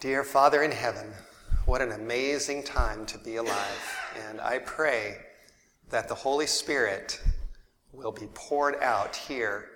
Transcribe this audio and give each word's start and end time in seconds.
Dear 0.00 0.22
Father 0.22 0.62
in 0.62 0.70
heaven, 0.70 1.12
what 1.64 1.80
an 1.80 1.92
amazing 1.92 2.62
time 2.62 3.06
to 3.06 3.16
be 3.16 3.36
alive. 3.36 3.98
And 4.28 4.38
I 4.38 4.58
pray 4.58 5.16
that 5.88 6.08
the 6.08 6.14
Holy 6.14 6.46
Spirit 6.46 7.22
will 7.90 8.12
be 8.12 8.26
poured 8.34 8.76
out 8.82 9.16
here 9.16 9.70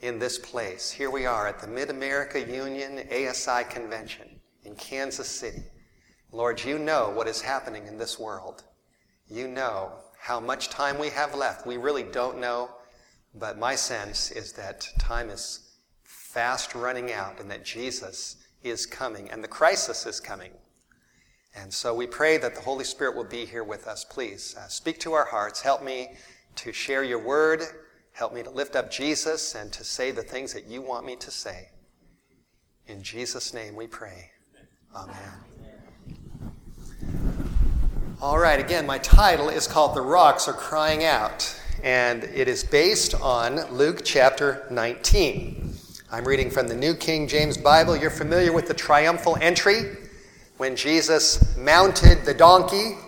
in 0.00 0.18
this 0.18 0.36
place. 0.36 0.90
Here 0.90 1.10
we 1.10 1.26
are 1.26 1.46
at 1.46 1.60
the 1.60 1.68
Mid 1.68 1.90
America 1.90 2.40
Union 2.40 3.06
ASI 3.12 3.62
Convention 3.70 4.40
in 4.64 4.74
Kansas 4.74 5.28
City. 5.28 5.62
Lord, 6.32 6.64
you 6.64 6.78
know 6.78 7.10
what 7.10 7.28
is 7.28 7.40
happening 7.40 7.86
in 7.86 7.98
this 7.98 8.18
world. 8.18 8.64
You 9.28 9.46
know 9.46 9.92
how 10.18 10.40
much 10.40 10.70
time 10.70 10.98
we 10.98 11.10
have 11.10 11.36
left. 11.36 11.66
We 11.66 11.76
really 11.76 12.04
don't 12.04 12.40
know, 12.40 12.70
but 13.34 13.58
my 13.58 13.76
sense 13.76 14.32
is 14.32 14.52
that 14.54 14.88
time 14.98 15.30
is 15.30 15.76
fast 16.02 16.74
running 16.74 17.12
out 17.12 17.38
and 17.38 17.48
that 17.50 17.64
Jesus 17.64 18.41
is 18.62 18.86
coming 18.86 19.30
and 19.30 19.42
the 19.42 19.48
crisis 19.48 20.06
is 20.06 20.20
coming. 20.20 20.52
And 21.54 21.72
so 21.72 21.94
we 21.94 22.06
pray 22.06 22.38
that 22.38 22.54
the 22.54 22.60
Holy 22.60 22.84
Spirit 22.84 23.14
will 23.14 23.24
be 23.24 23.44
here 23.44 23.64
with 23.64 23.86
us. 23.86 24.04
Please 24.04 24.56
uh, 24.58 24.68
speak 24.68 24.98
to 25.00 25.12
our 25.12 25.26
hearts. 25.26 25.60
Help 25.60 25.82
me 25.82 26.14
to 26.56 26.72
share 26.72 27.04
your 27.04 27.18
word. 27.18 27.62
Help 28.12 28.34
me 28.34 28.42
to 28.42 28.50
lift 28.50 28.76
up 28.76 28.90
Jesus 28.90 29.54
and 29.54 29.72
to 29.72 29.84
say 29.84 30.10
the 30.10 30.22
things 30.22 30.52
that 30.54 30.66
you 30.66 30.80
want 30.80 31.04
me 31.04 31.16
to 31.16 31.30
say. 31.30 31.68
In 32.86 33.02
Jesus' 33.02 33.54
name 33.54 33.76
we 33.76 33.86
pray. 33.86 34.30
Amen. 34.94 35.16
All 38.20 38.38
right, 38.38 38.60
again, 38.60 38.86
my 38.86 38.98
title 38.98 39.48
is 39.48 39.66
called 39.66 39.96
The 39.96 40.00
Rocks 40.00 40.46
Are 40.46 40.52
Crying 40.52 41.04
Out, 41.04 41.60
and 41.82 42.22
it 42.24 42.46
is 42.46 42.62
based 42.62 43.14
on 43.20 43.72
Luke 43.72 44.02
chapter 44.04 44.66
19. 44.70 45.74
I'm 46.14 46.26
reading 46.26 46.50
from 46.50 46.68
the 46.68 46.76
New 46.76 46.94
King 46.94 47.26
James 47.26 47.56
Bible. 47.56 47.96
You're 47.96 48.10
familiar 48.10 48.52
with 48.52 48.68
the 48.68 48.74
triumphal 48.74 49.38
entry 49.40 49.96
when 50.58 50.76
Jesus 50.76 51.56
mounted 51.56 52.26
the 52.26 52.34
donkey 52.34 52.98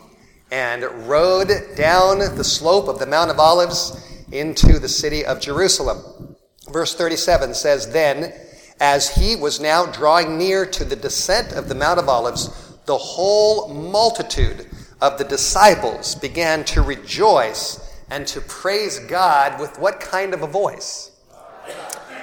and 0.51 0.85
rode 1.07 1.51
down 1.77 2.21
the 2.21 2.43
slope 2.43 2.89
of 2.89 2.99
the 2.99 3.05
Mount 3.05 3.31
of 3.31 3.39
Olives 3.39 4.25
into 4.33 4.79
the 4.79 4.89
city 4.89 5.23
of 5.23 5.39
Jerusalem. 5.39 6.35
Verse 6.73 6.95
37 6.95 7.53
says, 7.53 7.93
Then, 7.93 8.33
as 8.81 9.15
he 9.15 9.37
was 9.37 9.61
now 9.61 9.85
drawing 9.85 10.39
near 10.39 10.65
to 10.65 10.83
the 10.83 10.97
descent 10.97 11.53
of 11.53 11.69
the 11.69 11.75
Mount 11.75 11.99
of 11.99 12.09
Olives, 12.09 12.79
the 12.87 12.97
whole 12.97 13.69
multitude 13.69 14.67
of 15.03 15.19
the 15.19 15.25
disciples 15.25 16.15
began 16.15 16.65
to 16.65 16.81
rejoice 16.81 18.01
and 18.09 18.27
to 18.29 18.41
praise 18.41 18.99
God 19.01 19.61
with 19.61 19.79
what 19.79 20.01
kind 20.01 20.33
of 20.33 20.41
a 20.41 20.47
voice? 20.47 21.11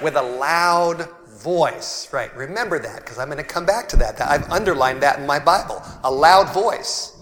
With 0.02 0.16
a 0.16 0.22
loud 0.22 1.08
voice. 1.28 2.12
Right, 2.12 2.34
remember 2.36 2.78
that 2.78 2.96
because 3.00 3.18
I'm 3.18 3.28
going 3.28 3.38
to 3.38 3.44
come 3.44 3.66
back 3.66 3.88
to 3.90 3.96
that. 3.96 4.20
I've 4.20 4.48
underlined 4.50 5.02
that 5.02 5.18
in 5.18 5.26
my 5.26 5.38
Bible. 5.38 5.82
A 6.04 6.10
loud 6.10 6.52
voice 6.52 7.12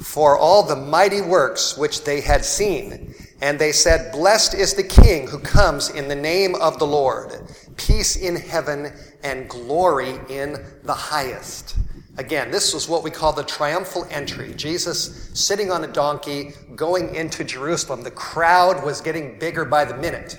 for 0.00 0.36
all 0.38 0.62
the 0.62 0.76
mighty 0.76 1.20
works 1.20 1.76
which 1.76 2.04
they 2.04 2.20
had 2.20 2.44
seen. 2.44 3.14
And 3.42 3.58
they 3.58 3.72
said, 3.72 4.12
Blessed 4.12 4.54
is 4.54 4.74
the 4.74 4.82
King 4.82 5.26
who 5.26 5.38
comes 5.38 5.90
in 5.90 6.08
the 6.08 6.14
name 6.14 6.54
of 6.56 6.78
the 6.78 6.86
Lord. 6.86 7.32
Peace 7.76 8.16
in 8.16 8.36
heaven 8.36 8.92
and 9.22 9.48
glory 9.48 10.18
in 10.28 10.64
the 10.84 10.94
highest. 10.94 11.76
Again, 12.18 12.50
this 12.50 12.74
was 12.74 12.88
what 12.88 13.02
we 13.02 13.10
call 13.10 13.32
the 13.32 13.44
triumphal 13.44 14.06
entry. 14.10 14.52
Jesus 14.54 15.30
sitting 15.32 15.70
on 15.72 15.84
a 15.84 15.86
donkey 15.86 16.52
going 16.76 17.14
into 17.14 17.44
Jerusalem. 17.44 18.02
The 18.02 18.10
crowd 18.10 18.84
was 18.84 19.00
getting 19.00 19.38
bigger 19.38 19.64
by 19.64 19.86
the 19.86 19.96
minute. 19.96 20.38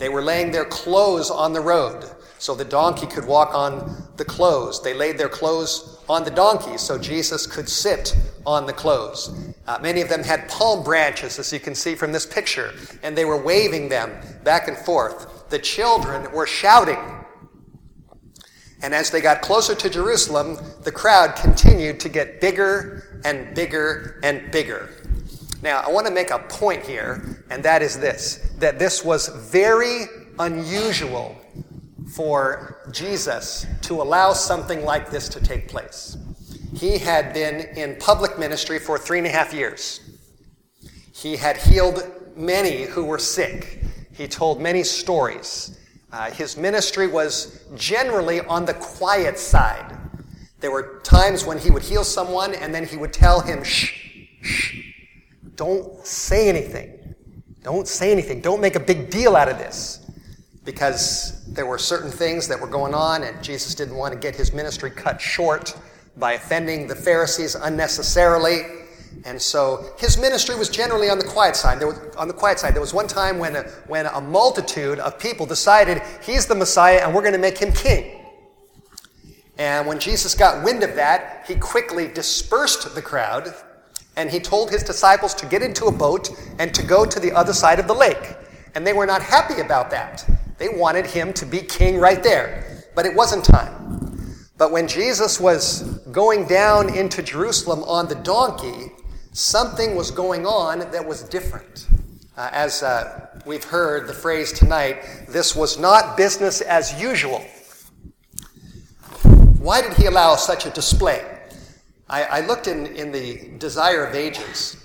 They 0.00 0.08
were 0.08 0.22
laying 0.22 0.50
their 0.50 0.64
clothes 0.64 1.30
on 1.30 1.52
the 1.52 1.60
road 1.60 2.10
so 2.38 2.56
the 2.56 2.64
donkey 2.64 3.06
could 3.06 3.24
walk 3.24 3.54
on 3.54 4.08
the 4.16 4.24
clothes. 4.24 4.82
They 4.82 4.94
laid 4.94 5.16
their 5.16 5.28
clothes 5.28 6.02
on 6.08 6.24
the 6.24 6.30
donkey 6.32 6.76
so 6.76 6.98
Jesus 6.98 7.46
could 7.46 7.68
sit 7.68 8.16
on 8.44 8.66
the 8.66 8.72
clothes. 8.72 9.54
Uh, 9.68 9.78
many 9.80 10.00
of 10.00 10.08
them 10.08 10.24
had 10.24 10.48
palm 10.48 10.82
branches, 10.82 11.38
as 11.38 11.52
you 11.52 11.60
can 11.60 11.76
see 11.76 11.94
from 11.94 12.10
this 12.10 12.26
picture, 12.26 12.72
and 13.04 13.16
they 13.16 13.24
were 13.24 13.40
waving 13.40 13.88
them 13.88 14.10
back 14.42 14.66
and 14.66 14.76
forth. 14.76 15.48
The 15.50 15.60
children 15.60 16.32
were 16.32 16.46
shouting 16.46 16.98
and 18.82 18.94
as 18.94 19.10
they 19.10 19.20
got 19.20 19.42
closer 19.42 19.74
to 19.74 19.90
Jerusalem, 19.90 20.58
the 20.82 20.92
crowd 20.92 21.36
continued 21.36 22.00
to 22.00 22.08
get 22.08 22.40
bigger 22.40 23.20
and 23.24 23.54
bigger 23.54 24.18
and 24.22 24.50
bigger. 24.50 24.88
Now, 25.62 25.80
I 25.80 25.90
want 25.90 26.06
to 26.06 26.12
make 26.12 26.30
a 26.30 26.38
point 26.38 26.86
here, 26.86 27.44
and 27.50 27.62
that 27.62 27.82
is 27.82 27.98
this 27.98 28.49
that 28.60 28.78
this 28.78 29.04
was 29.04 29.28
very 29.28 30.04
unusual 30.38 31.36
for 32.14 32.82
Jesus 32.92 33.66
to 33.82 34.02
allow 34.02 34.32
something 34.32 34.84
like 34.84 35.10
this 35.10 35.28
to 35.30 35.40
take 35.40 35.68
place. 35.68 36.16
He 36.74 36.98
had 36.98 37.32
been 37.32 37.60
in 37.76 37.96
public 37.98 38.38
ministry 38.38 38.78
for 38.78 38.98
three 38.98 39.18
and 39.18 39.26
a 39.26 39.30
half 39.30 39.52
years. 39.52 40.00
He 41.14 41.36
had 41.36 41.56
healed 41.56 42.02
many 42.36 42.82
who 42.82 43.04
were 43.04 43.18
sick. 43.18 43.82
He 44.12 44.28
told 44.28 44.60
many 44.60 44.82
stories. 44.82 45.78
Uh, 46.12 46.30
his 46.30 46.56
ministry 46.56 47.06
was 47.06 47.64
generally 47.76 48.40
on 48.40 48.64
the 48.64 48.74
quiet 48.74 49.38
side. 49.38 49.96
There 50.60 50.70
were 50.70 51.00
times 51.02 51.46
when 51.46 51.58
he 51.58 51.70
would 51.70 51.82
heal 51.82 52.04
someone 52.04 52.54
and 52.54 52.74
then 52.74 52.86
he 52.86 52.96
would 52.96 53.12
tell 53.12 53.40
him, 53.40 53.62
shh, 53.62 53.94
shh, 54.42 54.76
don't 55.54 56.04
say 56.06 56.48
anything. 56.48 56.99
Don't 57.62 57.86
say 57.86 58.10
anything. 58.10 58.40
Don't 58.40 58.60
make 58.60 58.74
a 58.74 58.80
big 58.80 59.10
deal 59.10 59.36
out 59.36 59.48
of 59.48 59.58
this. 59.58 59.98
Because 60.64 61.44
there 61.52 61.66
were 61.66 61.78
certain 61.78 62.10
things 62.10 62.46
that 62.48 62.60
were 62.60 62.66
going 62.66 62.94
on 62.94 63.22
and 63.22 63.42
Jesus 63.42 63.74
didn't 63.74 63.96
want 63.96 64.12
to 64.14 64.18
get 64.18 64.36
his 64.36 64.52
ministry 64.52 64.90
cut 64.90 65.20
short 65.20 65.76
by 66.16 66.34
offending 66.34 66.86
the 66.86 66.94
Pharisees 66.94 67.54
unnecessarily. 67.54 68.62
And 69.24 69.40
so 69.40 69.92
his 69.98 70.16
ministry 70.16 70.56
was 70.56 70.68
generally 70.68 71.10
on 71.10 71.18
the 71.18 71.24
quiet 71.24 71.56
side. 71.56 71.80
There 71.80 71.88
was, 71.88 71.98
on 72.16 72.28
the 72.28 72.34
quiet 72.34 72.58
side, 72.58 72.74
there 72.74 72.80
was 72.80 72.94
one 72.94 73.08
time 73.08 73.38
when 73.38 73.56
a, 73.56 73.62
when 73.86 74.06
a 74.06 74.20
multitude 74.20 74.98
of 74.98 75.18
people 75.18 75.46
decided 75.46 76.02
he's 76.22 76.46
the 76.46 76.54
Messiah 76.54 77.00
and 77.02 77.14
we're 77.14 77.22
going 77.22 77.32
to 77.32 77.38
make 77.38 77.58
him 77.58 77.72
king. 77.72 78.20
And 79.58 79.86
when 79.86 79.98
Jesus 79.98 80.34
got 80.34 80.64
wind 80.64 80.82
of 80.82 80.94
that, 80.94 81.44
he 81.46 81.54
quickly 81.54 82.08
dispersed 82.08 82.94
the 82.94 83.02
crowd 83.02 83.54
and 84.20 84.30
he 84.30 84.38
told 84.38 84.70
his 84.70 84.82
disciples 84.82 85.32
to 85.32 85.46
get 85.46 85.62
into 85.62 85.86
a 85.86 85.90
boat 85.90 86.28
and 86.58 86.74
to 86.74 86.82
go 86.82 87.06
to 87.06 87.18
the 87.18 87.32
other 87.32 87.54
side 87.54 87.80
of 87.80 87.86
the 87.86 87.94
lake. 87.94 88.36
And 88.74 88.86
they 88.86 88.92
were 88.92 89.06
not 89.06 89.22
happy 89.22 89.62
about 89.62 89.90
that. 89.92 90.28
They 90.58 90.68
wanted 90.68 91.06
him 91.06 91.32
to 91.32 91.46
be 91.46 91.60
king 91.60 91.96
right 91.98 92.22
there. 92.22 92.84
But 92.94 93.06
it 93.06 93.14
wasn't 93.14 93.46
time. 93.46 94.36
But 94.58 94.72
when 94.72 94.86
Jesus 94.86 95.40
was 95.40 95.84
going 96.12 96.46
down 96.46 96.94
into 96.94 97.22
Jerusalem 97.22 97.82
on 97.84 98.08
the 98.08 98.16
donkey, 98.16 98.92
something 99.32 99.96
was 99.96 100.10
going 100.10 100.44
on 100.44 100.80
that 100.80 101.08
was 101.08 101.22
different. 101.22 101.88
Uh, 102.36 102.50
as 102.52 102.82
uh, 102.82 103.26
we've 103.46 103.64
heard 103.64 104.06
the 104.06 104.12
phrase 104.12 104.52
tonight, 104.52 105.02
this 105.30 105.56
was 105.56 105.78
not 105.78 106.18
business 106.18 106.60
as 106.60 107.00
usual. 107.00 107.42
Why 109.60 109.80
did 109.80 109.94
he 109.94 110.04
allow 110.04 110.36
such 110.36 110.66
a 110.66 110.70
display? 110.70 111.39
I, 112.10 112.24
I 112.24 112.40
looked 112.40 112.66
in, 112.66 112.86
in 112.88 113.12
the 113.12 113.50
Desire 113.58 114.04
of 114.04 114.16
Ages, 114.16 114.76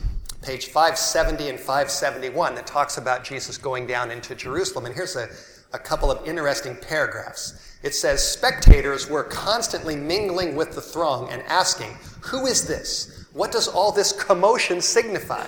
page 0.44 0.68
570 0.68 1.50
and 1.50 1.60
571, 1.60 2.54
that 2.54 2.68
talks 2.68 3.00
about 3.00 3.24
Jesus 3.24 3.58
going 3.58 3.88
down 3.88 4.12
into 4.12 4.36
Jerusalem. 4.36 4.86
And 4.86 4.94
here's 4.94 5.16
a, 5.16 5.28
a 5.74 5.80
couple 5.80 6.12
of 6.12 6.28
interesting 6.28 6.76
paragraphs. 6.76 7.80
It 7.82 7.96
says, 7.96 8.22
Spectators 8.22 9.10
were 9.10 9.24
constantly 9.24 9.96
mingling 9.96 10.56
with 10.56 10.74
the 10.76 10.82
throng 10.82 11.28
and 11.32 11.42
asking, 11.48 11.98
Who 12.22 12.46
is 12.46 12.68
this? 12.68 13.26
What 13.34 13.52
does 13.52 13.68
all 13.68 13.92
this 13.92 14.12
commotion 14.12 14.80
signify? 14.80 15.48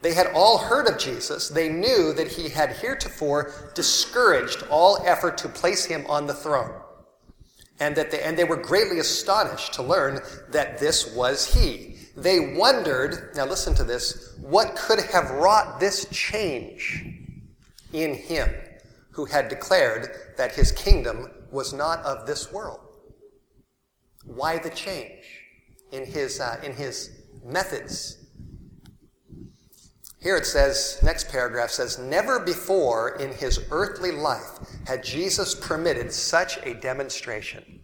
They 0.00 0.14
had 0.14 0.28
all 0.28 0.56
heard 0.56 0.88
of 0.88 0.98
Jesus. 0.98 1.50
They 1.50 1.68
knew 1.68 2.14
that 2.14 2.28
he 2.28 2.48
had 2.48 2.72
heretofore 2.72 3.52
discouraged 3.74 4.64
all 4.70 5.02
effort 5.04 5.36
to 5.38 5.48
place 5.50 5.84
him 5.84 6.06
on 6.08 6.26
the 6.26 6.32
throne. 6.32 6.72
And 7.80 7.96
that 7.96 8.10
they, 8.10 8.22
and 8.22 8.38
they 8.38 8.44
were 8.44 8.56
greatly 8.56 8.98
astonished 8.98 9.72
to 9.74 9.82
learn 9.82 10.20
that 10.50 10.78
this 10.78 11.14
was 11.14 11.54
he. 11.54 11.96
They 12.16 12.54
wondered, 12.54 13.34
now 13.34 13.46
listen 13.46 13.74
to 13.76 13.84
this, 13.84 14.36
what 14.40 14.76
could 14.76 15.00
have 15.00 15.30
wrought 15.30 15.80
this 15.80 16.06
change 16.10 17.04
in 17.92 18.14
him 18.14 18.48
who 19.12 19.24
had 19.24 19.48
declared 19.48 20.10
that 20.36 20.52
his 20.52 20.72
kingdom 20.72 21.30
was 21.50 21.72
not 21.72 22.00
of 22.00 22.26
this 22.26 22.52
world? 22.52 22.80
Why 24.24 24.58
the 24.58 24.70
change? 24.70 25.40
in 25.92 26.06
his, 26.06 26.40
uh, 26.40 26.60
in 26.62 26.72
his 26.72 27.10
methods. 27.44 28.19
Here 30.20 30.36
it 30.36 30.44
says, 30.44 31.00
next 31.02 31.30
paragraph 31.30 31.70
says, 31.70 31.98
Never 31.98 32.38
before 32.38 33.16
in 33.16 33.32
his 33.32 33.64
earthly 33.70 34.12
life 34.12 34.58
had 34.86 35.02
Jesus 35.02 35.54
permitted 35.54 36.12
such 36.12 36.58
a 36.58 36.74
demonstration. 36.74 37.80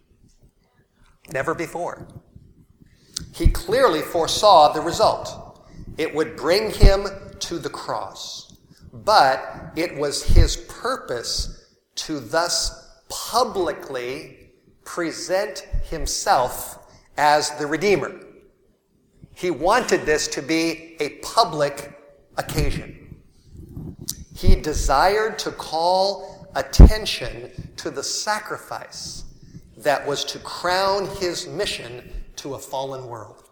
Never 1.31 1.55
before. 1.55 2.07
He 3.33 3.47
clearly 3.47 4.01
foresaw 4.01 4.71
the 4.71 4.81
result. 4.81 5.65
It 5.97 6.13
would 6.13 6.35
bring 6.35 6.69
him 6.71 7.07
to 7.39 7.57
the 7.57 7.69
cross. 7.69 8.55
But 8.93 9.71
it 9.75 9.95
was 9.97 10.23
his 10.23 10.57
purpose 10.57 11.75
to 11.95 12.19
thus 12.19 13.01
publicly 13.09 14.51
present 14.85 15.59
himself 15.89 16.79
as 17.17 17.49
the 17.57 17.65
Redeemer. 17.65 18.13
He 19.33 19.49
wanted 19.49 20.05
this 20.05 20.27
to 20.29 20.41
be 20.41 20.97
a 20.99 21.09
public 21.19 21.96
occasion. 22.37 23.15
He 24.35 24.55
desired 24.55 25.39
to 25.39 25.51
call 25.51 26.47
attention 26.55 27.73
to 27.77 27.89
the 27.89 28.03
sacrifice 28.03 29.23
that 29.77 30.05
was 30.05 30.23
to 30.25 30.39
crown 30.39 31.07
his 31.17 31.47
mission 31.47 32.09
to 32.37 32.55
a 32.55 32.59
fallen 32.59 33.07
world. 33.07 33.43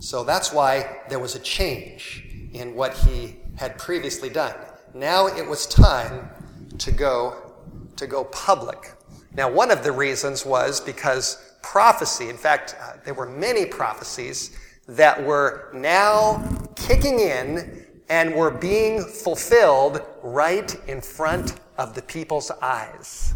So 0.00 0.24
that's 0.24 0.52
why 0.52 1.00
there 1.08 1.18
was 1.18 1.34
a 1.34 1.40
change 1.40 2.24
in 2.52 2.74
what 2.74 2.94
he 2.94 3.36
had 3.56 3.78
previously 3.78 4.28
done. 4.28 4.54
Now 4.94 5.26
it 5.26 5.46
was 5.46 5.66
time 5.66 6.30
to 6.78 6.92
go 6.92 7.52
to 7.96 8.06
go 8.06 8.24
public. 8.24 8.92
Now 9.34 9.50
one 9.50 9.70
of 9.70 9.82
the 9.82 9.92
reasons 9.92 10.44
was 10.44 10.80
because 10.80 11.54
prophecy, 11.62 12.28
in 12.28 12.36
fact, 12.36 12.76
uh, 12.80 12.94
there 13.04 13.14
were 13.14 13.26
many 13.26 13.66
prophecies 13.66 14.56
that 14.88 15.22
were 15.22 15.70
now 15.72 16.42
kicking 16.76 17.20
in 17.20 17.84
and 18.08 18.34
were 18.34 18.50
being 18.50 19.02
fulfilled 19.02 20.00
right 20.22 20.76
in 20.86 21.00
front 21.00 21.58
of 21.76 21.94
the 21.94 22.02
people's 22.02 22.50
eyes. 22.62 23.34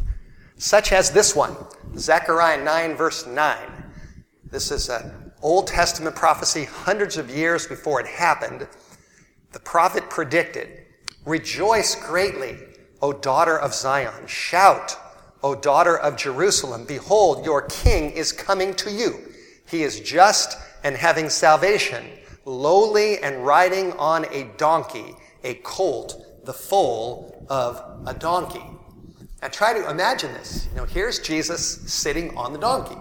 Such 0.57 0.93
as 0.93 1.11
this 1.11 1.35
one, 1.35 1.57
Zechariah 1.97 2.63
9 2.63 2.95
verse 2.95 3.27
9. 3.27 3.59
This 4.51 4.71
is 4.71 4.89
an 4.89 5.33
Old 5.43 5.67
Testament 5.67 6.15
prophecy 6.15 6.65
hundreds 6.65 7.17
of 7.17 7.31
years 7.31 7.67
before 7.67 8.01
it 8.01 8.07
happened. 8.07 8.69
The 9.53 9.61
prophet 9.61 10.09
predicted, 10.11 10.85
Rejoice 11.25 11.95
greatly, 11.95 12.57
O 13.03 13.13
daughter 13.13 13.59
of 13.59 13.75
Zion. 13.75 14.27
Shout, 14.27 14.97
O 15.43 15.55
daughter 15.55 15.99
of 15.99 16.17
Jerusalem. 16.17 16.85
Behold, 16.87 17.45
your 17.45 17.63
king 17.63 18.11
is 18.11 18.33
coming 18.33 18.75
to 18.75 18.91
you. 18.91 19.19
He 19.67 19.83
is 19.83 20.01
just 20.01 20.59
and 20.85 20.97
having 20.97 21.29
salvation, 21.29 22.05
lowly 22.45 23.19
and 23.19 23.47
riding 23.47 23.93
on 23.93 24.27
a 24.33 24.51
donkey, 24.57 25.15
a 25.45 25.55
colt, 25.55 26.45
the 26.45 26.53
foal 26.53 27.47
of 27.49 27.83
a 28.07 28.15
donkey. 28.15 28.65
Now 29.43 29.49
try 29.49 29.73
to 29.73 29.91
imagine 29.91 30.33
this. 30.35 30.69
You 30.71 30.79
know, 30.79 30.85
here's 30.85 31.19
Jesus 31.19 31.93
sitting 31.93 32.37
on 32.37 32.53
the 32.53 32.59
donkey. 32.59 32.99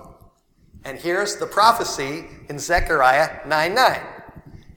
And 0.85 0.97
here's 0.97 1.35
the 1.35 1.45
prophecy 1.45 2.25
in 2.47 2.57
Zechariah 2.57 3.45
9 3.45 3.75
9. 3.75 4.01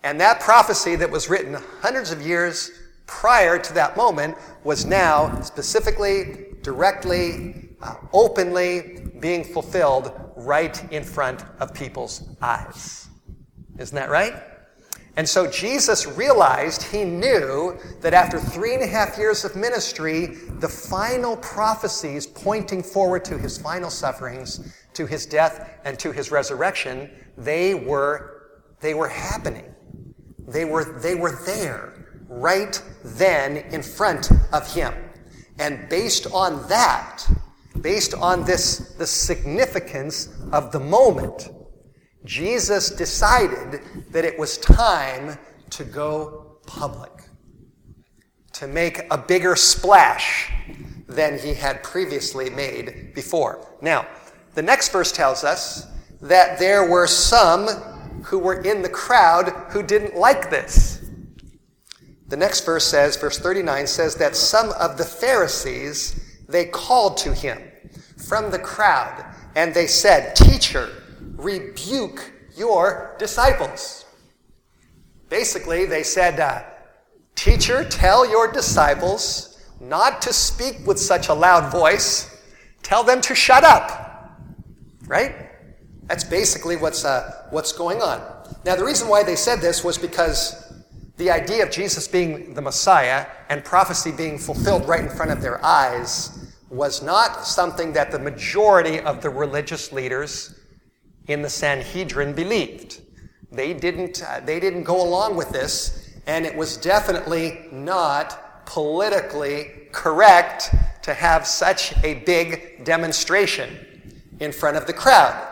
And 0.02 0.20
that 0.20 0.40
prophecy 0.40 0.96
that 0.96 1.10
was 1.10 1.30
written 1.30 1.56
hundreds 1.80 2.10
of 2.10 2.20
years 2.26 2.70
prior 3.06 3.58
to 3.58 3.72
that 3.74 3.96
moment 3.96 4.36
was 4.64 4.84
now 4.84 5.40
specifically, 5.42 6.46
directly, 6.62 7.61
uh, 7.82 7.96
openly 8.12 9.10
being 9.20 9.44
fulfilled 9.44 10.12
right 10.36 10.92
in 10.92 11.04
front 11.04 11.44
of 11.60 11.74
people's 11.74 12.28
eyes. 12.40 13.08
Isn't 13.78 13.96
that 13.96 14.10
right? 14.10 14.34
And 15.16 15.28
so 15.28 15.46
Jesus 15.46 16.06
realized, 16.06 16.82
he 16.82 17.04
knew 17.04 17.78
that 18.00 18.14
after 18.14 18.40
three 18.40 18.74
and 18.74 18.82
a 18.82 18.86
half 18.86 19.18
years 19.18 19.44
of 19.44 19.54
ministry, 19.54 20.38
the 20.58 20.68
final 20.68 21.36
prophecies 21.36 22.26
pointing 22.26 22.82
forward 22.82 23.22
to 23.26 23.36
his 23.36 23.58
final 23.58 23.90
sufferings, 23.90 24.74
to 24.94 25.04
his 25.04 25.26
death, 25.26 25.78
and 25.84 25.98
to 25.98 26.12
his 26.12 26.30
resurrection, 26.30 27.10
they 27.36 27.74
were, 27.74 28.62
they 28.80 28.94
were 28.94 29.08
happening. 29.08 29.74
They 30.48 30.64
were, 30.64 30.98
they 31.00 31.14
were 31.14 31.38
there 31.44 32.22
right 32.28 32.82
then 33.04 33.58
in 33.58 33.82
front 33.82 34.30
of 34.52 34.72
him. 34.72 34.94
And 35.58 35.88
based 35.90 36.26
on 36.32 36.66
that, 36.68 37.22
based 37.80 38.14
on 38.14 38.44
this, 38.44 38.94
the 38.98 39.06
significance 39.06 40.28
of 40.52 40.72
the 40.72 40.80
moment, 40.80 41.50
Jesus 42.24 42.90
decided 42.90 43.80
that 44.10 44.24
it 44.24 44.38
was 44.38 44.58
time 44.58 45.38
to 45.70 45.84
go 45.84 46.58
public, 46.66 47.12
to 48.52 48.66
make 48.66 49.00
a 49.10 49.18
bigger 49.18 49.56
splash 49.56 50.52
than 51.08 51.38
he 51.38 51.54
had 51.54 51.82
previously 51.82 52.50
made 52.50 53.12
before. 53.14 53.66
Now, 53.80 54.06
the 54.54 54.62
next 54.62 54.92
verse 54.92 55.12
tells 55.12 55.44
us 55.44 55.86
that 56.20 56.58
there 56.58 56.88
were 56.88 57.06
some 57.06 57.66
who 58.24 58.38
were 58.38 58.62
in 58.62 58.82
the 58.82 58.88
crowd 58.88 59.48
who 59.70 59.82
didn't 59.82 60.14
like 60.14 60.50
this. 60.50 61.04
The 62.28 62.36
next 62.36 62.64
verse 62.64 62.86
says, 62.86 63.16
verse 63.16 63.38
39 63.38 63.86
says 63.86 64.14
that 64.16 64.36
some 64.36 64.70
of 64.72 64.96
the 64.96 65.04
Pharisees, 65.04 66.31
they 66.52 66.66
called 66.66 67.16
to 67.18 67.34
him 67.34 67.60
from 68.16 68.50
the 68.50 68.58
crowd 68.58 69.24
and 69.56 69.74
they 69.74 69.86
said, 69.86 70.36
Teacher, 70.36 71.02
rebuke 71.36 72.32
your 72.56 73.16
disciples. 73.18 74.04
Basically, 75.28 75.86
they 75.86 76.02
said, 76.02 76.38
uh, 76.38 76.62
Teacher, 77.34 77.84
tell 77.84 78.28
your 78.28 78.52
disciples 78.52 79.60
not 79.80 80.22
to 80.22 80.32
speak 80.32 80.86
with 80.86 80.98
such 80.98 81.28
a 81.28 81.34
loud 81.34 81.72
voice. 81.72 82.42
Tell 82.82 83.02
them 83.02 83.20
to 83.22 83.34
shut 83.34 83.64
up. 83.64 84.38
Right? 85.06 85.50
That's 86.04 86.24
basically 86.24 86.76
what's, 86.76 87.04
uh, 87.04 87.46
what's 87.50 87.72
going 87.72 88.00
on. 88.00 88.20
Now, 88.64 88.76
the 88.76 88.84
reason 88.84 89.08
why 89.08 89.22
they 89.22 89.36
said 89.36 89.60
this 89.60 89.82
was 89.82 89.98
because 89.98 90.72
the 91.16 91.30
idea 91.30 91.64
of 91.64 91.70
Jesus 91.70 92.06
being 92.06 92.54
the 92.54 92.62
Messiah 92.62 93.26
and 93.48 93.64
prophecy 93.64 94.12
being 94.12 94.38
fulfilled 94.38 94.86
right 94.88 95.00
in 95.00 95.10
front 95.10 95.30
of 95.30 95.42
their 95.42 95.64
eyes 95.64 96.41
was 96.72 97.02
not 97.02 97.44
something 97.44 97.92
that 97.92 98.10
the 98.10 98.18
majority 98.18 98.98
of 98.98 99.20
the 99.20 99.28
religious 99.28 99.92
leaders 99.92 100.58
in 101.28 101.42
the 101.42 101.50
Sanhedrin 101.50 102.32
believed. 102.32 103.02
They 103.50 103.74
didn't, 103.74 104.22
uh, 104.26 104.40
they 104.40 104.58
didn't 104.58 104.84
go 104.84 105.06
along 105.06 105.36
with 105.36 105.50
this, 105.50 106.16
and 106.26 106.46
it 106.46 106.56
was 106.56 106.78
definitely 106.78 107.66
not 107.70 108.64
politically 108.64 109.88
correct 109.92 110.74
to 111.02 111.12
have 111.12 111.46
such 111.46 111.92
a 112.02 112.14
big 112.24 112.84
demonstration 112.84 113.68
in 114.40 114.50
front 114.50 114.78
of 114.78 114.86
the 114.86 114.94
crowd. 114.94 115.48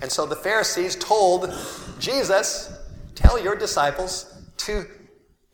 And 0.00 0.10
so 0.10 0.24
the 0.24 0.36
Pharisees 0.36 0.96
told 0.96 1.54
Jesus, 1.98 2.72
Tell 3.14 3.38
your 3.38 3.54
disciples 3.54 4.34
to 4.58 4.86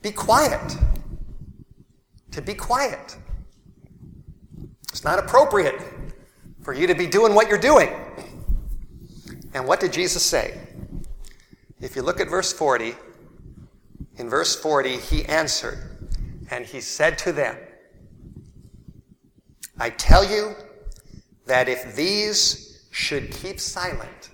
be 0.02 0.12
quiet. 0.12 0.76
To 2.30 2.40
be 2.40 2.54
quiet. 2.54 3.16
It's 4.96 5.04
not 5.04 5.18
appropriate 5.18 5.78
for 6.62 6.72
you 6.72 6.86
to 6.86 6.94
be 6.94 7.06
doing 7.06 7.34
what 7.34 7.50
you're 7.50 7.58
doing. 7.58 7.90
And 9.52 9.68
what 9.68 9.78
did 9.78 9.92
Jesus 9.92 10.22
say? 10.22 10.58
If 11.82 11.96
you 11.96 12.00
look 12.00 12.18
at 12.18 12.30
verse 12.30 12.50
40, 12.50 12.94
in 14.16 14.30
verse 14.30 14.56
40, 14.56 14.96
he 14.96 15.26
answered, 15.26 15.76
and 16.50 16.64
he 16.64 16.80
said 16.80 17.18
to 17.18 17.32
them, 17.32 17.58
I 19.78 19.90
tell 19.90 20.24
you 20.24 20.54
that 21.44 21.68
if 21.68 21.94
these 21.94 22.86
should 22.90 23.30
keep 23.30 23.60
silent, 23.60 24.30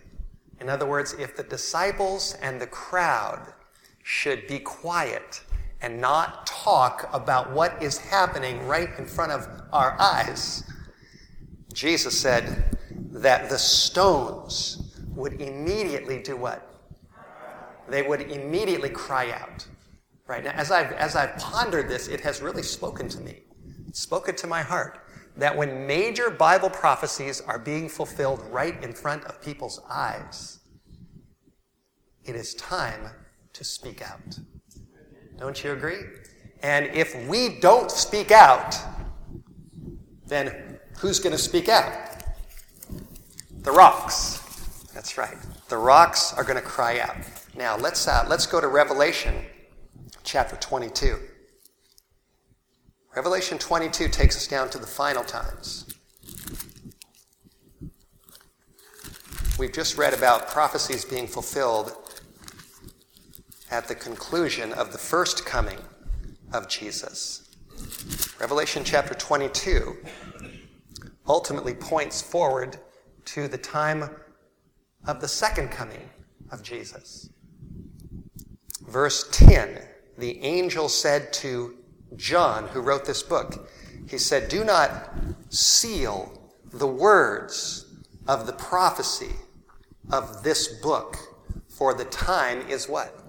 in 0.61 0.69
other 0.69 0.87
words, 0.87 1.12
if 1.14 1.37
the 1.37 1.42
disciples 1.42 2.37
and 2.40 2.61
the 2.61 2.69
crowd 2.69 3.52
should 4.04 4.47
be 4.47 4.61
quiet 4.61 5.42
and 5.83 6.01
not 6.01 6.47
talk 6.47 7.11
about 7.12 7.51
what 7.51 7.83
is 7.83 7.99
happening 7.99 8.67
right 8.67 8.89
in 8.99 9.05
front 9.05 9.33
of 9.33 9.49
our 9.73 9.97
eyes. 9.99 10.62
Jesus 11.73 12.19
said 12.19 12.79
that 13.11 13.51
the 13.51 13.59
stones 13.59 14.97
would 15.09 15.41
immediately 15.41 16.23
do 16.23 16.37
what? 16.37 16.69
They 17.89 18.03
would 18.03 18.23
immediately 18.23 18.91
cry 18.91 19.33
out. 19.33 19.67
Right 20.27 20.45
now, 20.45 20.53
as 20.53 20.71
I've, 20.71 20.93
as 20.93 21.17
I've 21.17 21.37
pondered 21.37 21.89
this, 21.89 22.09
it 22.09 22.21
has 22.21 22.41
really 22.41 22.62
spoken 22.62 23.09
to 23.09 23.21
me, 23.21 23.41
spoken 23.93 24.37
to 24.37 24.47
my 24.47 24.62
heart, 24.62 25.01
that 25.37 25.57
when 25.57 25.87
major 25.87 26.31
Bible 26.31 26.71
prophecies 26.71 27.41
are 27.41 27.59
being 27.59 27.89
fulfilled 27.89 28.41
right 28.51 28.83
in 28.83 28.93
front 28.93 29.25
of 29.25 29.43
people's 29.43 29.81
eyes, 29.91 30.61
it 32.25 32.37
is 32.37 32.55
time 32.55 33.11
to 33.53 33.65
speak 33.65 34.01
out. 34.01 34.39
Don't 35.43 35.65
you 35.65 35.73
agree? 35.73 35.99
And 36.63 36.87
if 36.95 37.27
we 37.27 37.59
don't 37.59 37.91
speak 37.91 38.31
out, 38.31 38.77
then 40.25 40.79
who's 40.99 41.19
going 41.19 41.33
to 41.33 41.43
speak 41.43 41.69
out? 41.69 42.23
The 43.63 43.73
rocks. 43.73 44.39
That's 44.95 45.19
right. 45.19 45.37
The 45.69 45.77
rocks 45.77 46.33
are 46.33 46.45
going 46.45 46.63
to 46.63 46.63
cry 46.63 47.01
out. 47.01 47.17
Now 47.57 47.77
let's 47.77 48.07
uh, 48.07 48.25
let's 48.29 48.47
go 48.47 48.61
to 48.61 48.69
Revelation 48.69 49.35
chapter 50.23 50.55
22. 50.55 51.19
Revelation 53.17 53.59
22 53.59 54.11
takes 54.11 54.37
us 54.37 54.47
down 54.47 54.71
to 54.71 54.79
the 54.79 54.87
final 54.87 55.25
times. 55.25 55.93
We've 59.59 59.73
just 59.73 59.99
read 59.99 60.15
about 60.15 60.47
prophecies 60.51 61.05
being 61.05 61.27
fulfilled 61.27 61.97
at 63.73 63.88
the 63.88 63.95
conclusion 63.95 64.71
of 64.75 64.93
the 64.93 64.99
first 64.99 65.47
coming 65.47 65.79
of 66.52 66.69
Jesus. 66.69 67.57
Revelation 68.38 68.85
chapter 68.85 69.14
22, 69.14 69.97
ultimately 71.26 71.73
points 71.73 72.21
forward 72.21 72.76
to 73.25 73.49
the 73.49 73.57
time 73.57 74.11
of 75.07 75.23
the 75.23 75.26
second 75.26 75.71
coming 75.71 76.11
of 76.50 76.62
Jesus. 76.62 77.31
Verse 78.87 79.29
10 79.33 79.81
the 80.19 80.43
angel 80.43 80.91
said 80.91 81.33
to 81.33 81.75
John, 82.17 82.69
who 82.69 82.81
wrote 82.81 83.07
this 83.07 83.23
book, 83.23 83.67
he 84.07 84.19
said, 84.19 84.50
Do 84.50 84.62
not 84.62 85.11
seal 85.49 86.52
the 86.71 86.87
words 86.87 87.87
of 88.29 88.47
the 88.47 88.52
prophecy 88.52 89.35
of 90.11 90.43
this 90.43 90.69
book, 90.69 91.17
for 91.67 91.95
the 91.95 92.05
time 92.05 92.69
is 92.69 92.91
what? 92.91 93.22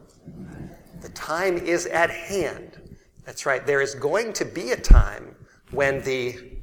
The 1.03 1.09
time 1.09 1.57
is 1.57 1.85
at 1.87 2.09
hand. 2.09 2.79
That's 3.25 3.45
right. 3.45 3.67
There 3.67 3.81
is 3.81 3.93
going 3.93 4.31
to 4.33 4.45
be 4.45 4.71
a 4.71 4.77
time 4.77 5.35
when 5.71 6.01
the, 6.03 6.59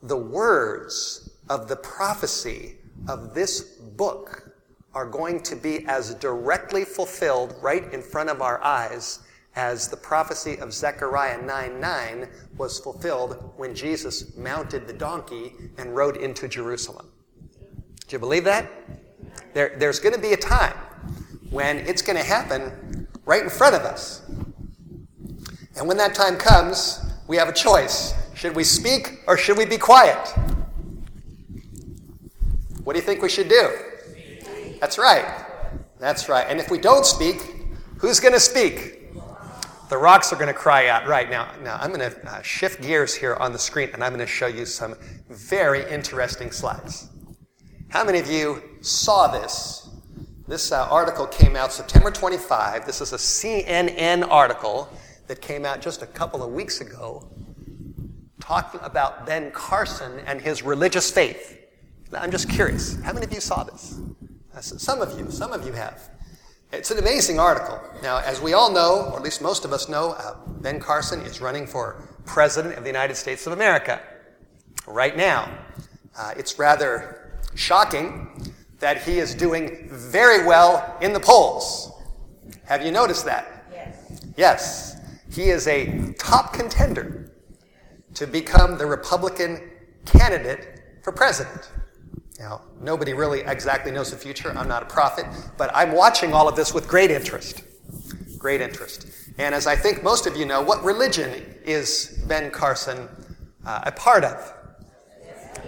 the 0.00 0.16
words 0.16 1.36
of 1.50 1.68
the 1.68 1.74
prophecy 1.74 2.76
of 3.08 3.34
this 3.34 3.62
book 3.96 4.54
are 4.94 5.04
going 5.04 5.40
to 5.42 5.56
be 5.56 5.84
as 5.88 6.14
directly 6.14 6.84
fulfilled 6.84 7.56
right 7.60 7.92
in 7.92 8.00
front 8.00 8.30
of 8.30 8.40
our 8.40 8.62
eyes 8.62 9.18
as 9.56 9.88
the 9.88 9.96
prophecy 9.96 10.56
of 10.58 10.72
Zechariah 10.72 11.42
9 11.42 11.80
9 11.80 12.28
was 12.56 12.78
fulfilled 12.78 13.52
when 13.56 13.74
Jesus 13.74 14.36
mounted 14.36 14.86
the 14.86 14.92
donkey 14.92 15.52
and 15.78 15.96
rode 15.96 16.16
into 16.16 16.46
Jerusalem. 16.46 17.08
Do 18.06 18.14
you 18.14 18.20
believe 18.20 18.44
that? 18.44 18.70
There, 19.52 19.74
there's 19.78 19.98
going 19.98 20.14
to 20.14 20.20
be 20.20 20.32
a 20.32 20.36
time 20.36 20.76
when 21.50 21.78
it's 21.78 22.02
going 22.02 22.18
to 22.18 22.24
happen 22.24 23.03
right 23.24 23.42
in 23.42 23.50
front 23.50 23.74
of 23.74 23.82
us. 23.82 24.22
And 25.76 25.88
when 25.88 25.96
that 25.96 26.14
time 26.14 26.36
comes, 26.36 27.04
we 27.26 27.36
have 27.36 27.48
a 27.48 27.52
choice. 27.52 28.14
Should 28.34 28.54
we 28.54 28.64
speak 28.64 29.20
or 29.26 29.36
should 29.36 29.56
we 29.56 29.64
be 29.64 29.78
quiet? 29.78 30.28
What 32.84 32.92
do 32.92 32.98
you 32.98 33.04
think 33.04 33.22
we 33.22 33.28
should 33.28 33.48
do? 33.48 33.70
That's 34.80 34.98
right. 34.98 35.24
That's 35.98 36.28
right. 36.28 36.46
And 36.48 36.60
if 36.60 36.70
we 36.70 36.78
don't 36.78 37.06
speak, 37.06 37.66
who's 37.98 38.20
going 38.20 38.34
to 38.34 38.40
speak? 38.40 39.12
The 39.88 39.96
rocks 39.96 40.32
are 40.32 40.36
going 40.36 40.48
to 40.48 40.54
cry 40.54 40.88
out. 40.88 41.06
Right 41.06 41.30
now, 41.30 41.50
now 41.62 41.78
I'm 41.80 41.92
going 41.92 42.10
to 42.10 42.30
uh, 42.30 42.42
shift 42.42 42.82
gears 42.82 43.14
here 43.14 43.36
on 43.36 43.52
the 43.52 43.58
screen 43.58 43.90
and 43.94 44.04
I'm 44.04 44.12
going 44.12 44.26
to 44.26 44.30
show 44.30 44.46
you 44.46 44.66
some 44.66 44.94
very 45.30 45.88
interesting 45.90 46.50
slides. 46.50 47.08
How 47.88 48.04
many 48.04 48.18
of 48.18 48.30
you 48.30 48.62
saw 48.80 49.28
this? 49.28 49.83
This 50.46 50.72
uh, 50.72 50.86
article 50.90 51.26
came 51.26 51.56
out 51.56 51.72
September 51.72 52.10
25. 52.10 52.84
This 52.84 53.00
is 53.00 53.14
a 53.14 53.16
CNN 53.16 54.28
article 54.28 54.90
that 55.26 55.40
came 55.40 55.64
out 55.64 55.80
just 55.80 56.02
a 56.02 56.06
couple 56.06 56.42
of 56.42 56.52
weeks 56.52 56.82
ago 56.82 57.26
talking 58.40 58.78
about 58.82 59.24
Ben 59.24 59.50
Carson 59.52 60.20
and 60.26 60.42
his 60.42 60.62
religious 60.62 61.10
faith. 61.10 61.58
Now, 62.12 62.20
I'm 62.20 62.30
just 62.30 62.50
curious, 62.50 63.00
how 63.00 63.14
many 63.14 63.24
of 63.24 63.32
you 63.32 63.40
saw 63.40 63.64
this? 63.64 63.98
Uh, 64.54 64.60
some 64.60 65.00
of 65.00 65.18
you, 65.18 65.30
some 65.30 65.50
of 65.50 65.64
you 65.64 65.72
have. 65.72 66.10
It's 66.72 66.90
an 66.90 66.98
amazing 66.98 67.40
article. 67.40 67.80
Now, 68.02 68.18
as 68.18 68.42
we 68.42 68.52
all 68.52 68.70
know, 68.70 69.08
or 69.12 69.16
at 69.16 69.22
least 69.22 69.40
most 69.40 69.64
of 69.64 69.72
us 69.72 69.88
know, 69.88 70.10
uh, 70.10 70.36
Ben 70.60 70.78
Carson 70.78 71.22
is 71.22 71.40
running 71.40 71.66
for 71.66 72.06
President 72.26 72.74
of 72.74 72.84
the 72.84 72.90
United 72.90 73.14
States 73.14 73.46
of 73.46 73.54
America 73.54 73.98
right 74.86 75.16
now. 75.16 75.50
Uh, 76.14 76.34
it's 76.36 76.58
rather 76.58 77.40
shocking 77.54 78.53
that 78.84 79.00
he 79.00 79.18
is 79.18 79.34
doing 79.34 79.88
very 79.88 80.44
well 80.44 80.98
in 81.00 81.14
the 81.14 81.18
polls. 81.18 81.90
Have 82.66 82.84
you 82.84 82.92
noticed 82.92 83.24
that? 83.24 83.64
Yes. 83.72 84.26
Yes. 84.36 84.96
He 85.32 85.44
is 85.44 85.66
a 85.68 86.12
top 86.18 86.52
contender 86.52 87.32
to 88.12 88.26
become 88.26 88.76
the 88.76 88.84
Republican 88.84 89.70
candidate 90.04 90.82
for 91.02 91.12
president. 91.12 91.70
Now, 92.38 92.60
nobody 92.78 93.14
really 93.14 93.40
exactly 93.40 93.90
knows 93.90 94.10
the 94.10 94.18
future. 94.18 94.52
I'm 94.54 94.68
not 94.68 94.82
a 94.82 94.86
prophet, 94.86 95.24
but 95.56 95.70
I'm 95.74 95.92
watching 95.92 96.34
all 96.34 96.46
of 96.46 96.54
this 96.54 96.74
with 96.74 96.86
great 96.86 97.10
interest. 97.10 97.62
Great 98.36 98.60
interest. 98.60 99.06
And 99.38 99.54
as 99.54 99.66
I 99.66 99.76
think 99.76 100.02
most 100.02 100.26
of 100.26 100.36
you 100.36 100.44
know, 100.44 100.60
what 100.60 100.84
religion 100.84 101.56
is 101.64 102.22
Ben 102.28 102.50
Carson 102.50 103.08
uh, 103.64 103.80
a 103.84 103.92
part 103.92 104.24
of? 104.24 104.52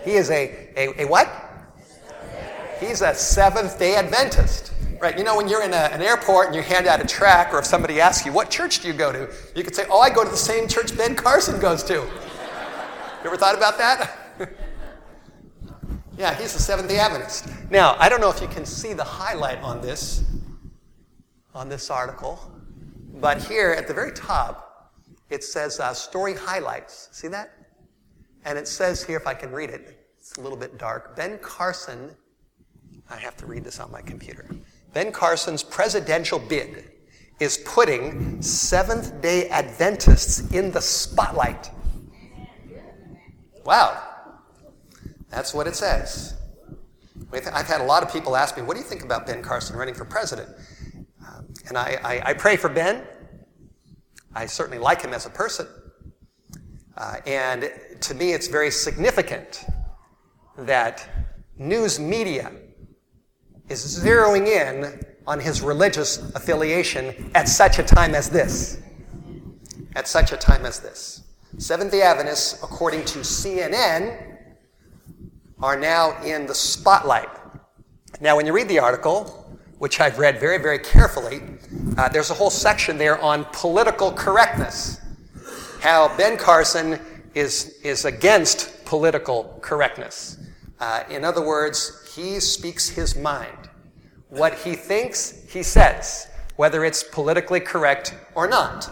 He 0.04 0.16
is 0.16 0.30
a, 0.30 0.68
a, 0.76 1.04
a 1.04 1.06
what? 1.06 1.45
He's 2.80 3.02
a 3.02 3.14
Seventh 3.14 3.78
day 3.78 3.96
Adventist. 3.96 4.72
Right, 5.00 5.16
you 5.18 5.24
know, 5.24 5.36
when 5.36 5.46
you're 5.46 5.62
in 5.62 5.74
a, 5.74 5.90
an 5.92 6.00
airport 6.00 6.46
and 6.46 6.56
you 6.56 6.62
hand 6.62 6.86
out 6.86 7.02
a 7.02 7.06
track, 7.06 7.52
or 7.52 7.58
if 7.58 7.66
somebody 7.66 8.00
asks 8.00 8.24
you, 8.24 8.32
What 8.32 8.50
church 8.50 8.80
do 8.80 8.88
you 8.88 8.94
go 8.94 9.12
to? 9.12 9.30
You 9.54 9.62
could 9.62 9.74
say, 9.74 9.84
Oh, 9.90 10.00
I 10.00 10.10
go 10.10 10.24
to 10.24 10.30
the 10.30 10.36
same 10.36 10.68
church 10.68 10.96
Ben 10.96 11.14
Carson 11.14 11.60
goes 11.60 11.82
to. 11.84 11.94
You 13.24 13.30
ever 13.30 13.36
thought 13.38 13.56
about 13.56 13.78
that? 13.78 14.18
Yeah, 16.18 16.32
he's 16.34 16.54
a 16.54 16.58
Seventh 16.58 16.88
day 16.88 16.98
Adventist. 16.98 17.46
Now, 17.70 17.94
I 17.98 18.08
don't 18.08 18.22
know 18.22 18.30
if 18.30 18.40
you 18.40 18.48
can 18.48 18.64
see 18.64 18.94
the 18.94 19.04
highlight 19.04 19.58
on 19.58 19.82
this, 19.82 20.24
on 21.54 21.68
this 21.68 21.90
article, 21.90 22.40
but 23.20 23.42
here 23.42 23.72
at 23.72 23.86
the 23.86 23.92
very 23.92 24.12
top, 24.12 24.94
it 25.28 25.44
says 25.44 25.78
uh, 25.78 25.92
story 25.92 26.32
highlights. 26.32 27.10
See 27.12 27.28
that? 27.28 27.52
And 28.46 28.56
it 28.56 28.66
says 28.66 29.04
here, 29.04 29.18
if 29.18 29.26
I 29.26 29.34
can 29.34 29.52
read 29.52 29.68
it, 29.68 30.08
it's 30.18 30.36
a 30.36 30.40
little 30.40 30.56
bit 30.56 30.78
dark. 30.78 31.14
Ben 31.16 31.38
Carson, 31.40 32.16
I 33.08 33.16
have 33.16 33.36
to 33.38 33.46
read 33.46 33.64
this 33.64 33.78
on 33.80 33.90
my 33.90 34.02
computer. 34.02 34.48
Ben 34.92 35.12
Carson's 35.12 35.62
presidential 35.62 36.38
bid 36.38 36.90
is 37.38 37.58
putting 37.58 38.40
Seventh 38.42 39.20
day 39.20 39.48
Adventists 39.48 40.50
in 40.52 40.70
the 40.70 40.80
spotlight. 40.80 41.70
Wow. 43.64 44.02
That's 45.28 45.52
what 45.52 45.66
it 45.66 45.76
says. 45.76 46.34
I've 47.32 47.66
had 47.66 47.80
a 47.80 47.84
lot 47.84 48.02
of 48.02 48.12
people 48.12 48.36
ask 48.36 48.56
me, 48.56 48.62
what 48.62 48.74
do 48.74 48.80
you 48.80 48.86
think 48.86 49.02
about 49.02 49.26
Ben 49.26 49.42
Carson 49.42 49.76
running 49.76 49.94
for 49.94 50.04
president? 50.04 50.48
Um, 51.26 51.52
and 51.68 51.76
I, 51.76 51.98
I, 52.02 52.30
I, 52.30 52.34
pray 52.34 52.56
for 52.56 52.68
Ben. 52.68 53.02
I 54.34 54.46
certainly 54.46 54.78
like 54.78 55.02
him 55.02 55.12
as 55.12 55.26
a 55.26 55.30
person. 55.30 55.66
Uh, 56.96 57.16
and 57.26 57.70
to 58.00 58.14
me, 58.14 58.32
it's 58.32 58.46
very 58.46 58.70
significant 58.70 59.64
that 60.56 61.08
news 61.58 61.98
media 61.98 62.52
is 63.68 63.84
zeroing 64.02 64.46
in 64.46 65.00
on 65.26 65.40
his 65.40 65.60
religious 65.60 66.18
affiliation 66.34 67.30
at 67.34 67.48
such 67.48 67.78
a 67.78 67.82
time 67.82 68.14
as 68.14 68.30
this. 68.30 68.80
At 69.94 70.06
such 70.06 70.32
a 70.32 70.36
time 70.36 70.64
as 70.64 70.80
this. 70.80 71.22
Seventh 71.58 71.90
day 71.90 72.02
Adventists, 72.02 72.62
according 72.62 73.04
to 73.06 73.20
CNN, 73.20 74.36
are 75.62 75.78
now 75.78 76.20
in 76.22 76.46
the 76.46 76.54
spotlight. 76.54 77.28
Now, 78.20 78.36
when 78.36 78.46
you 78.46 78.52
read 78.52 78.68
the 78.68 78.78
article, 78.78 79.58
which 79.78 80.00
I've 80.00 80.18
read 80.18 80.38
very, 80.38 80.58
very 80.58 80.78
carefully, 80.78 81.40
uh, 81.96 82.08
there's 82.08 82.30
a 82.30 82.34
whole 82.34 82.50
section 82.50 82.98
there 82.98 83.20
on 83.20 83.46
political 83.52 84.12
correctness. 84.12 85.00
How 85.80 86.14
Ben 86.16 86.36
Carson 86.36 87.00
is, 87.34 87.78
is 87.82 88.04
against 88.04 88.84
political 88.84 89.58
correctness. 89.62 90.38
Uh, 90.78 91.04
in 91.10 91.24
other 91.24 91.44
words, 91.44 92.12
he 92.14 92.38
speaks 92.40 92.88
his 92.88 93.16
mind. 93.16 93.70
What 94.28 94.54
he 94.54 94.74
thinks, 94.74 95.44
he 95.48 95.62
says, 95.62 96.28
whether 96.56 96.84
it's 96.84 97.02
politically 97.02 97.60
correct 97.60 98.14
or 98.34 98.46
not. 98.48 98.90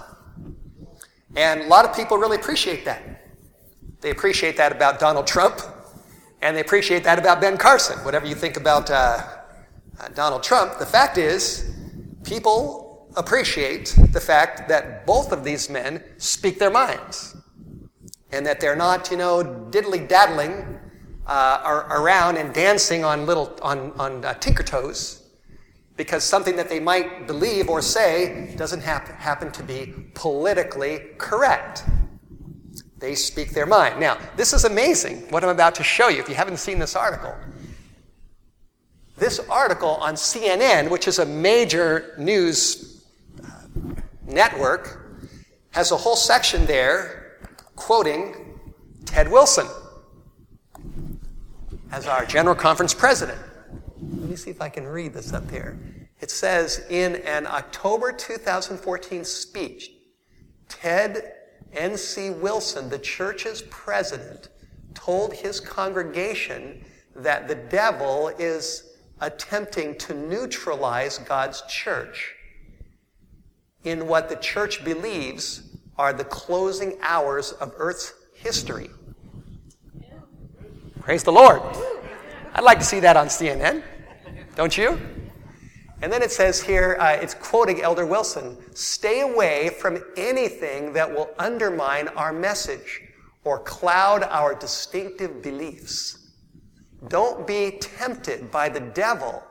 And 1.36 1.62
a 1.62 1.66
lot 1.66 1.84
of 1.84 1.94
people 1.94 2.16
really 2.16 2.36
appreciate 2.36 2.84
that. 2.84 3.02
They 4.00 4.10
appreciate 4.10 4.56
that 4.56 4.72
about 4.72 5.00
Donald 5.00 5.26
Trump. 5.26 5.60
And 6.40 6.56
they 6.56 6.60
appreciate 6.60 7.04
that 7.04 7.18
about 7.18 7.40
Ben 7.40 7.56
Carson. 7.56 7.98
Whatever 8.04 8.26
you 8.26 8.34
think 8.34 8.56
about 8.56 8.90
uh, 8.90 9.22
uh, 9.98 10.08
Donald 10.14 10.42
Trump, 10.42 10.78
the 10.78 10.86
fact 10.86 11.18
is, 11.18 11.74
people 12.22 13.08
appreciate 13.16 13.96
the 14.12 14.20
fact 14.20 14.68
that 14.68 15.06
both 15.06 15.32
of 15.32 15.42
these 15.42 15.70
men 15.70 16.02
speak 16.18 16.58
their 16.58 16.70
minds. 16.70 17.36
And 18.30 18.44
that 18.44 18.60
they're 18.60 18.76
not, 18.76 19.10
you 19.10 19.16
know, 19.16 19.68
diddly 19.70 20.06
daddling 20.06 20.80
uh, 21.26 21.84
around 21.90 22.36
and 22.36 22.52
dancing 22.52 23.04
on 23.04 23.26
little, 23.26 23.56
on, 23.62 23.92
on 23.98 24.24
uh, 24.24 24.34
tinker 24.34 24.62
toes 24.62 25.24
because 25.96 26.24
something 26.24 26.56
that 26.56 26.68
they 26.68 26.80
might 26.80 27.26
believe 27.26 27.68
or 27.68 27.80
say 27.80 28.54
doesn't 28.56 28.80
hap- 28.80 29.08
happen 29.08 29.50
to 29.52 29.62
be 29.62 29.92
politically 30.14 31.00
correct. 31.18 31.84
They 32.98 33.14
speak 33.14 33.50
their 33.50 33.66
mind. 33.66 34.00
Now, 34.00 34.18
this 34.36 34.52
is 34.52 34.64
amazing, 34.64 35.30
what 35.30 35.44
I'm 35.44 35.50
about 35.50 35.74
to 35.76 35.84
show 35.84 36.08
you, 36.08 36.20
if 36.20 36.28
you 36.28 36.34
haven't 36.34 36.56
seen 36.56 36.78
this 36.78 36.96
article. 36.96 37.34
This 39.16 39.38
article 39.48 39.90
on 39.96 40.14
CNN, 40.14 40.90
which 40.90 41.06
is 41.06 41.20
a 41.20 41.26
major 41.26 42.14
news 42.18 43.04
uh, 43.44 43.62
network, 44.26 45.22
has 45.70 45.92
a 45.92 45.96
whole 45.96 46.16
section 46.16 46.66
there 46.66 47.38
quoting 47.76 48.58
Ted 49.04 49.30
Wilson 49.30 49.66
as 51.94 52.08
our 52.08 52.26
General 52.26 52.56
Conference 52.56 52.92
president. 52.92 53.38
Let 54.00 54.28
me 54.28 54.34
see 54.34 54.50
if 54.50 54.60
I 54.60 54.68
can 54.68 54.84
read 54.84 55.12
this 55.12 55.32
up 55.32 55.48
here. 55.48 55.78
It 56.18 56.28
says 56.28 56.84
in 56.90 57.16
an 57.22 57.46
October 57.46 58.10
2014 58.10 59.24
speech, 59.24 59.92
Ted 60.68 61.34
N.C. 61.72 62.30
Wilson, 62.30 62.88
the 62.88 62.98
church's 62.98 63.62
president, 63.70 64.48
told 64.94 65.34
his 65.34 65.60
congregation 65.60 66.84
that 67.14 67.46
the 67.46 67.54
devil 67.54 68.26
is 68.40 68.96
attempting 69.20 69.96
to 69.98 70.14
neutralize 70.14 71.18
God's 71.18 71.62
church 71.68 72.34
in 73.84 74.08
what 74.08 74.28
the 74.28 74.36
church 74.36 74.84
believes 74.84 75.76
are 75.96 76.12
the 76.12 76.24
closing 76.24 76.96
hours 77.02 77.52
of 77.52 77.72
Earth's 77.76 78.14
history. 78.34 78.90
Praise 81.04 81.22
the 81.22 81.30
Lord. 81.30 81.60
I'd 82.54 82.64
like 82.64 82.78
to 82.78 82.84
see 82.84 82.98
that 83.00 83.14
on 83.14 83.26
CNN. 83.26 83.82
Don't 84.56 84.78
you? 84.78 84.98
And 86.00 86.10
then 86.10 86.22
it 86.22 86.32
says 86.32 86.62
here, 86.62 86.96
uh, 86.98 87.10
it's 87.10 87.34
quoting 87.34 87.82
Elder 87.82 88.06
Wilson 88.06 88.56
stay 88.74 89.20
away 89.20 89.68
from 89.78 90.02
anything 90.16 90.94
that 90.94 91.14
will 91.14 91.28
undermine 91.38 92.08
our 92.08 92.32
message 92.32 93.02
or 93.44 93.58
cloud 93.58 94.22
our 94.22 94.54
distinctive 94.54 95.42
beliefs. 95.42 96.30
Don't 97.08 97.46
be 97.46 97.72
tempted 97.82 98.50
by 98.50 98.70
the 98.70 98.80
devil 98.80 99.42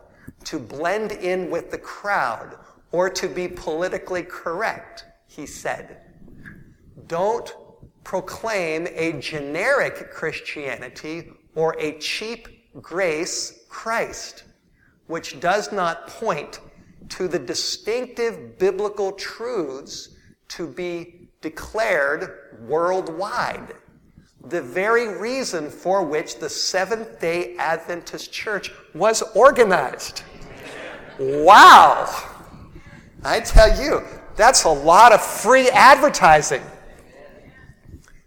to 0.45 0.57
blend 0.57 1.12
in 1.12 1.51
with 1.51 1.69
the 1.69 1.77
crowd 1.77 2.57
or 2.91 3.12
to 3.12 3.27
be 3.27 3.48
politically 3.48 4.24
correct, 4.24 5.05
he 5.27 5.45
said. 5.45 6.01
Don't 7.05 7.55
proclaim 8.03 8.88
a 8.95 9.13
generic 9.19 10.10
Christianity 10.10 11.29
or 11.55 11.75
a 11.79 11.98
cheap 12.00 12.48
grace 12.81 13.65
Christ, 13.69 14.43
which 15.07 15.39
does 15.39 15.72
not 15.72 16.07
point 16.07 16.60
to 17.10 17.27
the 17.27 17.39
distinctive 17.39 18.57
biblical 18.57 19.12
truths 19.12 20.10
to 20.50 20.67
be 20.67 21.29
declared 21.41 22.57
worldwide. 22.62 23.74
The 24.45 24.62
very 24.62 25.17
reason 25.17 25.69
for 25.69 26.03
which 26.03 26.39
the 26.39 26.50
Seventh 26.50 27.19
day 27.19 27.55
Adventist 27.57 28.31
Church 28.31 28.72
was 28.93 29.22
organized. 29.36 30.24
Wow! 31.19 32.31
I 33.24 33.39
tell 33.39 33.81
you, 33.81 34.01
that's 34.36 34.63
a 34.65 34.69
lot 34.69 35.13
of 35.13 35.22
free 35.22 35.69
advertising. 35.69 36.62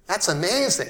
That's 0.06 0.28
amazing. 0.28 0.88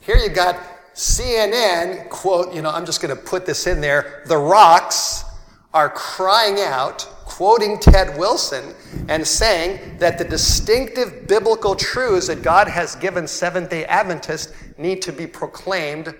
Here 0.00 0.16
you 0.16 0.28
got 0.28 0.56
CNN, 0.98 2.08
quote, 2.08 2.52
you 2.52 2.60
know, 2.60 2.70
I'm 2.70 2.84
just 2.84 3.00
going 3.00 3.16
to 3.16 3.22
put 3.22 3.46
this 3.46 3.68
in 3.68 3.80
there. 3.80 4.24
The 4.26 4.36
rocks 4.36 5.24
are 5.72 5.88
crying 5.88 6.58
out, 6.58 7.02
quoting 7.24 7.78
Ted 7.78 8.18
Wilson, 8.18 8.74
and 9.08 9.24
saying 9.24 9.98
that 9.98 10.18
the 10.18 10.24
distinctive 10.24 11.28
biblical 11.28 11.76
truths 11.76 12.26
that 12.26 12.42
God 12.42 12.66
has 12.66 12.96
given 12.96 13.28
Seventh 13.28 13.70
day 13.70 13.84
Adventists 13.84 14.52
need 14.76 15.00
to 15.02 15.12
be 15.12 15.24
proclaimed 15.24 16.16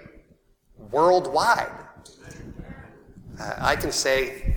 worldwide. 0.92 1.72
Uh, 3.40 3.54
I 3.58 3.74
can 3.74 3.90
say 3.90 4.54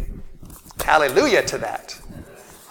hallelujah 0.85 1.41
to 1.47 1.57
that. 1.57 1.99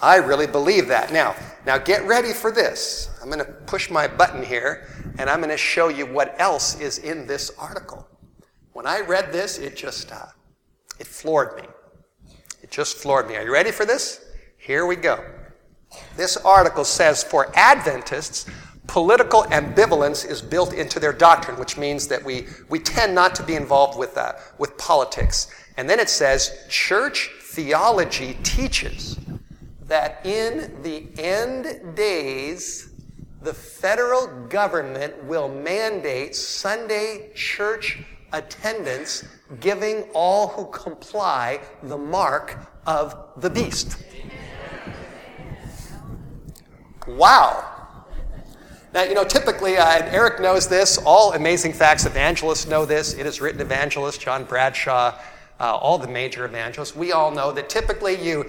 I 0.01 0.15
really 0.15 0.47
believe 0.47 0.87
that. 0.87 1.11
Now, 1.11 1.35
now 1.65 1.77
get 1.77 2.07
ready 2.07 2.31
for 2.31 2.49
this. 2.49 3.09
I'm 3.21 3.29
going 3.29 3.39
to 3.39 3.51
push 3.65 3.89
my 3.89 4.07
button 4.07 4.41
here 4.41 4.87
and 5.21 5.29
I'm 5.29 5.37
going 5.37 5.51
to 5.51 5.57
show 5.57 5.89
you 5.89 6.07
what 6.07 6.33
else 6.41 6.81
is 6.81 6.97
in 6.97 7.27
this 7.27 7.51
article. 7.59 8.07
When 8.73 8.87
I 8.87 9.01
read 9.01 9.31
this, 9.31 9.59
it 9.59 9.77
just 9.77 10.11
uh, 10.11 10.25
it 10.99 11.05
floored 11.05 11.57
me. 11.57 11.67
It 12.63 12.71
just 12.71 12.97
floored 12.97 13.27
me. 13.27 13.35
Are 13.35 13.43
you 13.43 13.53
ready 13.53 13.69
for 13.69 13.85
this? 13.85 14.25
Here 14.57 14.87
we 14.87 14.95
go. 14.95 15.23
This 16.17 16.37
article 16.37 16.83
says 16.83 17.23
for 17.23 17.51
Adventists, 17.55 18.47
political 18.87 19.43
ambivalence 19.43 20.27
is 20.27 20.41
built 20.41 20.73
into 20.73 20.99
their 20.99 21.13
doctrine, 21.13 21.59
which 21.59 21.77
means 21.77 22.07
that 22.07 22.23
we, 22.23 22.47
we 22.69 22.79
tend 22.79 23.13
not 23.13 23.35
to 23.35 23.43
be 23.43 23.53
involved 23.53 23.99
with, 23.99 24.17
uh, 24.17 24.33
with 24.57 24.75
politics. 24.79 25.53
And 25.77 25.87
then 25.87 25.99
it 25.99 26.09
says 26.09 26.65
church 26.67 27.29
theology 27.43 28.37
teaches 28.41 29.19
that 29.83 30.25
in 30.25 30.81
the 30.81 31.07
end 31.21 31.95
days, 31.95 32.90
the 33.41 33.53
federal 33.53 34.27
government 34.47 35.23
will 35.23 35.49
mandate 35.49 36.35
Sunday 36.35 37.31
church 37.33 37.99
attendance, 38.33 39.25
giving 39.59 40.03
all 40.13 40.49
who 40.49 40.65
comply 40.67 41.59
the 41.83 41.97
mark 41.97 42.57
of 42.85 43.15
the 43.37 43.49
beast. 43.49 43.97
Wow. 47.07 47.67
Now, 48.93 49.03
you 49.03 49.15
know, 49.15 49.23
typically, 49.23 49.77
uh, 49.77 50.03
Eric 50.05 50.39
knows 50.39 50.67
this, 50.67 50.97
all 50.99 51.33
Amazing 51.33 51.73
Facts 51.73 52.05
evangelists 52.05 52.67
know 52.67 52.85
this. 52.85 53.13
It 53.13 53.25
is 53.25 53.41
written 53.41 53.61
evangelists, 53.61 54.17
John 54.17 54.43
Bradshaw, 54.43 55.17
uh, 55.59 55.75
all 55.75 55.97
the 55.97 56.07
major 56.07 56.45
evangelists. 56.45 56.95
We 56.95 57.11
all 57.11 57.31
know 57.31 57.51
that 57.53 57.69
typically 57.69 58.21
you, 58.21 58.45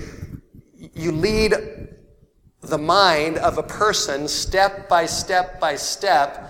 you 0.76 1.12
lead 1.12 1.55
the 2.62 2.79
mind 2.79 3.38
of 3.38 3.59
a 3.59 3.62
person 3.62 4.29
step 4.29 4.88
by 4.88 5.05
step 5.05 5.59
by 5.59 5.75
step 5.75 6.48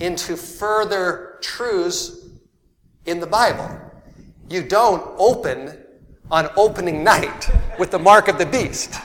into 0.00 0.36
further 0.36 1.38
truths 1.42 2.26
in 3.04 3.20
the 3.20 3.26
Bible. 3.26 3.70
You 4.48 4.62
don't 4.62 5.14
open 5.18 5.78
on 6.30 6.48
opening 6.56 7.04
night 7.04 7.50
with 7.78 7.90
the 7.90 7.98
mark 7.98 8.28
of 8.28 8.38
the 8.38 8.46
beast. 8.46 8.98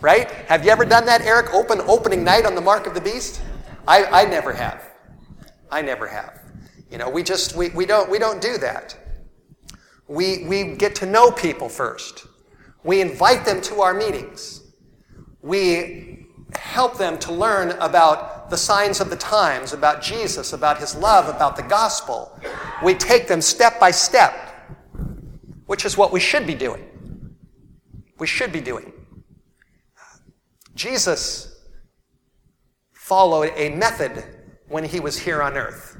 Right? 0.00 0.30
Have 0.48 0.66
you 0.66 0.70
ever 0.70 0.84
done 0.84 1.06
that, 1.06 1.22
Eric? 1.22 1.54
Open 1.54 1.80
opening 1.86 2.22
night 2.22 2.44
on 2.44 2.54
the 2.54 2.60
mark 2.60 2.86
of 2.86 2.92
the 2.92 3.00
beast? 3.00 3.40
I, 3.88 4.04
I 4.04 4.24
never 4.26 4.52
have. 4.52 4.90
I 5.70 5.80
never 5.80 6.06
have. 6.06 6.40
You 6.90 6.98
know, 6.98 7.08
we 7.08 7.22
just 7.22 7.56
we, 7.56 7.70
we 7.70 7.86
don't 7.86 8.10
we 8.10 8.18
don't 8.18 8.40
do 8.40 8.58
that. 8.58 8.96
We 10.06 10.44
we 10.46 10.76
get 10.76 10.94
to 10.96 11.06
know 11.06 11.30
people 11.30 11.70
first. 11.70 12.26
We 12.82 13.00
invite 13.00 13.46
them 13.46 13.62
to 13.62 13.80
our 13.80 13.94
meetings. 13.94 14.63
We 15.44 16.26
help 16.56 16.96
them 16.96 17.18
to 17.18 17.32
learn 17.32 17.72
about 17.72 18.48
the 18.48 18.56
signs 18.56 18.98
of 19.00 19.10
the 19.10 19.16
times, 19.16 19.74
about 19.74 20.00
Jesus, 20.00 20.54
about 20.54 20.78
his 20.78 20.96
love, 20.96 21.28
about 21.28 21.54
the 21.54 21.62
gospel. 21.62 22.32
We 22.82 22.94
take 22.94 23.28
them 23.28 23.42
step 23.42 23.78
by 23.78 23.90
step, 23.90 24.32
which 25.66 25.84
is 25.84 25.98
what 25.98 26.12
we 26.12 26.20
should 26.20 26.46
be 26.46 26.54
doing. 26.54 26.88
We 28.18 28.26
should 28.26 28.52
be 28.52 28.62
doing. 28.62 28.90
Jesus 30.74 31.60
followed 32.92 33.52
a 33.54 33.68
method 33.68 34.24
when 34.68 34.84
he 34.84 34.98
was 34.98 35.18
here 35.18 35.42
on 35.42 35.58
earth 35.58 35.98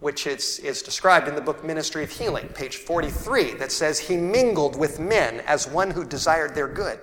which 0.00 0.26
is, 0.26 0.58
is 0.60 0.82
described 0.82 1.26
in 1.26 1.34
the 1.34 1.40
book 1.40 1.64
Ministry 1.64 2.04
of 2.04 2.10
Healing, 2.10 2.48
page 2.48 2.76
43, 2.76 3.54
that 3.54 3.72
says, 3.72 3.98
He 3.98 4.16
mingled 4.16 4.78
with 4.78 5.00
men 5.00 5.40
as 5.46 5.66
one 5.68 5.90
who 5.90 6.04
desired 6.04 6.54
their 6.54 6.68
good. 6.68 7.00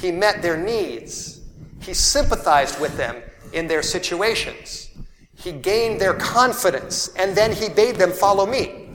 He 0.00 0.12
met 0.12 0.42
their 0.42 0.56
needs. 0.56 1.40
He 1.80 1.94
sympathized 1.94 2.80
with 2.80 2.96
them 2.96 3.22
in 3.52 3.66
their 3.66 3.82
situations. 3.82 4.90
He 5.34 5.52
gained 5.52 6.00
their 6.00 6.14
confidence, 6.14 7.08
and 7.16 7.36
then 7.36 7.52
he 7.52 7.68
bade 7.68 7.96
them 7.96 8.12
follow 8.12 8.46
me. 8.46 8.90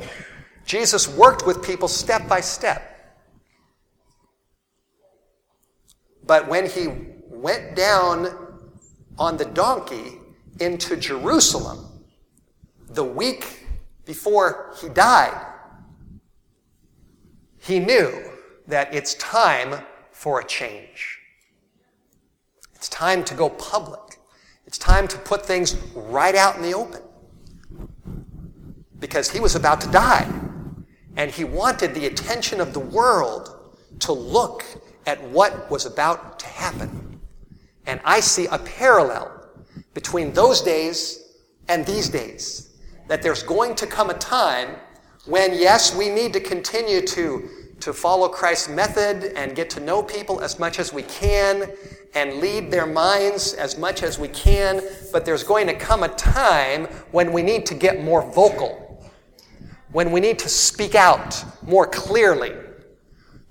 Jesus 0.66 1.08
worked 1.08 1.46
with 1.46 1.64
people 1.64 1.88
step 1.88 2.28
by 2.28 2.42
step. 2.42 2.88
But 6.26 6.48
when 6.48 6.70
he 6.70 6.88
went 7.30 7.76
down 7.76 8.60
on 9.18 9.38
the 9.38 9.46
donkey 9.46 10.20
into 10.60 10.96
Jerusalem, 10.96 11.88
the 12.90 13.04
week 13.04 13.66
before 14.06 14.74
he 14.80 14.90
died, 14.90 15.48
he 17.60 17.80
knew 17.80 18.12
that 18.68 18.94
it's 18.94 19.16
time 19.16 19.84
for 20.22 20.40
a 20.40 20.46
change. 20.46 21.18
It's 22.76 22.88
time 22.88 23.24
to 23.24 23.34
go 23.34 23.50
public. 23.50 24.20
It's 24.68 24.78
time 24.78 25.08
to 25.08 25.18
put 25.18 25.44
things 25.44 25.74
right 25.96 26.36
out 26.36 26.58
in 26.58 26.62
the 26.62 26.76
open. 26.76 27.02
Because 29.00 29.32
he 29.32 29.40
was 29.40 29.56
about 29.56 29.82
to 29.82 29.90
die. 29.90 30.32
And 31.16 31.32
he 31.32 31.44
wanted 31.44 31.96
the 31.96 32.06
attention 32.06 32.62
of 32.62 32.72
the 32.72 32.80
world 32.80 33.76
to 34.02 34.14
look 34.14 34.64
at 35.08 35.20
what 35.30 35.72
was 35.72 35.88
about 35.88 36.38
to 36.38 36.46
happen. 36.46 37.20
And 37.88 38.00
I 38.06 38.20
see 38.20 38.46
a 38.46 38.60
parallel 38.60 39.50
between 39.96 40.34
those 40.34 40.62
days 40.62 41.40
and 41.68 41.84
these 41.84 42.10
days 42.10 42.78
that 43.08 43.24
there's 43.24 43.42
going 43.42 43.74
to 43.74 43.88
come 43.88 44.12
a 44.12 44.20
time 44.20 44.76
when, 45.26 45.56
yes, 45.56 45.96
we 45.96 46.10
need 46.10 46.32
to 46.34 46.40
continue 46.40 47.02
to, 47.08 47.50
to 47.82 47.94
follow 47.94 48.30
Christ's 48.30 48.70
method 48.70 49.34
and 49.36 49.56
get 49.56 49.70
to 49.72 49.80
know 49.80 50.02
people 50.02 50.41
as 50.41 50.60
much 50.60 50.80
as 50.80 50.94
we 50.94 51.04
can 51.04 51.72
and 52.13 52.36
lead 52.36 52.72
their 52.72 52.86
minds 52.86 53.54
as 53.54 53.78
much 53.78 54.04
as 54.04 54.20
we 54.20 54.28
can, 54.30 54.82
but 55.12 55.26
there's 55.26 55.44
going 55.44 55.67
to 55.67 55.74
come 55.74 56.04
a 56.04 56.10
time 56.10 56.86
when 57.12 57.32
we 57.32 57.41
need 57.41 57.65
to 57.65 57.74
get 57.74 58.04
more 58.04 58.22
vocal, 58.34 59.04
when 59.91 60.12
we 60.12 60.20
need 60.20 60.38
to 60.39 60.50
speak 60.50 60.96
out 60.96 61.44
more 61.63 61.88
clearly. 61.88 62.54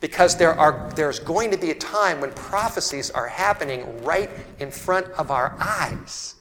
Because 0.00 0.36
there 0.36 0.54
are, 0.54 0.90
there's 0.96 1.18
going 1.18 1.50
to 1.50 1.58
be 1.58 1.72
a 1.72 1.74
time 1.74 2.22
when 2.22 2.32
prophecies 2.32 3.10
are 3.10 3.28
happening 3.28 4.02
right 4.02 4.30
in 4.58 4.70
front 4.70 5.06
of 5.18 5.30
our 5.30 5.54
eyes. 5.60 6.36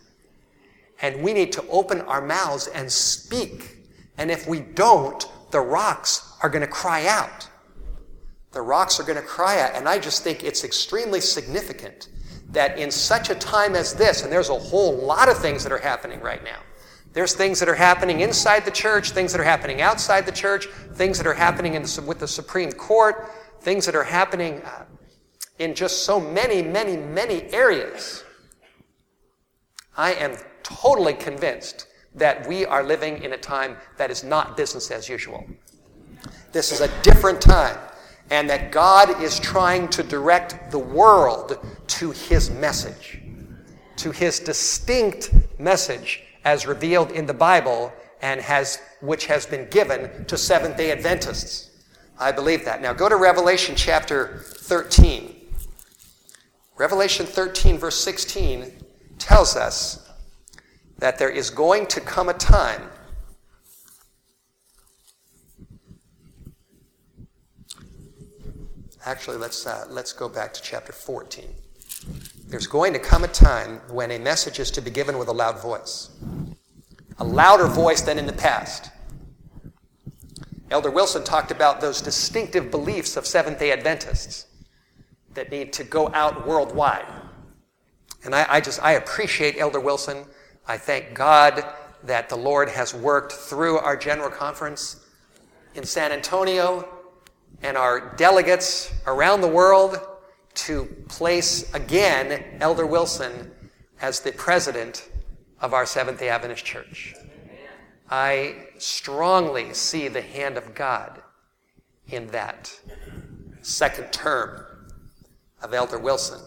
And 1.02 1.21
we 1.21 1.34
need 1.34 1.52
to 1.54 1.67
open 1.67 2.02
our 2.02 2.21
mouths 2.21 2.67
and 2.67 2.89
speak. 2.89 3.78
And 4.17 4.32
if 4.32 4.47
we 4.47 4.62
don't, 4.62 5.25
the 5.52 5.60
rocks 5.60 6.34
are 6.41 6.49
going 6.49 6.62
to 6.62 6.67
cry 6.67 7.06
out. 7.08 7.49
The 8.52 8.62
rocks 8.62 9.00
are 9.00 9.04
going 9.04 9.18
to 9.18 9.28
cry 9.28 9.62
out. 9.62 9.76
And 9.76 9.88
I 9.88 10.00
just 10.00 10.24
think 10.24 10.44
it's 10.44 10.64
extremely 10.64 11.22
significant 11.22 12.10
that 12.52 12.80
in 12.80 12.90
such 12.90 13.30
a 13.30 13.36
time 13.36 13.76
as 13.76 13.94
this, 13.94 14.24
and 14.24 14.32
there's 14.32 14.50
a 14.50 14.58
whole 14.58 14.96
lot 14.96 15.30
of 15.30 15.38
things 15.38 15.64
that 15.64 15.72
are 15.72 15.78
happening 15.78 16.20
right 16.20 16.44
now. 16.44 16.60
There's 17.14 17.34
things 17.34 17.60
that 17.60 17.70
are 17.70 17.76
happening 17.76 18.22
inside 18.22 18.66
the 18.66 18.72
church, 18.72 19.12
things 19.12 19.32
that 19.32 19.42
are 19.42 19.46
happening 19.46 19.82
outside 19.82 20.26
the 20.26 20.32
church, 20.32 20.68
things 20.94 21.18
that 21.18 21.28
are 21.28 21.34
happening 21.34 21.74
the, 21.74 22.04
with 22.06 22.20
the 22.20 22.28
Supreme 22.28 22.72
Court, 22.72 23.32
things 23.62 23.86
that 23.86 23.96
are 23.96 24.04
happening 24.04 24.62
uh, 24.62 24.86
in 25.58 25.76
just 25.76 26.06
so 26.06 26.20
many, 26.20 26.62
many, 26.62 26.98
many 26.98 27.44
areas. 27.54 28.24
I 29.98 30.14
am 30.14 30.38
totally 30.64 31.14
convinced 31.14 31.88
that 32.16 32.48
we 32.48 32.66
are 32.66 32.84
living 32.84 33.24
in 33.24 33.34
a 33.34 33.38
time 33.38 33.78
that 33.98 34.10
is 34.10 34.24
not 34.24 34.56
business 34.56 34.92
as 34.92 35.10
usual. 35.10 35.46
This 36.52 36.72
is 36.72 36.82
a 36.82 37.02
different 37.02 37.42
time, 37.42 37.78
and 38.32 38.50
that 38.50 38.72
God 38.72 39.22
is 39.22 39.39
trying 39.39 39.88
to 39.89 40.04
direct 40.04 40.72
the 40.72 40.80
world 40.80 41.58
to 41.88 42.12
his 42.12 42.50
message, 42.50 43.20
to 43.98 44.12
his 44.12 44.39
distinct 44.39 45.34
message 45.60 46.24
as 46.46 46.68
revealed 46.68 47.12
in 47.12 47.26
the 47.26 47.34
Bible 47.34 47.92
and 48.22 48.39
has, 48.42 48.82
which 49.02 49.26
has 49.26 49.46
been 49.46 49.68
given 49.70 50.26
to 50.26 50.38
Seventh 50.38 50.78
day 50.78 50.92
Adventists. 50.92 51.70
I 52.20 52.32
believe 52.32 52.65
that. 52.65 52.82
Now 52.82 52.94
go 52.94 53.10
to 53.10 53.15
Revelation 53.15 53.76
chapter 53.76 54.44
13. 54.46 55.36
Revelation 56.78 57.26
13, 57.26 57.78
verse 57.78 58.00
16, 58.02 58.72
tells 59.18 59.56
us 59.56 60.10
that 60.98 61.18
there 61.18 61.30
is 61.30 61.50
going 61.50 61.88
to 61.88 62.02
come 62.02 62.30
a 62.30 62.34
time 62.34 62.89
Actually, 69.06 69.38
let's, 69.38 69.66
uh, 69.66 69.86
let's 69.90 70.12
go 70.12 70.28
back 70.28 70.54
to 70.54 70.62
chapter 70.62 70.92
14. 70.92 71.46
There's 72.48 72.68
going 72.68 72.94
to 72.94 73.00
come 73.00 73.24
a 73.24 73.28
time 73.28 73.82
when 73.90 74.12
a 74.12 74.20
message 74.20 74.60
is 74.60 74.72
to 74.72 74.82
be 74.82 74.92
given 74.92 75.18
with 75.18 75.28
a 75.28 75.34
loud 75.34 75.62
voice, 75.62 76.10
a 77.18 77.24
louder 77.24 77.68
voice 77.68 78.02
than 78.02 78.20
in 78.20 78.26
the 78.26 78.34
past. 78.34 78.92
Elder 80.72 80.92
Wilson 80.92 81.24
talked 81.24 81.52
about 81.52 81.82
those 81.82 82.02
distinctive 82.02 82.70
beliefs 82.70 83.18
of 83.18 83.26
Seventh 83.26 83.60
day 83.60 83.72
Adventists 83.72 84.48
that 85.34 85.52
need 85.52 85.72
to 85.74 85.84
go 85.84 86.10
out 86.14 86.46
worldwide. 86.46 87.06
And 88.26 88.36
I, 88.36 88.46
I, 88.50 88.62
just, 88.62 88.84
I 88.84 88.94
appreciate 88.94 89.58
Elder 89.58 89.80
Wilson. 89.80 90.26
I 90.68 90.78
thank 90.78 91.14
God 91.14 91.64
that 92.04 92.30
the 92.30 92.36
Lord 92.36 92.70
has 92.70 92.94
worked 92.94 93.32
through 93.32 93.78
our 93.78 93.96
general 93.96 94.30
conference 94.30 95.06
in 95.76 95.84
San 95.86 96.12
Antonio 96.12 96.88
and 97.62 97.78
our 97.78 98.16
delegates 98.16 98.94
around 99.06 99.42
the 99.42 99.48
world 99.48 100.00
to 100.54 100.86
place 101.08 101.74
again 101.74 102.44
Elder 102.60 102.86
Wilson 102.86 103.52
as 104.02 104.20
the 104.20 104.32
president 104.32 105.10
of 105.62 105.74
our 105.74 105.86
Seventh 105.86 106.20
day 106.20 106.30
Adventist 106.30 106.66
Church. 106.66 107.16
I 108.10 108.68
strongly 108.78 109.74
see 109.74 110.08
the 110.08 110.22
hand 110.22 110.58
of 110.58 110.74
God 110.74 111.22
in 112.08 112.28
that 112.28 112.74
second 113.62 114.12
term 114.12 114.66
of 115.62 115.74
Elder 115.74 116.00
Wilson. 116.00 116.40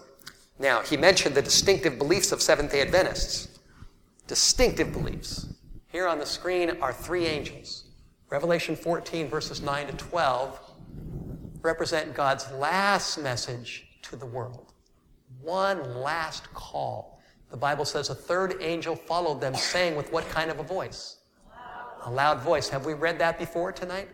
Now, 0.59 0.81
he 0.81 0.97
mentioned 0.97 1.35
the 1.35 1.43
distinctive 1.43 1.99
beliefs 1.99 2.33
of 2.33 2.43
Seventh 2.43 2.73
day 2.73 2.81
Adventists. 2.81 3.59
Distinctive 4.27 4.93
beliefs. 4.93 5.47
Here 5.88 6.07
on 6.07 6.19
the 6.19 6.27
screen 6.27 6.71
are 6.81 6.93
three 6.93 7.27
angels. 7.27 7.85
Revelation 8.31 8.75
14, 8.75 9.29
verses 9.29 9.61
9 9.61 9.88
to 9.88 9.93
12, 9.93 10.71
represent 11.62 12.14
God's 12.14 12.50
last 12.52 13.18
message 13.18 13.87
to 14.02 14.16
the 14.16 14.26
world. 14.26 14.72
One 15.40 15.96
last 16.00 16.52
call. 16.55 17.20
The 17.50 17.57
Bible 17.57 17.85
says 17.85 18.11
a 18.11 18.14
third 18.14 18.57
angel 18.61 18.96
followed 18.96 19.40
them, 19.40 19.55
saying 19.55 19.96
with 19.96 20.12
what 20.12 20.28
kind 20.28 20.50
of 20.50 20.59
a 20.59 20.62
voice? 20.62 21.18
A 22.05 22.11
loud 22.11 22.40
voice. 22.40 22.68
Have 22.68 22.85
we 22.87 22.94
read 22.94 23.18
that 23.18 23.38
before 23.38 23.72
tonight? 23.72 24.09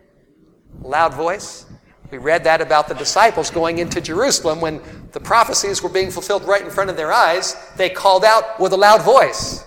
Loud 0.82 1.14
voice. 1.14 1.66
We 2.10 2.18
read 2.18 2.44
that 2.44 2.60
about 2.60 2.88
the 2.88 2.94
disciples 2.94 3.50
going 3.50 3.78
into 3.78 4.00
Jerusalem 4.00 4.60
when 4.60 4.80
the 5.12 5.20
prophecies 5.20 5.82
were 5.82 5.88
being 5.88 6.10
fulfilled 6.10 6.44
right 6.44 6.62
in 6.62 6.70
front 6.70 6.90
of 6.90 6.96
their 6.96 7.12
eyes. 7.12 7.54
They 7.76 7.90
called 7.90 8.24
out 8.24 8.58
with 8.58 8.72
a 8.72 8.76
loud 8.76 9.02
voice. 9.02 9.64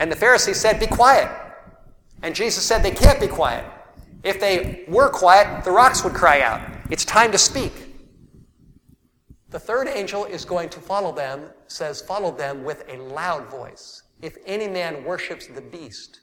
And 0.00 0.10
the 0.10 0.16
Pharisees 0.16 0.60
said, 0.60 0.80
Be 0.80 0.86
quiet. 0.86 1.30
And 2.22 2.34
Jesus 2.34 2.64
said, 2.64 2.82
They 2.82 2.90
can't 2.90 3.20
be 3.20 3.28
quiet. 3.28 3.64
If 4.22 4.40
they 4.40 4.84
were 4.88 5.08
quiet, 5.08 5.64
the 5.64 5.70
rocks 5.70 6.02
would 6.04 6.14
cry 6.14 6.40
out. 6.40 6.60
It's 6.90 7.04
time 7.04 7.30
to 7.32 7.38
speak. 7.38 7.72
The 9.50 9.58
third 9.58 9.88
angel 9.88 10.24
is 10.24 10.44
going 10.44 10.68
to 10.70 10.80
follow 10.80 11.12
them, 11.12 11.50
says, 11.68 12.02
Follow 12.02 12.30
them 12.30 12.64
with 12.64 12.84
a 12.88 12.98
loud 12.98 13.46
voice. 13.46 14.02
If 14.20 14.36
any 14.44 14.68
man 14.68 15.04
worships 15.04 15.46
the 15.46 15.60
beast 15.60 16.20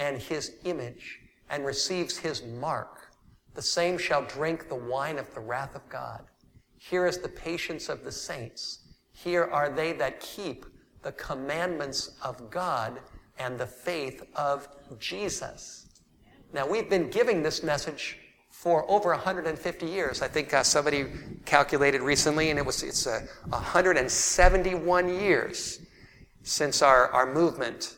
and 0.00 0.20
his 0.20 0.56
image 0.64 1.20
and 1.50 1.64
receives 1.64 2.16
his 2.16 2.42
mark, 2.42 3.12
the 3.54 3.62
same 3.62 3.98
shall 3.98 4.24
drink 4.24 4.68
the 4.68 4.74
wine 4.74 5.18
of 5.18 5.32
the 5.32 5.40
wrath 5.40 5.74
of 5.74 5.88
God. 5.88 6.24
Here 6.78 7.06
is 7.06 7.18
the 7.18 7.28
patience 7.28 7.88
of 7.88 8.04
the 8.04 8.12
saints. 8.12 8.80
Here 9.12 9.44
are 9.44 9.70
they 9.70 9.92
that 9.94 10.20
keep 10.20 10.66
the 11.02 11.12
commandments 11.12 12.16
of 12.22 12.50
God 12.50 13.00
and 13.38 13.58
the 13.58 13.66
faith 13.66 14.24
of 14.34 14.68
Jesus. 14.98 15.85
Now, 16.52 16.66
we've 16.66 16.88
been 16.88 17.10
giving 17.10 17.42
this 17.42 17.62
message 17.62 18.18
for 18.50 18.90
over 18.90 19.10
150 19.10 19.86
years. 19.86 20.22
I 20.22 20.28
think 20.28 20.54
uh, 20.54 20.62
somebody 20.62 21.06
calculated 21.44 22.00
recently, 22.00 22.50
and 22.50 22.58
it 22.58 22.64
was 22.64 22.82
it's 22.82 23.06
uh, 23.06 23.20
171 23.48 25.08
years 25.08 25.80
since 26.42 26.80
our, 26.80 27.08
our 27.08 27.32
movement 27.32 27.96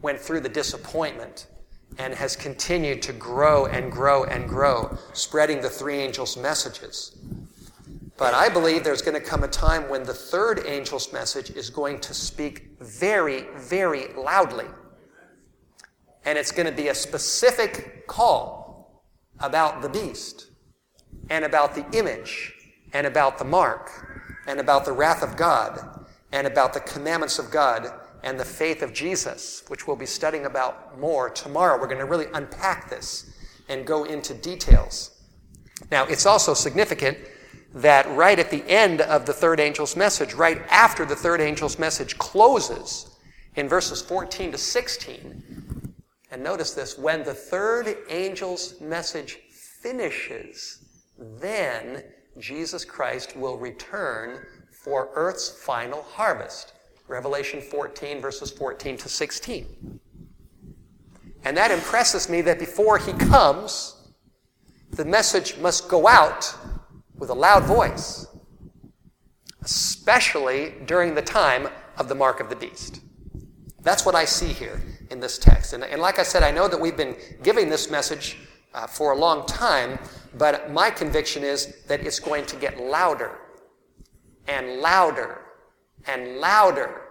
went 0.00 0.18
through 0.18 0.40
the 0.40 0.48
disappointment 0.48 1.46
and 1.98 2.14
has 2.14 2.36
continued 2.36 3.02
to 3.02 3.12
grow 3.12 3.66
and 3.66 3.90
grow 3.90 4.24
and 4.24 4.48
grow, 4.48 4.96
spreading 5.12 5.60
the 5.60 5.68
three 5.68 5.96
angels' 5.96 6.36
messages. 6.36 7.16
But 8.16 8.34
I 8.34 8.48
believe 8.48 8.82
there's 8.84 9.02
going 9.02 9.20
to 9.20 9.26
come 9.26 9.44
a 9.44 9.48
time 9.48 9.88
when 9.88 10.02
the 10.02 10.14
third 10.14 10.66
angel's 10.66 11.12
message 11.12 11.50
is 11.50 11.70
going 11.70 12.00
to 12.00 12.14
speak 12.14 12.70
very, 12.80 13.46
very 13.56 14.12
loudly. 14.14 14.66
And 16.24 16.38
it's 16.38 16.52
going 16.52 16.66
to 16.66 16.72
be 16.72 16.88
a 16.88 16.94
specific 16.94 18.06
call 18.06 19.04
about 19.40 19.82
the 19.82 19.88
beast 19.88 20.46
and 21.30 21.44
about 21.44 21.74
the 21.74 21.86
image 21.96 22.54
and 22.92 23.06
about 23.06 23.38
the 23.38 23.44
mark 23.44 23.90
and 24.46 24.60
about 24.60 24.84
the 24.84 24.92
wrath 24.92 25.22
of 25.22 25.36
God 25.36 26.06
and 26.32 26.46
about 26.46 26.74
the 26.74 26.80
commandments 26.80 27.38
of 27.38 27.50
God 27.50 27.86
and 28.22 28.38
the 28.38 28.44
faith 28.44 28.82
of 28.82 28.92
Jesus, 28.92 29.62
which 29.68 29.86
we'll 29.86 29.96
be 29.96 30.06
studying 30.06 30.46
about 30.46 30.98
more 30.98 31.30
tomorrow. 31.30 31.80
We're 31.80 31.86
going 31.86 31.98
to 31.98 32.04
really 32.04 32.26
unpack 32.34 32.90
this 32.90 33.30
and 33.68 33.86
go 33.86 34.04
into 34.04 34.34
details. 34.34 35.22
Now, 35.90 36.04
it's 36.06 36.26
also 36.26 36.54
significant 36.54 37.18
that 37.74 38.08
right 38.16 38.38
at 38.38 38.50
the 38.50 38.68
end 38.68 39.02
of 39.02 39.26
the 39.26 39.32
third 39.32 39.60
angel's 39.60 39.94
message, 39.94 40.34
right 40.34 40.62
after 40.70 41.04
the 41.04 41.14
third 41.14 41.40
angel's 41.40 41.78
message 41.78 42.18
closes, 42.18 43.14
in 43.56 43.68
verses 43.68 44.00
14 44.00 44.52
to 44.52 44.58
16, 44.58 45.67
and 46.30 46.42
notice 46.42 46.72
this 46.72 46.98
when 46.98 47.24
the 47.24 47.34
third 47.34 47.96
angel's 48.10 48.80
message 48.80 49.38
finishes, 49.50 50.84
then 51.18 52.04
Jesus 52.38 52.84
Christ 52.84 53.36
will 53.36 53.56
return 53.56 54.46
for 54.70 55.10
earth's 55.14 55.48
final 55.48 56.02
harvest. 56.02 56.74
Revelation 57.08 57.60
14, 57.62 58.20
verses 58.20 58.50
14 58.50 58.98
to 58.98 59.08
16. 59.08 60.00
And 61.44 61.56
that 61.56 61.70
impresses 61.70 62.28
me 62.28 62.42
that 62.42 62.58
before 62.58 62.98
he 62.98 63.12
comes, 63.12 63.96
the 64.90 65.04
message 65.04 65.56
must 65.58 65.88
go 65.88 66.06
out 66.06 66.54
with 67.16 67.30
a 67.30 67.34
loud 67.34 67.64
voice, 67.64 68.26
especially 69.62 70.74
during 70.84 71.14
the 71.14 71.22
time 71.22 71.68
of 71.96 72.08
the 72.08 72.14
mark 72.14 72.40
of 72.40 72.50
the 72.50 72.56
beast. 72.56 73.00
That's 73.80 74.04
what 74.04 74.14
I 74.14 74.26
see 74.26 74.48
here 74.48 74.82
in 75.10 75.20
this 75.20 75.38
text. 75.38 75.72
And, 75.72 75.84
and 75.84 76.00
like 76.00 76.18
I 76.18 76.22
said, 76.22 76.42
I 76.42 76.50
know 76.50 76.68
that 76.68 76.80
we've 76.80 76.96
been 76.96 77.16
giving 77.42 77.68
this 77.68 77.90
message 77.90 78.38
uh, 78.74 78.86
for 78.86 79.12
a 79.12 79.16
long 79.16 79.46
time, 79.46 79.98
but 80.36 80.70
my 80.70 80.90
conviction 80.90 81.42
is 81.42 81.82
that 81.86 82.00
it's 82.00 82.20
going 82.20 82.46
to 82.46 82.56
get 82.56 82.78
louder 82.78 83.38
and 84.46 84.80
louder 84.80 85.42
and 86.06 86.38
louder 86.38 87.02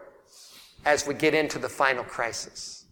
as 0.86 1.05
we 1.05 1.13
get 1.13 1.33
into 1.33 1.60
the 1.60 1.69
final 1.69 2.03
crisis. 2.03 2.86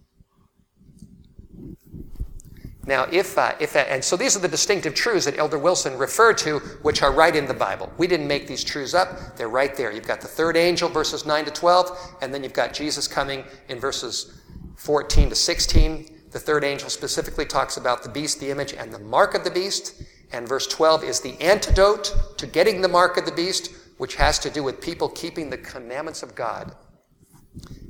Now, 2.87 3.07
if, 3.11 3.37
uh, 3.37 3.53
if, 3.59 3.75
uh, 3.75 3.79
and 3.79 4.03
so 4.03 4.15
these 4.15 4.35
are 4.35 4.39
the 4.39 4.47
distinctive 4.47 4.93
truths 4.93 5.25
that 5.25 5.39
Elder 5.39 5.57
Wilson 5.57 5.97
referred 5.97 6.37
to, 6.39 6.59
which 6.83 7.01
are 7.01 7.11
right 7.11 7.35
in 7.35 7.47
the 7.47 7.53
Bible. 7.53 7.91
We 7.97 8.05
didn't 8.05 8.27
make 8.27 8.47
these 8.47 8.63
truths 8.63 8.93
up, 8.93 9.35
they're 9.35 9.49
right 9.49 9.75
there. 9.75 9.91
You've 9.91 10.07
got 10.07 10.21
the 10.21 10.27
third 10.27 10.55
angel, 10.55 10.87
verses 10.87 11.25
9 11.25 11.45
to 11.45 11.51
12, 11.51 12.17
and 12.21 12.31
then 12.31 12.43
you've 12.43 12.53
got 12.53 12.73
Jesus 12.73 13.07
coming 13.07 13.43
in 13.69 13.79
verses 13.79 14.39
14 14.75 15.29
to 15.29 15.35
16. 15.35 16.11
The 16.31 16.39
third 16.39 16.63
angel 16.63 16.89
specifically 16.89 17.45
talks 17.45 17.77
about 17.77 18.03
the 18.03 18.09
beast, 18.09 18.39
the 18.39 18.51
image, 18.51 18.73
and 18.73 18.93
the 18.93 18.99
mark 18.99 19.35
of 19.35 19.43
the 19.43 19.51
beast. 19.51 20.01
And 20.31 20.47
verse 20.47 20.67
12 20.67 21.03
is 21.03 21.21
the 21.21 21.39
antidote 21.41 22.13
to 22.37 22.47
getting 22.47 22.81
the 22.81 22.87
mark 22.87 23.17
of 23.17 23.25
the 23.25 23.31
beast, 23.31 23.73
which 23.97 24.15
has 24.15 24.37
to 24.39 24.49
do 24.49 24.63
with 24.63 24.81
people 24.81 25.07
keeping 25.09 25.49
the 25.49 25.57
commandments 25.57 26.23
of 26.23 26.35
God 26.35 26.75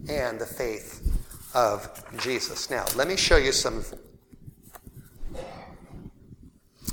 and 0.07 0.39
the 0.39 0.45
faith 0.45 1.01
of 1.55 2.03
Jesus. 2.19 2.69
Now, 2.69 2.85
let 2.95 3.07
me 3.07 3.15
show 3.15 3.37
you 3.37 3.51
some 3.51 3.83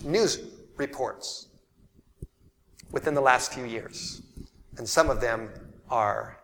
news 0.05 0.42
reports 0.76 1.48
within 2.90 3.14
the 3.14 3.20
last 3.20 3.52
few 3.52 3.64
years. 3.64 4.22
And 4.78 4.88
some 4.88 5.11
of 5.11 5.20
them 5.20 5.50
are 5.90 6.38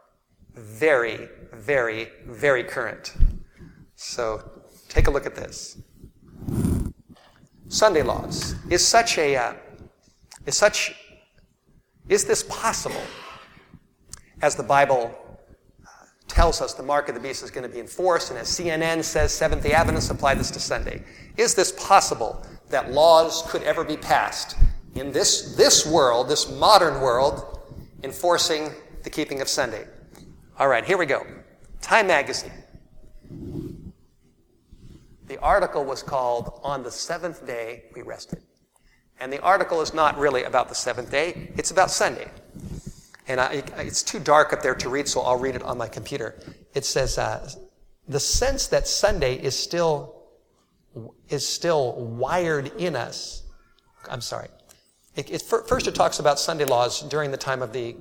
very, 0.54 1.28
very, 1.52 2.08
very 2.26 2.64
current. 2.64 3.14
So 4.00 4.48
take 4.88 5.08
a 5.08 5.10
look 5.10 5.26
at 5.26 5.34
this. 5.34 5.76
Sunday 7.66 8.02
laws 8.02 8.54
is 8.70 8.86
such 8.86 9.18
a 9.18 9.36
uh, 9.36 9.54
is 10.46 10.56
such 10.56 10.94
is 12.08 12.24
this 12.24 12.44
possible 12.44 13.02
as 14.40 14.54
the 14.54 14.62
Bible 14.62 15.12
uh, 15.84 15.88
tells 16.28 16.60
us 16.60 16.74
the 16.74 16.82
mark 16.82 17.08
of 17.08 17.16
the 17.16 17.20
beast 17.20 17.42
is 17.42 17.50
going 17.50 17.66
to 17.66 17.72
be 17.72 17.80
enforced, 17.80 18.30
and 18.30 18.38
as 18.38 18.48
CNN 18.48 19.02
says, 19.02 19.32
Seventh 19.32 19.64
day 19.64 19.72
Adventists 19.72 20.10
apply 20.10 20.34
this 20.34 20.52
to 20.52 20.60
Sunday. 20.60 21.02
Is 21.36 21.56
this 21.56 21.72
possible 21.72 22.46
that 22.70 22.92
laws 22.92 23.42
could 23.48 23.64
ever 23.64 23.82
be 23.82 23.96
passed 23.96 24.56
in 24.94 25.10
this, 25.10 25.56
this 25.56 25.84
world, 25.84 26.28
this 26.28 26.48
modern 26.52 27.00
world, 27.00 27.58
enforcing 28.04 28.70
the 29.02 29.10
keeping 29.10 29.40
of 29.40 29.48
Sunday. 29.48 29.86
All 30.56 30.68
right, 30.68 30.84
here 30.84 30.98
we 30.98 31.06
go. 31.06 31.26
Time 31.80 32.06
Magazine. 32.06 32.52
The 35.28 35.38
article 35.40 35.84
was 35.84 36.02
called 36.02 36.58
On 36.62 36.82
the 36.82 36.90
Seventh 36.90 37.46
Day 37.46 37.84
We 37.94 38.00
Rested. 38.00 38.42
And 39.20 39.30
the 39.30 39.40
article 39.42 39.82
is 39.82 39.92
not 39.92 40.16
really 40.16 40.44
about 40.44 40.68
the 40.70 40.74
seventh 40.74 41.10
day, 41.10 41.52
it's 41.56 41.70
about 41.70 41.90
Sunday. 41.90 42.30
And 43.26 43.40
I, 43.40 43.62
it's 43.76 44.02
too 44.02 44.20
dark 44.20 44.54
up 44.54 44.62
there 44.62 44.74
to 44.76 44.88
read, 44.88 45.06
so 45.06 45.20
I'll 45.20 45.38
read 45.38 45.54
it 45.54 45.62
on 45.62 45.76
my 45.76 45.88
computer. 45.88 46.40
It 46.72 46.86
says, 46.86 47.18
uh, 47.18 47.50
The 48.08 48.20
sense 48.20 48.68
that 48.68 48.88
Sunday 48.88 49.34
is 49.34 49.54
still 49.58 50.14
is 51.28 51.46
still 51.46 51.92
wired 51.92 52.72
in 52.78 52.96
us. 52.96 53.42
I'm 54.08 54.22
sorry. 54.22 54.48
It, 55.14 55.30
it, 55.30 55.42
first, 55.42 55.86
it 55.86 55.94
talks 55.94 56.18
about 56.18 56.38
Sunday 56.40 56.64
laws 56.64 57.02
during 57.02 57.30
the 57.30 57.36
time 57.36 57.60
of 57.60 57.72
the 57.72 57.94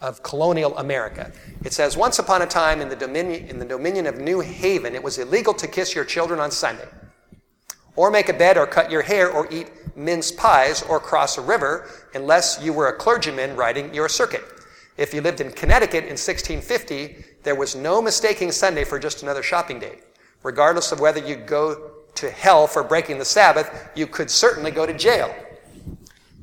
of 0.00 0.22
colonial 0.22 0.76
America. 0.78 1.32
It 1.64 1.72
says, 1.72 1.96
once 1.96 2.18
upon 2.18 2.42
a 2.42 2.46
time 2.46 2.80
in 2.80 2.88
the 2.88 2.96
dominion 2.96 3.46
in 3.48 3.58
the 3.58 3.64
dominion 3.64 4.06
of 4.06 4.18
New 4.18 4.40
Haven, 4.40 4.94
it 4.94 5.02
was 5.02 5.18
illegal 5.18 5.54
to 5.54 5.68
kiss 5.68 5.94
your 5.94 6.04
children 6.04 6.40
on 6.40 6.50
Sunday, 6.50 6.88
or 7.96 8.10
make 8.10 8.28
a 8.28 8.32
bed, 8.32 8.56
or 8.56 8.66
cut 8.66 8.90
your 8.90 9.02
hair, 9.02 9.30
or 9.30 9.46
eat 9.52 9.70
mince 9.96 10.30
pies, 10.30 10.82
or 10.82 10.98
cross 10.98 11.36
a 11.36 11.42
river, 11.42 11.88
unless 12.14 12.58
you 12.62 12.72
were 12.72 12.88
a 12.88 12.96
clergyman 12.96 13.56
riding 13.56 13.92
your 13.92 14.08
circuit. 14.08 14.44
If 14.96 15.12
you 15.12 15.20
lived 15.20 15.40
in 15.40 15.50
Connecticut 15.52 16.04
in 16.04 16.16
1650, 16.16 17.24
there 17.42 17.54
was 17.54 17.74
no 17.74 18.00
mistaking 18.00 18.52
Sunday 18.52 18.84
for 18.84 18.98
just 18.98 19.22
another 19.22 19.42
shopping 19.42 19.78
day. 19.78 20.00
Regardless 20.42 20.92
of 20.92 21.00
whether 21.00 21.20
you'd 21.20 21.46
go 21.46 21.90
to 22.14 22.30
hell 22.30 22.66
for 22.66 22.82
breaking 22.82 23.18
the 23.18 23.24
Sabbath, 23.24 23.90
you 23.94 24.06
could 24.06 24.30
certainly 24.30 24.70
go 24.70 24.86
to 24.86 24.94
jail. 24.94 25.34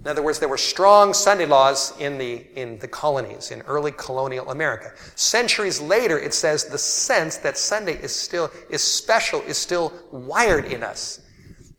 In 0.08 0.12
other 0.12 0.24
words, 0.24 0.40
there 0.40 0.48
were 0.48 0.58
strong 0.58 1.14
Sunday 1.14 1.46
laws 1.46 1.94
in 2.00 2.18
the, 2.18 2.46
in 2.56 2.80
the 2.80 2.88
colonies, 2.88 3.52
in 3.52 3.62
early 3.64 3.92
colonial 3.92 4.50
America. 4.52 4.94
Centuries 5.16 5.82
later, 5.82 6.18
it 6.18 6.34
says 6.34 6.64
the 6.64 6.78
sense 6.78 7.36
that 7.36 7.58
Sunday 7.58 8.02
is 8.02 8.16
still, 8.16 8.50
is 8.70 8.82
special, 8.82 9.42
is 9.42 9.58
still 9.58 9.92
wired 10.14 10.64
in 10.64 10.82
us. 10.82 11.20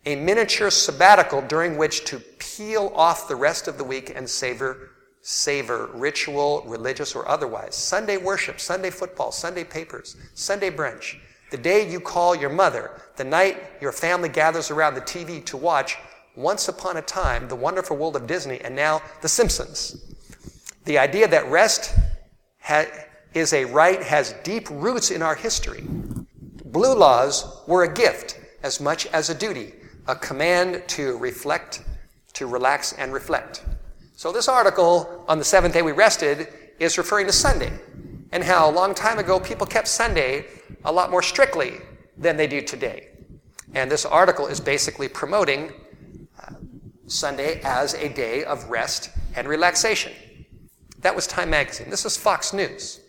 A 0.05 0.15
miniature 0.15 0.69
sabbatical 0.69 1.41
during 1.41 1.79
which 1.79 2.05
to 2.05 2.21
peel 2.39 2.93
off 2.95 3.29
the 3.29 3.35
rest 3.35 3.67
of 3.67 3.79
the 3.79 3.85
week 3.85 4.13
and 4.15 4.29
savor, 4.29 4.91
savor 5.23 5.87
ritual, 5.95 6.65
religious, 6.67 7.15
or 7.15 7.27
otherwise. 7.27 7.75
Sunday 7.75 8.19
worship, 8.19 8.61
Sunday 8.61 8.91
football, 8.91 9.33
Sunday 9.33 9.65
papers, 9.65 10.17
Sunday 10.35 10.71
brunch. 10.71 11.17
The 11.51 11.57
day 11.57 11.91
you 11.91 11.99
call 11.99 12.35
your 12.35 12.51
mother, 12.51 13.01
the 13.17 13.25
night 13.25 13.57
your 13.81 13.93
family 13.93 14.29
gathers 14.29 14.71
around 14.71 14.97
the 14.97 15.01
TV 15.01 15.43
to 15.47 15.57
watch 15.57 15.97
Once 16.39 16.69
Upon 16.69 16.97
a 16.97 17.03
Time, 17.03 17.49
The 17.49 17.57
Wonderful 17.57 17.97
World 17.97 18.15
of 18.15 18.29
Disney, 18.29 18.61
and 18.61 18.77
now 18.77 19.03
The 19.23 19.29
Simpsons. 19.29 20.15
The 20.85 20.97
idea 20.97 21.27
that 21.27 21.51
rest 21.51 21.99
ha- 22.61 22.87
is 23.35 23.53
a 23.53 23.65
right 23.65 24.01
has 24.01 24.37
deep 24.45 24.71
roots 24.71 25.11
in 25.11 25.21
our 25.21 25.35
history. 25.35 25.83
Blue 26.65 26.95
laws 26.95 27.65
were 27.67 27.83
a 27.83 27.93
gift 27.93 28.39
as 28.63 28.81
much 28.81 29.07
as 29.07 29.31
a 29.31 29.35
duty, 29.35 29.75
a 30.07 30.15
command 30.15 30.85
to 30.87 31.19
reflect, 31.19 31.83
to 32.35 32.47
relax 32.47 32.93
and 32.93 33.13
reflect. 33.13 33.65
So 34.15 34.31
this 34.31 34.47
article 34.47 35.25
on 35.27 35.39
the 35.39 35.45
seventh 35.45 35.75
day 35.75 35.83
we 35.83 35.91
rested 35.91 36.47
is 36.79 36.99
referring 36.99 37.27
to 37.27 37.33
Sunday 37.33 37.73
and 38.31 38.45
how 38.45 38.71
a 38.71 38.73
long 38.73 38.95
time 38.95 39.19
ago 39.19 39.41
people 39.41 39.67
kept 39.67 39.89
Sunday 39.89 40.45
a 40.85 40.93
lot 40.93 41.11
more 41.11 41.23
strictly 41.23 41.79
than 42.17 42.37
they 42.37 42.47
do 42.47 42.63
today. 42.63 43.09
And 43.75 43.91
this 43.91 44.07
article 44.07 44.47
is 44.47 44.61
basically 44.61 45.09
promoting 45.09 45.73
Sunday 47.09 47.61
as 47.65 47.95
a 47.95 48.09
day 48.09 48.45
of 48.45 48.69
rest 48.69 49.11
and 49.35 49.49
relaxation. 49.49 50.13
That 51.01 51.17
was 51.17 51.27
Time 51.27 51.51
Magazine. 51.51 51.91
This 51.91 52.05
is 52.05 52.17
Fox 52.17 52.53
News. 52.53 53.01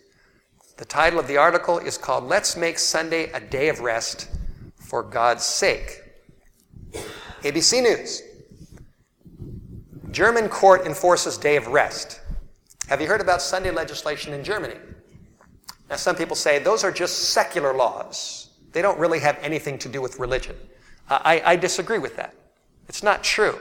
The 0.78 0.84
title 0.86 1.18
of 1.18 1.28
the 1.28 1.36
article 1.36 1.78
is 1.78 1.98
called 1.98 2.24
Let's 2.24 2.56
Make 2.56 2.78
Sunday 2.78 3.30
a 3.32 3.40
Day 3.40 3.68
of 3.68 3.80
Rest 3.80 4.28
for 4.76 5.02
God's 5.02 5.44
Sake. 5.44 6.00
ABC 7.42 7.82
News. 7.82 8.22
German 10.10 10.48
court 10.48 10.86
enforces 10.86 11.36
day 11.36 11.56
of 11.56 11.66
rest. 11.66 12.20
Have 12.88 13.00
you 13.00 13.06
heard 13.06 13.20
about 13.20 13.42
Sunday 13.42 13.70
legislation 13.70 14.32
in 14.32 14.42
Germany? 14.42 14.76
Now, 15.90 15.96
some 15.96 16.16
people 16.16 16.36
say 16.36 16.58
those 16.58 16.84
are 16.84 16.90
just 16.90 17.30
secular 17.30 17.74
laws. 17.74 18.50
They 18.72 18.82
don't 18.82 18.98
really 18.98 19.20
have 19.20 19.38
anything 19.42 19.78
to 19.80 19.88
do 19.88 20.00
with 20.00 20.18
religion. 20.18 20.56
I, 21.08 21.42
I 21.44 21.56
disagree 21.56 21.98
with 21.98 22.16
that. 22.16 22.34
It's 22.88 23.02
not 23.02 23.22
true. 23.22 23.58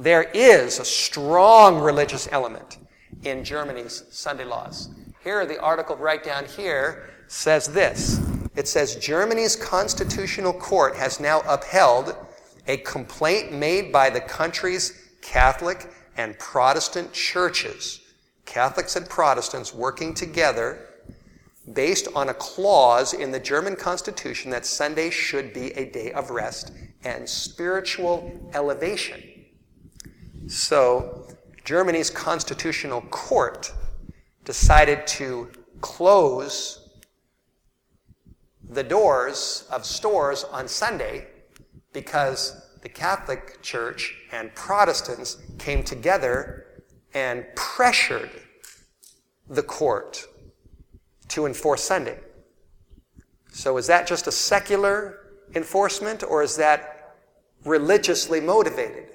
There 0.00 0.30
is 0.32 0.78
a 0.78 0.84
strong 0.86 1.78
religious 1.78 2.26
element 2.32 2.78
in 3.22 3.44
Germany's 3.44 4.04
Sunday 4.08 4.46
laws. 4.46 4.88
Here, 5.22 5.44
the 5.44 5.60
article 5.60 5.94
right 5.94 6.24
down 6.24 6.46
here 6.46 7.10
says 7.28 7.66
this. 7.66 8.18
It 8.56 8.66
says 8.66 8.96
Germany's 8.96 9.56
constitutional 9.56 10.54
court 10.54 10.96
has 10.96 11.20
now 11.20 11.42
upheld 11.46 12.16
a 12.66 12.78
complaint 12.78 13.52
made 13.52 13.92
by 13.92 14.08
the 14.08 14.22
country's 14.22 15.10
Catholic 15.20 15.92
and 16.16 16.38
Protestant 16.38 17.12
churches. 17.12 18.00
Catholics 18.46 18.96
and 18.96 19.06
Protestants 19.06 19.74
working 19.74 20.14
together 20.14 20.78
based 21.74 22.08
on 22.14 22.30
a 22.30 22.34
clause 22.34 23.12
in 23.12 23.32
the 23.32 23.38
German 23.38 23.76
Constitution 23.76 24.50
that 24.50 24.64
Sunday 24.64 25.10
should 25.10 25.52
be 25.52 25.72
a 25.72 25.90
day 25.90 26.10
of 26.12 26.30
rest 26.30 26.72
and 27.04 27.28
spiritual 27.28 28.50
elevation. 28.54 29.22
So, 30.46 31.26
Germany's 31.64 32.10
constitutional 32.10 33.02
court 33.02 33.72
decided 34.44 35.06
to 35.06 35.50
close 35.80 36.88
the 38.68 38.82
doors 38.82 39.66
of 39.70 39.84
stores 39.84 40.44
on 40.44 40.68
Sunday 40.68 41.26
because 41.92 42.60
the 42.82 42.88
Catholic 42.88 43.60
Church 43.62 44.16
and 44.32 44.54
Protestants 44.54 45.38
came 45.58 45.82
together 45.82 46.82
and 47.12 47.44
pressured 47.54 48.30
the 49.48 49.62
court 49.62 50.26
to 51.28 51.46
enforce 51.46 51.82
Sunday. 51.82 52.18
So 53.52 53.76
is 53.76 53.86
that 53.88 54.06
just 54.06 54.26
a 54.26 54.32
secular 54.32 55.26
enforcement 55.54 56.22
or 56.22 56.42
is 56.42 56.56
that 56.56 57.16
religiously 57.64 58.40
motivated? 58.40 59.08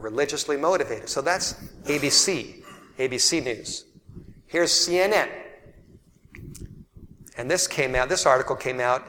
Religiously 0.00 0.56
motivated. 0.56 1.08
So 1.08 1.20
that's 1.20 1.54
ABC, 1.84 2.62
ABC 2.98 3.44
News. 3.44 3.84
Here's 4.46 4.72
CNN. 4.72 5.28
And 7.36 7.50
this 7.50 7.66
came 7.66 7.94
out, 7.94 8.08
this 8.08 8.26
article 8.26 8.56
came 8.56 8.80
out 8.80 9.02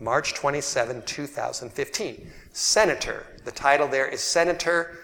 March 0.00 0.34
27, 0.34 1.02
2015. 1.02 2.30
Senator, 2.52 3.26
the 3.44 3.50
title 3.50 3.88
there 3.88 4.06
is 4.06 4.20
Senator 4.20 4.98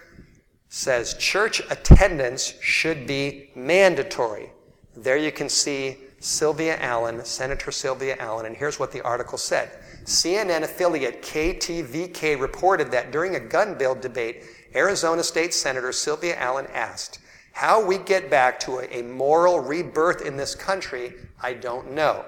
says 0.68 1.14
church 1.14 1.60
attendance 1.70 2.54
should 2.60 3.06
be 3.06 3.50
mandatory. 3.56 4.50
There 4.96 5.16
you 5.16 5.32
can 5.32 5.48
see 5.48 5.96
Sylvia 6.20 6.78
Allen, 6.78 7.24
Senator 7.24 7.72
Sylvia 7.72 8.16
Allen, 8.18 8.46
and 8.46 8.56
here's 8.56 8.78
what 8.78 8.92
the 8.92 9.00
article 9.02 9.38
said. 9.38 9.70
CNN 10.04 10.62
affiliate 10.62 11.22
KTVK 11.22 12.40
reported 12.40 12.90
that 12.90 13.10
during 13.10 13.36
a 13.36 13.40
gun 13.40 13.76
bill 13.76 13.94
debate, 13.94 14.44
Arizona 14.74 15.22
State 15.22 15.52
Senator 15.52 15.92
Sylvia 15.92 16.36
Allen 16.36 16.66
asked, 16.72 17.18
How 17.52 17.84
we 17.84 17.98
get 17.98 18.30
back 18.30 18.60
to 18.60 18.80
a, 18.80 19.02
moral 19.02 19.60
rebirth 19.60 20.24
in 20.24 20.36
this 20.36 20.54
country, 20.54 21.14
I 21.40 21.54
don't 21.54 21.92
know. 21.92 22.24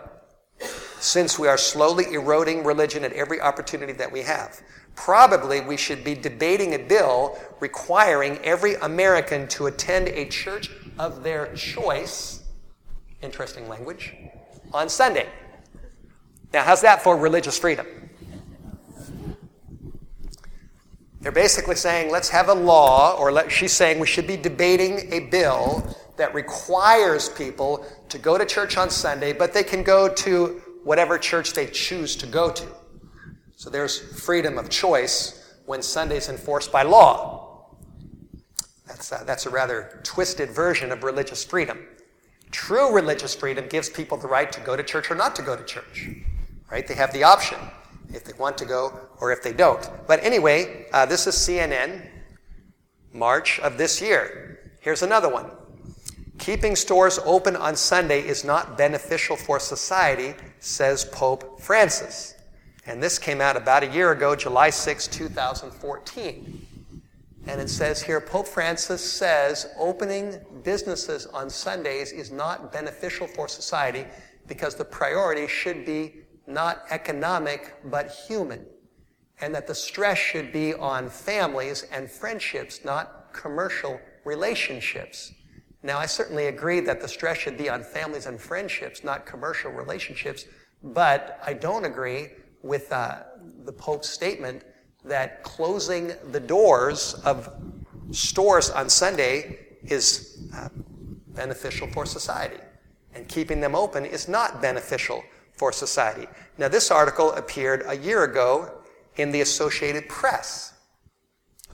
Since 1.00 1.38
we 1.38 1.48
are 1.48 1.58
slowly 1.58 2.12
eroding 2.12 2.64
religion 2.64 3.04
at 3.04 3.12
every 3.12 3.40
opportunity 3.40 3.92
that 3.94 4.10
we 4.10 4.22
have, 4.22 4.60
probably 4.94 5.60
we 5.60 5.76
should 5.76 6.04
be 6.04 6.14
debating 6.14 6.74
a 6.74 6.78
bill 6.78 7.38
requiring 7.60 8.38
every 8.38 8.74
American 8.76 9.48
to 9.48 9.66
attend 9.66 10.08
a 10.08 10.26
church 10.26 10.70
of 10.98 11.22
their 11.22 11.52
choice. 11.54 12.42
Interesting 13.20 13.68
language 13.68 14.14
on 14.72 14.88
Sunday. 14.88 15.28
Now, 16.52 16.64
how's 16.64 16.82
that 16.82 17.02
for 17.02 17.16
religious 17.16 17.58
freedom? 17.58 17.86
They're 21.22 21.30
basically 21.30 21.76
saying, 21.76 22.10
let's 22.10 22.28
have 22.30 22.48
a 22.48 22.54
law, 22.54 23.16
or 23.16 23.30
let, 23.30 23.50
she's 23.50 23.72
saying 23.72 24.00
we 24.00 24.08
should 24.08 24.26
be 24.26 24.36
debating 24.36 25.12
a 25.12 25.20
bill 25.20 25.96
that 26.16 26.34
requires 26.34 27.28
people 27.28 27.86
to 28.08 28.18
go 28.18 28.36
to 28.36 28.44
church 28.44 28.76
on 28.76 28.90
Sunday, 28.90 29.32
but 29.32 29.54
they 29.54 29.62
can 29.62 29.84
go 29.84 30.12
to 30.12 30.60
whatever 30.82 31.16
church 31.18 31.52
they 31.52 31.66
choose 31.66 32.16
to 32.16 32.26
go 32.26 32.50
to. 32.50 32.66
So 33.54 33.70
there's 33.70 34.20
freedom 34.20 34.58
of 34.58 34.68
choice 34.68 35.56
when 35.64 35.80
Sunday 35.80 36.16
is 36.16 36.28
enforced 36.28 36.72
by 36.72 36.82
law. 36.82 37.70
That's 38.88 39.12
a, 39.12 39.22
that's 39.24 39.46
a 39.46 39.50
rather 39.50 40.00
twisted 40.02 40.50
version 40.50 40.90
of 40.90 41.04
religious 41.04 41.44
freedom. 41.44 41.86
True 42.50 42.92
religious 42.92 43.32
freedom 43.32 43.68
gives 43.68 43.88
people 43.88 44.18
the 44.18 44.26
right 44.26 44.50
to 44.50 44.60
go 44.60 44.76
to 44.76 44.82
church 44.82 45.08
or 45.08 45.14
not 45.14 45.36
to 45.36 45.42
go 45.42 45.54
to 45.54 45.62
church. 45.62 46.10
Right? 46.68 46.84
They 46.84 46.94
have 46.94 47.12
the 47.12 47.22
option 47.22 47.58
if 48.12 48.24
they 48.24 48.32
want 48.34 48.58
to 48.58 48.64
go 48.64 48.98
or 49.20 49.32
if 49.32 49.42
they 49.42 49.52
don't. 49.52 49.88
But 50.06 50.22
anyway, 50.22 50.86
uh, 50.92 51.06
this 51.06 51.26
is 51.26 51.34
CNN, 51.34 52.08
March 53.12 53.58
of 53.60 53.78
this 53.78 54.00
year. 54.00 54.72
Here's 54.80 55.02
another 55.02 55.28
one. 55.28 55.50
Keeping 56.38 56.74
stores 56.74 57.18
open 57.24 57.54
on 57.54 57.76
Sunday 57.76 58.20
is 58.20 58.44
not 58.44 58.76
beneficial 58.76 59.36
for 59.36 59.60
society, 59.60 60.34
says 60.60 61.04
Pope 61.04 61.60
Francis. 61.60 62.34
And 62.86 63.00
this 63.00 63.18
came 63.18 63.40
out 63.40 63.56
about 63.56 63.84
a 63.84 63.88
year 63.88 64.10
ago, 64.10 64.34
July 64.34 64.70
6, 64.70 65.06
2014. 65.06 66.66
And 67.46 67.60
it 67.60 67.70
says 67.70 68.02
here 68.02 68.20
Pope 68.20 68.46
Francis 68.46 69.02
says 69.02 69.68
opening 69.78 70.38
businesses 70.62 71.26
on 71.26 71.50
Sundays 71.50 72.12
is 72.12 72.30
not 72.30 72.72
beneficial 72.72 73.26
for 73.26 73.48
society 73.48 74.04
because 74.46 74.74
the 74.74 74.84
priority 74.84 75.46
should 75.46 75.84
be 75.84 76.21
not 76.46 76.84
economic 76.90 77.74
but 77.84 78.10
human. 78.10 78.66
And 79.40 79.54
that 79.54 79.66
the 79.66 79.74
stress 79.74 80.18
should 80.18 80.52
be 80.52 80.74
on 80.74 81.08
families 81.08 81.86
and 81.92 82.10
friendships, 82.10 82.84
not 82.84 83.32
commercial 83.32 84.00
relationships. 84.24 85.32
Now, 85.82 85.98
I 85.98 86.06
certainly 86.06 86.46
agree 86.46 86.80
that 86.80 87.00
the 87.00 87.08
stress 87.08 87.38
should 87.38 87.58
be 87.58 87.68
on 87.68 87.82
families 87.82 88.26
and 88.26 88.40
friendships, 88.40 89.02
not 89.02 89.26
commercial 89.26 89.72
relationships, 89.72 90.44
but 90.82 91.40
I 91.44 91.54
don't 91.54 91.84
agree 91.84 92.28
with 92.62 92.92
uh, 92.92 93.24
the 93.64 93.72
Pope's 93.72 94.08
statement 94.08 94.62
that 95.04 95.42
closing 95.42 96.12
the 96.30 96.38
doors 96.38 97.14
of 97.24 97.52
stores 98.12 98.70
on 98.70 98.88
Sunday 98.88 99.58
is 99.82 100.48
uh, 100.54 100.68
beneficial 101.28 101.88
for 101.88 102.06
society, 102.06 102.60
and 103.14 103.26
keeping 103.28 103.60
them 103.60 103.74
open 103.74 104.04
is 104.04 104.28
not 104.28 104.62
beneficial 104.62 105.24
for 105.62 105.70
society. 105.70 106.26
Now, 106.58 106.66
this 106.66 106.90
article 106.90 107.30
appeared 107.34 107.84
a 107.86 107.96
year 107.96 108.24
ago 108.24 108.82
in 109.14 109.30
the 109.30 109.42
Associated 109.42 110.08
Press. 110.08 110.74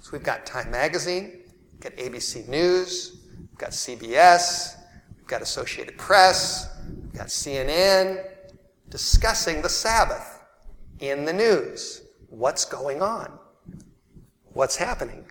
So 0.01 0.11
we've 0.13 0.23
got 0.23 0.45
Time 0.45 0.71
Magazine, 0.71 1.41
we've 1.73 1.81
got 1.81 1.93
ABC 1.93 2.47
News, 2.49 3.23
we've 3.39 3.57
got 3.57 3.71
CBS, 3.71 4.77
we've 5.17 5.27
got 5.27 5.41
Associated 5.41 5.97
Press, 5.97 6.69
we've 6.87 7.15
got 7.15 7.29
CNN 7.29 8.27
discussing 8.91 9.63
the 9.63 9.71
Sabbath 9.71 10.39
in 11.01 11.25
the 11.25 11.33
news. 11.33 12.03
What's 12.29 12.67
going 12.67 13.01
on? 13.01 13.39
What's 14.53 14.77
happening? 14.77 15.25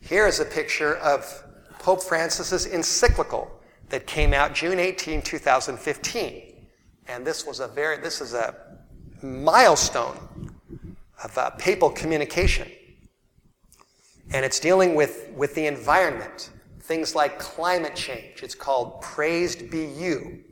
Here 0.00 0.26
is 0.26 0.40
a 0.40 0.46
picture 0.46 0.96
of 0.96 1.44
Pope 1.80 2.02
Francis's 2.02 2.64
encyclical 2.64 3.60
that 3.90 4.06
came 4.06 4.32
out 4.32 4.54
June 4.54 4.78
18, 4.78 5.20
2015. 5.20 6.53
And 7.06 7.26
this 7.26 7.46
was 7.46 7.60
a 7.60 7.68
very, 7.68 7.98
this 7.98 8.20
is 8.20 8.34
a 8.34 8.54
milestone 9.22 10.18
of 11.22 11.36
uh, 11.36 11.50
papal 11.50 11.90
communication. 11.90 12.70
And 14.32 14.44
it's 14.44 14.58
dealing 14.58 14.94
with, 14.94 15.30
with 15.36 15.54
the 15.54 15.66
environment, 15.66 16.50
things 16.80 17.14
like 17.14 17.38
climate 17.38 17.94
change. 17.94 18.42
It's 18.42 18.54
called 18.54 19.00
Praised 19.00 19.70
Be 19.70 19.84
You. 19.84 20.42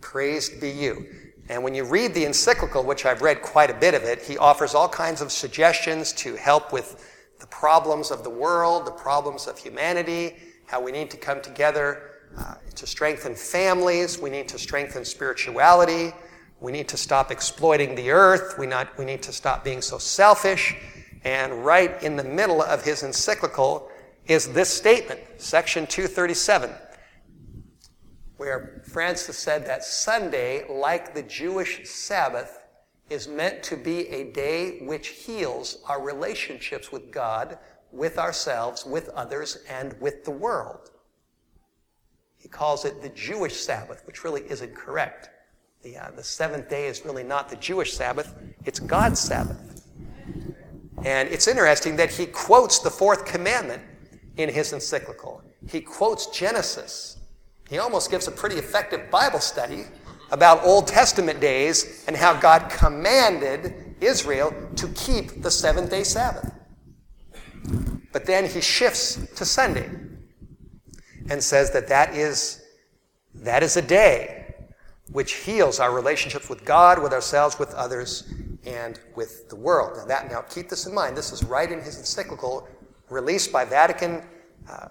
Praised 0.00 0.60
Be 0.60 0.70
You. 0.70 1.06
And 1.48 1.62
when 1.62 1.74
you 1.74 1.84
read 1.84 2.14
the 2.14 2.24
encyclical, 2.24 2.82
which 2.82 3.04
I've 3.04 3.22
read 3.22 3.42
quite 3.42 3.70
a 3.70 3.74
bit 3.74 3.94
of 3.94 4.02
it, 4.02 4.22
he 4.22 4.36
offers 4.36 4.74
all 4.74 4.88
kinds 4.88 5.20
of 5.20 5.30
suggestions 5.30 6.12
to 6.14 6.34
help 6.34 6.72
with 6.72 7.12
the 7.40 7.46
problems 7.46 8.10
of 8.10 8.24
the 8.24 8.30
world, 8.30 8.86
the 8.86 8.92
problems 8.92 9.46
of 9.46 9.58
humanity, 9.58 10.36
how 10.66 10.80
we 10.80 10.90
need 10.90 11.10
to 11.10 11.16
come 11.16 11.40
together 11.40 12.15
uh, 12.36 12.54
to 12.74 12.86
strengthen 12.86 13.34
families, 13.34 14.18
we 14.18 14.30
need 14.30 14.48
to 14.48 14.58
strengthen 14.58 15.04
spirituality, 15.04 16.12
we 16.60 16.72
need 16.72 16.88
to 16.88 16.96
stop 16.96 17.30
exploiting 17.30 17.94
the 17.94 18.10
earth, 18.10 18.58
we, 18.58 18.66
not, 18.66 18.96
we 18.98 19.04
need 19.04 19.22
to 19.22 19.32
stop 19.32 19.64
being 19.64 19.82
so 19.82 19.98
selfish. 19.98 20.74
And 21.24 21.64
right 21.64 22.02
in 22.02 22.16
the 22.16 22.24
middle 22.24 22.62
of 22.62 22.84
his 22.84 23.02
encyclical 23.02 23.90
is 24.26 24.52
this 24.52 24.68
statement, 24.68 25.20
section 25.38 25.86
237 25.86 26.70
where 28.36 28.82
Francis 28.84 29.38
said 29.38 29.66
that 29.66 29.84
Sunday, 29.84 30.64
like 30.68 31.14
the 31.14 31.22
Jewish 31.22 31.88
Sabbath, 31.88 32.62
is 33.08 33.28
meant 33.28 33.62
to 33.62 33.76
be 33.76 34.08
a 34.08 34.32
day 34.32 34.80
which 34.82 35.08
heals 35.08 35.78
our 35.88 36.02
relationships 36.02 36.90
with 36.90 37.10
God, 37.10 37.58
with 37.92 38.18
ourselves, 38.18 38.84
with 38.84 39.08
others, 39.10 39.58
and 39.68 39.94
with 40.00 40.24
the 40.24 40.30
world. 40.30 40.90
Calls 42.56 42.84
it 42.86 43.02
the 43.02 43.10
Jewish 43.10 43.56
Sabbath, 43.56 44.02
which 44.06 44.24
really 44.24 44.42
isn't 44.48 44.74
correct. 44.74 45.28
The, 45.82 45.98
uh, 45.98 46.10
the 46.16 46.24
seventh 46.24 46.70
day 46.70 46.86
is 46.86 47.04
really 47.04 47.22
not 47.22 47.50
the 47.50 47.56
Jewish 47.56 47.92
Sabbath, 47.92 48.34
it's 48.64 48.80
God's 48.80 49.20
Sabbath. 49.20 49.86
And 51.04 51.28
it's 51.28 51.46
interesting 51.46 51.96
that 51.96 52.10
he 52.10 52.24
quotes 52.24 52.78
the 52.78 52.90
fourth 52.90 53.26
commandment 53.26 53.82
in 54.38 54.48
his 54.48 54.72
encyclical. 54.72 55.42
He 55.68 55.82
quotes 55.82 56.28
Genesis 56.28 57.16
he 57.68 57.78
almost 57.78 58.10
gives 58.10 58.28
a 58.28 58.30
pretty 58.30 58.56
effective 58.56 59.10
Bible 59.10 59.40
study 59.40 59.84
about 60.30 60.64
Old 60.64 60.86
Testament 60.86 61.40
days 61.40 62.04
and 62.06 62.16
how 62.16 62.34
God 62.34 62.70
commanded 62.70 63.96
Israel 64.00 64.54
to 64.76 64.88
keep 64.88 65.42
the 65.42 65.50
seventh 65.50 65.90
day 65.90 66.04
Sabbath. 66.04 66.52
But 68.12 68.24
then 68.24 68.48
he 68.48 68.60
shifts 68.60 69.26
to 69.34 69.44
Sunday 69.44 69.90
and 71.28 71.42
says 71.42 71.70
that 71.72 71.88
that 71.88 72.14
is, 72.14 72.62
that 73.34 73.62
is 73.62 73.76
a 73.76 73.82
day 73.82 74.54
which 75.12 75.34
heals 75.34 75.78
our 75.78 75.92
relationships 75.92 76.48
with 76.48 76.64
God, 76.64 77.02
with 77.02 77.12
ourselves, 77.12 77.58
with 77.58 77.72
others, 77.74 78.32
and 78.66 78.98
with 79.14 79.48
the 79.48 79.56
world. 79.56 79.96
Now, 79.96 80.04
that, 80.06 80.30
now 80.30 80.40
keep 80.42 80.68
this 80.68 80.86
in 80.86 80.94
mind. 80.94 81.16
This 81.16 81.32
is 81.32 81.44
right 81.44 81.70
in 81.70 81.80
his 81.80 81.98
encyclical 81.98 82.68
released 83.08 83.52
by 83.52 83.64
Vatican 83.64 84.22
uh, 84.68 84.88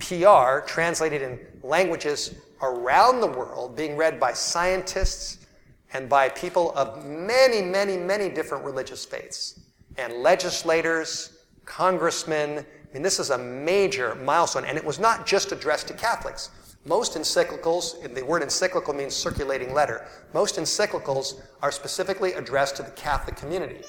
PR, 0.00 0.66
translated 0.66 1.22
in 1.22 1.38
languages 1.62 2.34
around 2.62 3.20
the 3.20 3.26
world, 3.26 3.76
being 3.76 3.96
read 3.96 4.18
by 4.18 4.32
scientists 4.32 5.46
and 5.92 6.08
by 6.08 6.28
people 6.28 6.72
of 6.74 7.04
many, 7.04 7.62
many, 7.62 7.96
many 7.96 8.28
different 8.28 8.64
religious 8.64 9.04
faiths, 9.04 9.60
and 9.96 10.12
legislators, 10.14 11.44
congressmen. 11.64 12.66
I 12.90 12.94
mean, 12.94 13.02
this 13.02 13.18
is 13.18 13.30
a 13.30 13.38
major 13.38 14.14
milestone, 14.14 14.64
and 14.64 14.78
it 14.78 14.84
was 14.84 14.98
not 14.98 15.26
just 15.26 15.52
addressed 15.52 15.88
to 15.88 15.94
Catholics. 15.94 16.50
Most 16.86 17.14
encyclicals, 17.14 18.14
the 18.14 18.24
word 18.24 18.42
encyclical 18.42 18.94
means 18.94 19.14
circulating 19.14 19.74
letter, 19.74 20.06
most 20.32 20.56
encyclicals 20.56 21.40
are 21.60 21.70
specifically 21.70 22.32
addressed 22.32 22.76
to 22.76 22.82
the 22.82 22.90
Catholic 22.92 23.36
community, 23.36 23.82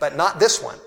but 0.00 0.16
not 0.16 0.40
this 0.40 0.60
one. 0.60 0.78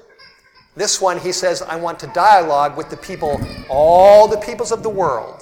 This 0.75 0.99
one, 0.99 1.19
he 1.19 1.31
says, 1.31 1.61
I 1.61 1.75
want 1.75 1.99
to 1.99 2.07
dialogue 2.07 2.75
with 2.75 2.89
the 2.89 2.97
people, 2.97 3.39
all 3.69 4.27
the 4.27 4.37
peoples 4.37 4.71
of 4.71 4.83
the 4.83 4.89
world. 4.89 5.41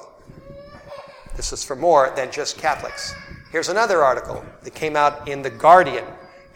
This 1.36 1.54
is 1.54 1.64
for 1.64 1.76
more 1.76 2.14
than 2.16 2.30
just 2.32 2.58
Catholics. 2.58 3.16
Here's 3.52 3.70
another 3.70 4.04
article 4.04 4.46
that 4.62 4.76
came 4.76 4.96
out 4.96 5.28
in 5.28 5.42
The 5.42 5.50
Guardian, 5.50 6.06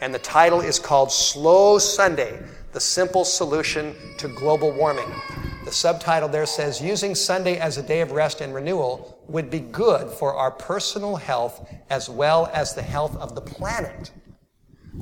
and 0.00 0.14
the 0.14 0.18
title 0.20 0.60
is 0.60 0.78
called 0.78 1.10
Slow 1.10 1.78
Sunday 1.78 2.38
The 2.72 2.80
Simple 2.80 3.24
Solution 3.24 3.96
to 4.18 4.28
Global 4.28 4.70
Warming. 4.70 5.10
The 5.66 5.72
subtitle 5.72 6.28
there 6.28 6.46
says, 6.46 6.80
Using 6.80 7.16
Sunday 7.16 7.58
as 7.58 7.76
a 7.76 7.82
day 7.82 8.00
of 8.00 8.12
rest 8.12 8.40
and 8.40 8.54
renewal 8.54 9.18
would 9.26 9.50
be 9.50 9.58
good 9.58 10.08
for 10.08 10.32
our 10.32 10.52
personal 10.52 11.16
health 11.16 11.68
as 11.90 12.08
well 12.08 12.48
as 12.54 12.72
the 12.72 12.82
health 12.82 13.16
of 13.16 13.34
the 13.34 13.40
planet. 13.40 14.12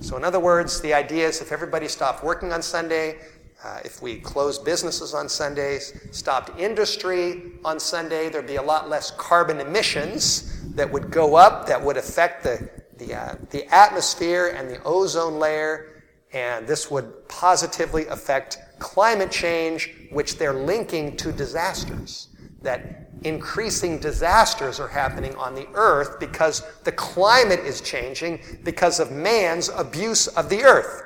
So, 0.00 0.16
in 0.16 0.24
other 0.24 0.40
words, 0.40 0.80
the 0.80 0.94
idea 0.94 1.28
is 1.28 1.42
if 1.42 1.52
everybody 1.52 1.86
stopped 1.86 2.24
working 2.24 2.50
on 2.50 2.62
Sunday, 2.62 3.18
uh, 3.62 3.80
if 3.84 4.00
we 4.00 4.16
closed 4.16 4.64
businesses 4.64 5.12
on 5.12 5.28
Sundays, 5.28 5.92
stopped 6.12 6.58
industry 6.58 7.42
on 7.62 7.78
Sunday, 7.78 8.30
there'd 8.30 8.46
be 8.46 8.56
a 8.56 8.62
lot 8.62 8.88
less 8.88 9.10
carbon 9.10 9.60
emissions 9.60 10.62
that 10.74 10.90
would 10.90 11.10
go 11.10 11.34
up 11.34 11.66
that 11.66 11.84
would 11.84 11.98
affect 11.98 12.42
the, 12.42 12.70
the, 12.96 13.12
uh, 13.12 13.34
the 13.50 13.66
atmosphere 13.66 14.54
and 14.56 14.70
the 14.70 14.82
ozone 14.84 15.38
layer, 15.38 16.02
and 16.32 16.66
this 16.66 16.90
would 16.90 17.28
positively 17.28 18.06
affect 18.06 18.56
climate 18.84 19.30
change, 19.30 19.90
which 20.10 20.36
they're 20.36 20.52
linking 20.52 21.16
to 21.16 21.32
disasters. 21.32 22.28
That 22.60 23.08
increasing 23.22 23.98
disasters 23.98 24.78
are 24.78 24.88
happening 24.88 25.34
on 25.36 25.54
the 25.54 25.66
earth 25.72 26.20
because 26.20 26.62
the 26.84 26.92
climate 26.92 27.60
is 27.60 27.80
changing 27.80 28.40
because 28.62 29.00
of 29.00 29.10
man's 29.10 29.70
abuse 29.70 30.26
of 30.26 30.50
the 30.50 30.62
earth. 30.62 31.02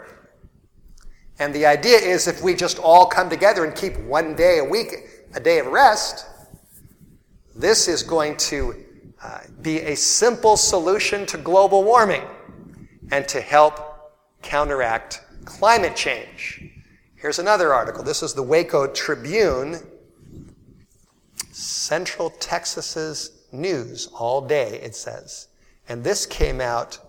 And 1.39 1.55
the 1.55 1.67
idea 1.67 1.99
is 1.99 2.27
if 2.27 2.43
we 2.43 2.55
just 2.55 2.81
all 2.81 3.07
come 3.07 3.31
together 3.31 3.65
and 3.65 3.73
keep 3.73 3.97
one 3.99 4.35
day 4.35 4.59
a 4.59 4.65
week, 4.65 4.93
a 5.35 5.41
day 5.41 5.61
of 5.61 5.67
rest, 5.67 6.27
this 7.55 7.87
is 7.87 8.03
going 8.03 8.37
to 8.39 8.75
uh, 9.23 9.39
be 9.63 9.79
a 9.83 9.95
simple 9.95 10.57
solution 10.57 11.27
to 11.27 11.39
global 11.39 11.85
warming 11.85 12.25
and 13.13 13.29
to 13.29 13.41
help 13.41 13.75
counteract 14.43 15.23
climate 15.45 15.95
change. 15.95 16.78
Here's 17.21 17.41
another 17.41 17.75
article. 17.75 18.05
This 18.05 18.23
is 18.23 18.33
the 18.33 18.45
Waco 18.45 18.87
Tribune 18.87 19.81
Central 21.51 22.31
Texas's 22.31 23.45
news 23.51 24.09
all 24.15 24.41
day, 24.47 24.81
it 24.81 24.95
says. 24.95 25.49
And 25.89 26.05
this 26.05 26.27
came 26.27 26.61
out 26.61 27.01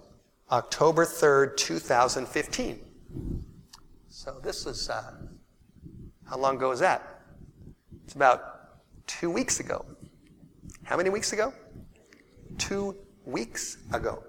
October 0.50 1.06
3rd, 1.06 1.58
2015. 1.58 2.80
So 4.08 4.40
this 4.42 4.66
is, 4.66 4.90
uh, 4.90 5.14
how 6.28 6.40
long 6.40 6.56
ago 6.56 6.72
is 6.72 6.80
that? 6.80 7.22
It's 8.04 8.16
about 8.16 8.82
two 9.06 9.30
weeks 9.30 9.60
ago. 9.60 9.86
How 10.86 10.98
many 10.98 11.12
weeks 11.12 11.34
ago? 11.34 11.54
Two 12.58 12.98
weeks 13.26 13.78
ago. 13.94 14.24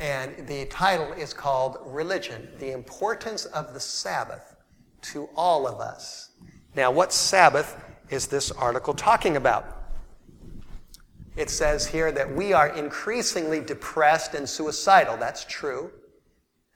And 0.00 0.46
the 0.46 0.64
title 0.66 1.12
is 1.12 1.34
called 1.34 1.76
Religion 1.84 2.48
The 2.58 2.72
Importance 2.72 3.44
of 3.44 3.74
the 3.74 3.80
Sabbath 3.80 4.56
to 5.02 5.28
All 5.36 5.66
of 5.66 5.78
Us. 5.78 6.30
Now, 6.74 6.90
what 6.90 7.12
Sabbath 7.12 7.76
is 8.08 8.26
this 8.26 8.50
article 8.50 8.94
talking 8.94 9.36
about? 9.36 9.76
It 11.36 11.50
says 11.50 11.86
here 11.86 12.10
that 12.12 12.34
we 12.34 12.54
are 12.54 12.68
increasingly 12.68 13.60
depressed 13.60 14.34
and 14.34 14.48
suicidal. 14.48 15.18
That's 15.18 15.44
true. 15.44 15.90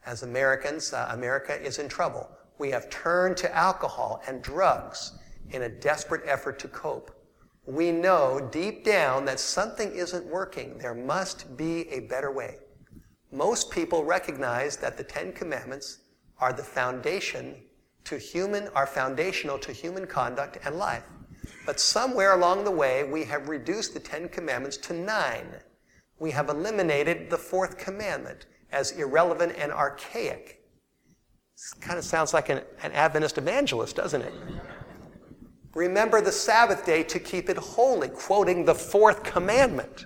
As 0.05 0.21
Americans, 0.21 0.93
uh, 0.93 1.09
America 1.11 1.59
is 1.59 1.79
in 1.79 1.89
trouble. 1.89 2.29
We 2.59 2.69
have 2.69 2.91
turned 2.91 3.37
to 3.37 3.55
alcohol 3.55 4.21
and 4.27 4.43
drugs 4.43 5.17
in 5.49 5.63
a 5.63 5.69
desperate 5.69 6.21
effort 6.27 6.59
to 6.59 6.67
cope. 6.67 7.09
We 7.65 7.91
know 7.91 8.47
deep 8.51 8.85
down 8.85 9.25
that 9.25 9.39
something 9.39 9.91
isn't 9.95 10.27
working. 10.27 10.77
There 10.77 10.93
must 10.93 11.57
be 11.57 11.89
a 11.89 12.01
better 12.01 12.31
way. 12.31 12.57
Most 13.35 13.69
people 13.69 14.05
recognize 14.05 14.77
that 14.77 14.95
the 14.95 15.03
Ten 15.03 15.33
Commandments 15.33 15.99
are 16.39 16.53
the 16.53 16.63
foundation 16.63 17.55
to 18.05 18.17
human, 18.17 18.69
are 18.69 18.87
foundational 18.87 19.59
to 19.59 19.73
human 19.73 20.07
conduct 20.07 20.57
and 20.63 20.77
life. 20.77 21.03
But 21.65 21.81
somewhere 21.81 22.33
along 22.33 22.63
the 22.63 22.71
way, 22.71 23.03
we 23.03 23.25
have 23.25 23.49
reduced 23.49 23.93
the 23.93 23.99
Ten 23.99 24.29
Commandments 24.29 24.77
to 24.77 24.93
nine. 24.93 25.47
We 26.17 26.31
have 26.31 26.47
eliminated 26.47 27.29
the 27.29 27.37
fourth 27.37 27.77
commandment 27.77 28.45
as 28.71 28.91
irrelevant 28.91 29.57
and 29.57 29.69
archaic. 29.69 30.63
This 31.57 31.73
kind 31.73 31.99
of 31.99 32.05
sounds 32.05 32.33
like 32.33 32.47
an, 32.47 32.61
an 32.83 32.93
Adventist 32.93 33.37
evangelist, 33.37 33.97
doesn't 33.97 34.21
it? 34.21 34.33
Remember 35.73 36.21
the 36.21 36.31
Sabbath 36.31 36.85
day 36.85 37.03
to 37.03 37.19
keep 37.19 37.49
it 37.49 37.57
holy, 37.57 38.07
quoting 38.07 38.63
the 38.63 38.75
fourth 38.75 39.23
commandment. 39.23 40.05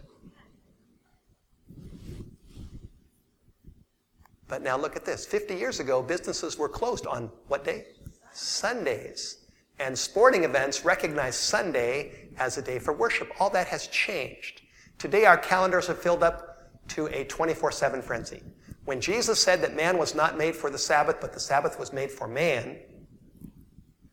But 4.50 4.64
now 4.64 4.76
look 4.78 4.97
at 4.97 5.06
this. 5.06 5.26
50 5.26 5.56
years 5.56 5.80
ago, 5.80 6.02
businesses 6.02 6.58
were 6.58 6.68
closed 6.68 7.06
on 7.06 7.32
what 7.47 7.64
day? 7.64 7.86
Sundays. 8.34 9.45
And 9.80 9.97
sporting 9.97 10.43
events 10.43 10.84
recognize 10.84 11.38
Sunday 11.38 12.28
as 12.38 12.58
a 12.58 12.62
day 12.62 12.80
for 12.80 12.91
worship. 12.91 13.32
All 13.39 13.50
that 13.52 13.68
has 13.68 13.88
changed. 13.88 14.64
Today, 14.97 15.24
our 15.26 15.38
calendars 15.38 15.89
are 15.89 15.93
filled 15.93 16.24
up 16.24 16.68
to 16.89 17.06
a 17.08 17.24
24 17.26 17.72
7 17.72 18.02
frenzy. 18.02 18.41
When 18.84 19.00
Jesus 19.00 19.41
said 19.41 19.62
that 19.62 19.76
man 19.76 19.97
was 19.97 20.16
not 20.16 20.38
made 20.38 20.56
for 20.56 20.70
the 20.70 20.78
Sabbath, 20.78 21.18
but 21.22 21.32
the 21.32 21.39
Sabbath 21.39 21.80
was 21.80 21.93
made 21.93 22.12
for 22.12 22.28
man, 22.28 22.80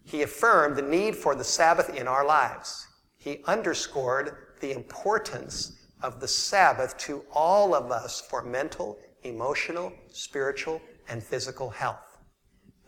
he 0.05 0.23
affirmed 0.23 0.77
the 0.77 0.83
need 0.83 1.17
for 1.17 1.35
the 1.35 1.43
Sabbath 1.43 1.97
in 1.97 2.07
our 2.07 2.25
lives. 2.25 2.87
He 3.17 3.43
underscored 3.47 4.37
the 4.61 4.73
importance 4.73 5.81
of 6.03 6.21
the 6.21 6.29
Sabbath 6.29 6.97
to 6.99 7.25
all 7.33 7.75
of 7.75 7.91
us 7.91 8.21
for 8.21 8.43
mental, 8.43 8.99
emotional, 9.29 9.93
spiritual, 10.13 10.81
and 11.09 11.23
physical 11.23 11.71
health. 11.71 12.19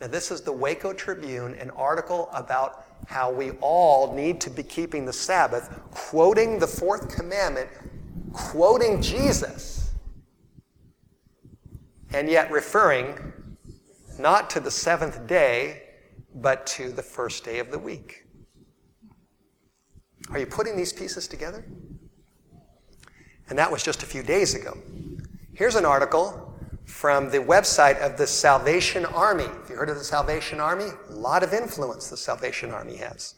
Now, 0.00 0.06
this 0.06 0.30
is 0.30 0.42
the 0.42 0.52
Waco 0.52 0.92
Tribune, 0.92 1.54
an 1.54 1.70
article 1.70 2.28
about 2.32 2.86
how 3.06 3.30
we 3.32 3.52
all 3.60 4.14
need 4.14 4.40
to 4.42 4.50
be 4.50 4.62
keeping 4.62 5.04
the 5.04 5.12
Sabbath, 5.12 5.80
quoting 5.90 6.58
the 6.58 6.66
fourth 6.66 7.14
commandment, 7.14 7.68
quoting 8.32 9.02
Jesus, 9.02 9.92
and 12.12 12.28
yet 12.28 12.50
referring 12.50 13.32
not 14.18 14.50
to 14.50 14.60
the 14.60 14.70
seventh 14.70 15.26
day, 15.26 15.82
but 16.34 16.66
to 16.66 16.90
the 16.90 17.02
first 17.02 17.44
day 17.44 17.58
of 17.58 17.70
the 17.70 17.78
week. 17.78 18.24
Are 20.30 20.38
you 20.38 20.46
putting 20.46 20.76
these 20.76 20.92
pieces 20.92 21.26
together? 21.26 21.64
And 23.48 23.58
that 23.58 23.70
was 23.70 23.82
just 23.82 24.02
a 24.02 24.06
few 24.06 24.22
days 24.22 24.54
ago. 24.54 24.76
Here's 25.58 25.74
an 25.74 25.84
article 25.84 26.56
from 26.84 27.30
the 27.30 27.38
website 27.38 27.98
of 27.98 28.16
the 28.16 28.28
Salvation 28.28 29.04
Army. 29.04 29.42
Have 29.42 29.68
you 29.68 29.74
heard 29.74 29.88
of 29.88 29.98
the 29.98 30.04
Salvation 30.04 30.60
Army? 30.60 30.90
A 31.08 31.12
lot 31.12 31.42
of 31.42 31.52
influence 31.52 32.08
the 32.08 32.16
Salvation 32.16 32.70
Army 32.70 32.94
has. 32.98 33.34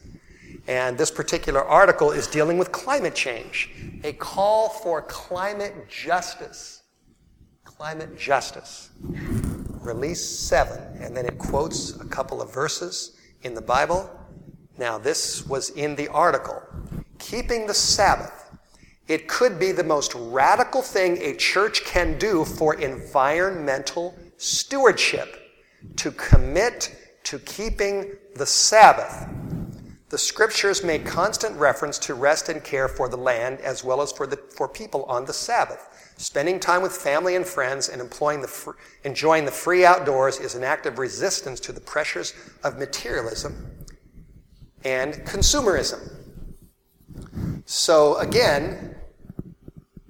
And 0.67 0.99
this 0.99 1.09
particular 1.09 1.63
article 1.63 2.11
is 2.11 2.27
dealing 2.27 2.59
with 2.59 2.71
climate 2.71 3.15
change, 3.15 3.71
a 4.03 4.13
call 4.13 4.69
for 4.69 5.01
climate 5.01 5.89
justice. 5.89 6.83
Climate 7.63 8.15
justice. 8.15 8.91
Release 9.79 10.23
7. 10.23 11.01
And 11.01 11.17
then 11.17 11.25
it 11.25 11.39
quotes 11.39 11.99
a 11.99 12.05
couple 12.05 12.39
of 12.39 12.53
verses 12.53 13.17
in 13.41 13.55
the 13.55 13.63
Bible. 13.63 14.07
Now, 14.77 14.99
this 14.99 15.47
was 15.47 15.71
in 15.71 15.95
the 15.95 16.07
article. 16.09 16.61
Keeping 17.17 17.65
the 17.65 17.73
Sabbath 17.73 18.40
it 19.11 19.27
could 19.27 19.59
be 19.59 19.73
the 19.73 19.83
most 19.83 20.15
radical 20.15 20.81
thing 20.81 21.17
a 21.17 21.35
church 21.35 21.83
can 21.83 22.17
do 22.17 22.45
for 22.45 22.75
environmental 22.75 24.17
stewardship 24.37 25.35
to 25.97 26.11
commit 26.11 26.95
to 27.23 27.37
keeping 27.39 28.13
the 28.35 28.45
Sabbath. 28.45 29.27
The 30.07 30.17
scriptures 30.17 30.81
make 30.81 31.05
constant 31.05 31.57
reference 31.57 31.99
to 31.99 32.13
rest 32.13 32.47
and 32.47 32.63
care 32.63 32.87
for 32.87 33.09
the 33.09 33.17
land 33.17 33.59
as 33.59 33.83
well 33.83 34.01
as 34.01 34.13
for, 34.13 34.25
the, 34.25 34.37
for 34.37 34.69
people 34.69 35.03
on 35.03 35.25
the 35.25 35.33
Sabbath. 35.33 36.13
Spending 36.15 36.57
time 36.57 36.81
with 36.81 36.93
family 36.93 37.35
and 37.35 37.45
friends 37.45 37.89
and 37.89 37.99
employing 37.99 38.39
the 38.39 38.47
fr- 38.47 38.71
enjoying 39.03 39.43
the 39.43 39.51
free 39.51 39.83
outdoors 39.83 40.39
is 40.39 40.55
an 40.55 40.63
act 40.63 40.85
of 40.85 40.99
resistance 40.99 41.59
to 41.59 41.73
the 41.73 41.81
pressures 41.81 42.33
of 42.63 42.79
materialism 42.79 43.75
and 44.85 45.15
consumerism. 45.25 45.99
So, 47.65 48.15
again, 48.17 48.95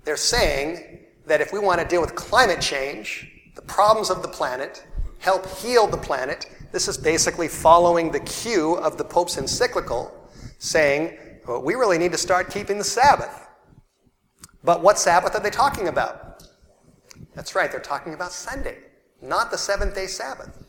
they're 0.03 0.17
saying 0.17 0.99
that 1.25 1.41
if 1.41 1.53
we 1.53 1.59
want 1.59 1.79
to 1.79 1.87
deal 1.87 2.01
with 2.01 2.15
climate 2.15 2.61
change, 2.61 3.31
the 3.55 3.61
problems 3.61 4.09
of 4.09 4.21
the 4.21 4.27
planet, 4.27 4.85
help 5.19 5.45
heal 5.57 5.87
the 5.87 5.97
planet, 5.97 6.47
this 6.71 6.87
is 6.87 6.97
basically 6.97 7.47
following 7.47 8.11
the 8.11 8.19
cue 8.21 8.75
of 8.75 8.97
the 8.97 9.03
Pope's 9.03 9.37
encyclical 9.37 10.29
saying, 10.57 11.17
well, 11.47 11.61
we 11.61 11.75
really 11.75 11.97
need 11.97 12.11
to 12.11 12.17
start 12.17 12.49
keeping 12.49 12.77
the 12.77 12.83
Sabbath. 12.83 13.47
But 14.63 14.81
what 14.81 14.97
Sabbath 14.97 15.35
are 15.35 15.41
they 15.41 15.49
talking 15.49 15.87
about? 15.87 16.43
That's 17.35 17.55
right, 17.55 17.71
they're 17.71 17.79
talking 17.79 18.13
about 18.13 18.31
Sunday, 18.31 18.77
not 19.21 19.51
the 19.51 19.57
seventh 19.57 19.95
day 19.95 20.07
Sabbath. 20.07 20.65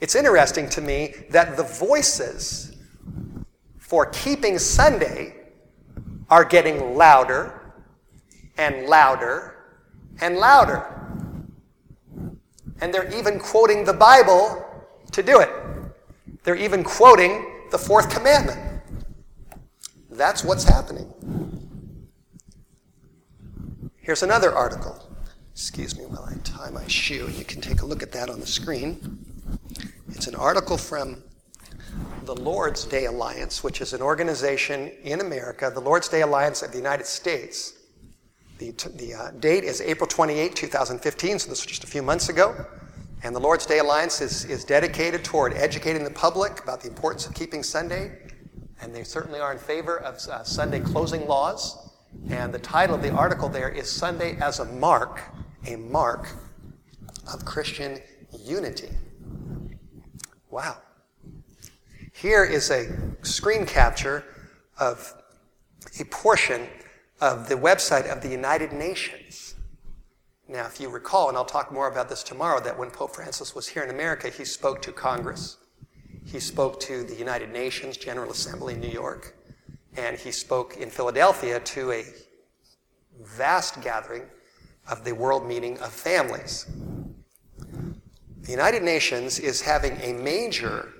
It's 0.00 0.14
interesting 0.14 0.68
to 0.70 0.80
me 0.80 1.14
that 1.30 1.56
the 1.56 1.62
voices 1.62 2.76
for 3.78 4.06
keeping 4.06 4.58
Sunday 4.58 5.36
are 6.30 6.44
getting 6.44 6.96
louder 6.96 7.63
and 8.56 8.86
louder 8.86 9.56
and 10.20 10.36
louder. 10.36 10.86
And 12.80 12.92
they're 12.92 13.12
even 13.14 13.38
quoting 13.38 13.84
the 13.84 13.92
Bible 13.92 14.64
to 15.12 15.22
do 15.22 15.40
it. 15.40 15.50
They're 16.42 16.56
even 16.56 16.84
quoting 16.84 17.50
the 17.70 17.78
fourth 17.78 18.10
commandment. 18.10 18.82
That's 20.10 20.44
what's 20.44 20.64
happening. 20.64 21.10
Here's 23.96 24.22
another 24.22 24.52
article 24.52 25.00
Excuse 25.54 25.96
me 25.96 26.04
while 26.06 26.24
I 26.24 26.34
tie 26.42 26.70
my 26.70 26.84
shoe. 26.88 27.30
You 27.30 27.44
can 27.44 27.60
take 27.60 27.82
a 27.82 27.86
look 27.86 28.02
at 28.02 28.10
that 28.10 28.28
on 28.28 28.40
the 28.40 28.46
screen. 28.46 29.24
It's 30.08 30.26
an 30.26 30.34
article 30.34 30.76
from 30.76 31.22
the 32.24 32.34
Lord's 32.34 32.84
Day 32.84 33.04
Alliance, 33.06 33.62
which 33.62 33.80
is 33.80 33.92
an 33.92 34.02
organization 34.02 34.90
in 35.04 35.20
America, 35.20 35.70
the 35.72 35.80
Lord's 35.80 36.08
Day 36.08 36.22
Alliance 36.22 36.62
of 36.62 36.72
the 36.72 36.76
United 36.76 37.06
States. 37.06 37.74
The, 38.58 38.70
the 38.94 39.14
uh, 39.14 39.30
date 39.32 39.64
is 39.64 39.80
April 39.80 40.06
28, 40.06 40.54
2015, 40.54 41.38
so 41.40 41.48
this 41.48 41.60
was 41.60 41.66
just 41.66 41.82
a 41.82 41.88
few 41.88 42.02
months 42.02 42.28
ago. 42.28 42.54
And 43.24 43.34
the 43.34 43.40
Lord's 43.40 43.66
Day 43.66 43.80
Alliance 43.80 44.20
is, 44.20 44.44
is 44.44 44.64
dedicated 44.64 45.24
toward 45.24 45.54
educating 45.54 46.04
the 46.04 46.10
public 46.10 46.62
about 46.62 46.80
the 46.80 46.88
importance 46.88 47.26
of 47.26 47.34
keeping 47.34 47.64
Sunday. 47.64 48.18
And 48.80 48.94
they 48.94 49.02
certainly 49.02 49.40
are 49.40 49.52
in 49.52 49.58
favor 49.58 49.98
of 49.98 50.16
uh, 50.28 50.44
Sunday 50.44 50.78
closing 50.78 51.26
laws. 51.26 51.90
And 52.28 52.54
the 52.54 52.58
title 52.60 52.94
of 52.94 53.02
the 53.02 53.10
article 53.10 53.48
there 53.48 53.68
is 53.68 53.90
Sunday 53.90 54.36
as 54.40 54.60
a 54.60 54.64
Mark, 54.66 55.20
a 55.66 55.74
Mark 55.74 56.28
of 57.32 57.44
Christian 57.44 57.98
Unity. 58.38 58.90
Wow. 60.50 60.76
Here 62.12 62.44
is 62.44 62.70
a 62.70 62.86
screen 63.22 63.66
capture 63.66 64.24
of 64.78 65.12
a 65.98 66.04
portion 66.04 66.68
of 67.20 67.48
the 67.48 67.54
website 67.54 68.10
of 68.10 68.22
the 68.22 68.28
United 68.28 68.72
Nations. 68.72 69.54
Now, 70.48 70.66
if 70.66 70.80
you 70.80 70.88
recall, 70.88 71.28
and 71.28 71.38
I'll 71.38 71.44
talk 71.44 71.72
more 71.72 71.88
about 71.88 72.08
this 72.08 72.22
tomorrow, 72.22 72.60
that 72.60 72.78
when 72.78 72.90
Pope 72.90 73.14
Francis 73.14 73.54
was 73.54 73.68
here 73.68 73.82
in 73.82 73.90
America, 73.90 74.28
he 74.28 74.44
spoke 74.44 74.82
to 74.82 74.92
Congress. 74.92 75.56
He 76.24 76.38
spoke 76.40 76.80
to 76.80 77.04
the 77.04 77.14
United 77.14 77.50
Nations 77.50 77.96
General 77.96 78.30
Assembly 78.30 78.74
in 78.74 78.80
New 78.80 78.88
York, 78.88 79.36
and 79.96 80.18
he 80.18 80.30
spoke 80.30 80.76
in 80.76 80.90
Philadelphia 80.90 81.60
to 81.60 81.92
a 81.92 82.04
vast 83.22 83.80
gathering 83.80 84.24
of 84.88 85.04
the 85.04 85.14
World 85.14 85.46
Meeting 85.46 85.78
of 85.78 85.92
Families. 85.92 86.66
The 88.42 88.50
United 88.50 88.82
Nations 88.82 89.38
is 89.38 89.62
having 89.62 89.96
a 90.02 90.12
major 90.12 90.92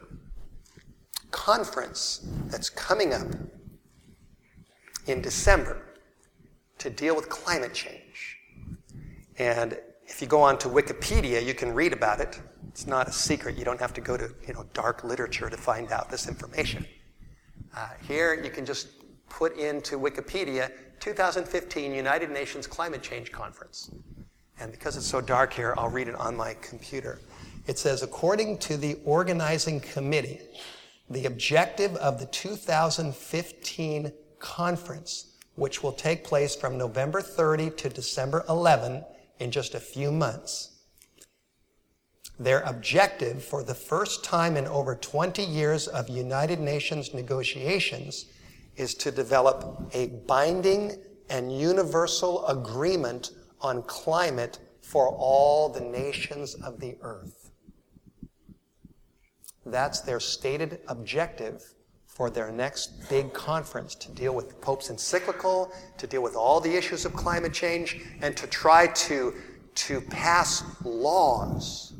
conference 1.30 2.26
that's 2.46 2.70
coming 2.70 3.12
up 3.12 3.26
in 5.06 5.20
December 5.20 5.83
to 6.78 6.90
deal 6.90 7.16
with 7.16 7.28
climate 7.28 7.74
change. 7.74 8.38
And 9.38 9.78
if 10.06 10.20
you 10.20 10.26
go 10.26 10.42
on 10.42 10.58
to 10.58 10.68
Wikipedia, 10.68 11.44
you 11.44 11.54
can 11.54 11.74
read 11.74 11.92
about 11.92 12.20
it. 12.20 12.40
It's 12.68 12.86
not 12.86 13.08
a 13.08 13.12
secret. 13.12 13.56
You 13.56 13.64
don't 13.64 13.80
have 13.80 13.94
to 13.94 14.00
go 14.00 14.16
to 14.16 14.30
you 14.46 14.54
know, 14.54 14.64
dark 14.74 15.04
literature 15.04 15.48
to 15.48 15.56
find 15.56 15.90
out 15.92 16.10
this 16.10 16.28
information. 16.28 16.86
Uh, 17.76 17.88
here, 18.06 18.34
you 18.34 18.50
can 18.50 18.64
just 18.64 18.88
put 19.28 19.56
into 19.56 19.98
Wikipedia 19.98 20.70
2015 21.00 21.92
United 21.92 22.30
Nations 22.30 22.66
Climate 22.66 23.02
Change 23.02 23.32
Conference. 23.32 23.90
And 24.60 24.70
because 24.70 24.96
it's 24.96 25.06
so 25.06 25.20
dark 25.20 25.52
here, 25.52 25.74
I'll 25.76 25.90
read 25.90 26.08
it 26.08 26.14
on 26.14 26.36
my 26.36 26.54
computer. 26.54 27.18
It 27.66 27.78
says, 27.78 28.02
according 28.02 28.58
to 28.58 28.76
the 28.76 28.98
organizing 29.04 29.80
committee, 29.80 30.40
the 31.10 31.26
objective 31.26 31.96
of 31.96 32.20
the 32.20 32.26
2015 32.26 34.12
conference 34.38 35.33
which 35.54 35.82
will 35.82 35.92
take 35.92 36.24
place 36.24 36.54
from 36.54 36.78
November 36.78 37.20
30 37.20 37.70
to 37.70 37.88
December 37.88 38.44
11 38.48 39.04
in 39.38 39.50
just 39.50 39.74
a 39.74 39.80
few 39.80 40.10
months. 40.10 40.70
Their 42.38 42.60
objective 42.60 43.44
for 43.44 43.62
the 43.62 43.74
first 43.74 44.24
time 44.24 44.56
in 44.56 44.66
over 44.66 44.96
20 44.96 45.42
years 45.42 45.86
of 45.86 46.08
United 46.08 46.58
Nations 46.58 47.14
negotiations 47.14 48.26
is 48.76 48.94
to 48.94 49.12
develop 49.12 49.88
a 49.92 50.08
binding 50.26 50.96
and 51.30 51.56
universal 51.56 52.46
agreement 52.48 53.30
on 53.60 53.82
climate 53.84 54.58
for 54.80 55.08
all 55.08 55.68
the 55.68 55.80
nations 55.80 56.54
of 56.54 56.80
the 56.80 56.96
earth. 57.02 57.50
That's 59.64 60.00
their 60.00 60.20
stated 60.20 60.80
objective 60.88 61.73
for 62.14 62.30
their 62.30 62.52
next 62.52 63.08
big 63.10 63.32
conference 63.32 63.94
to 63.96 64.10
deal 64.12 64.34
with 64.34 64.48
the 64.48 64.54
Pope's 64.54 64.88
encyclical, 64.88 65.72
to 65.98 66.06
deal 66.06 66.22
with 66.22 66.36
all 66.36 66.60
the 66.60 66.74
issues 66.74 67.04
of 67.04 67.12
climate 67.12 67.52
change, 67.52 68.00
and 68.22 68.36
to 68.36 68.46
try 68.46 68.86
to, 68.86 69.34
to 69.74 70.00
pass 70.00 70.62
laws 70.84 71.94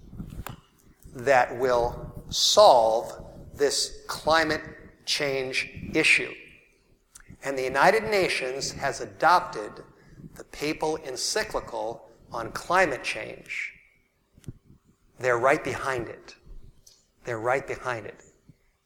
that 1.14 1.56
will 1.58 2.24
solve 2.28 3.24
this 3.54 4.04
climate 4.06 4.62
change 5.04 5.70
issue. 5.92 6.32
And 7.42 7.58
the 7.58 7.64
United 7.64 8.04
Nations 8.04 8.70
has 8.72 9.00
adopted 9.00 9.72
the 10.36 10.44
papal 10.44 10.96
encyclical 10.98 12.08
on 12.32 12.50
climate 12.52 13.04
change. 13.04 13.72
They're 15.18 15.38
right 15.38 15.62
behind 15.62 16.08
it. 16.08 16.34
They're 17.24 17.38
right 17.38 17.66
behind 17.66 18.06
it. 18.06 18.20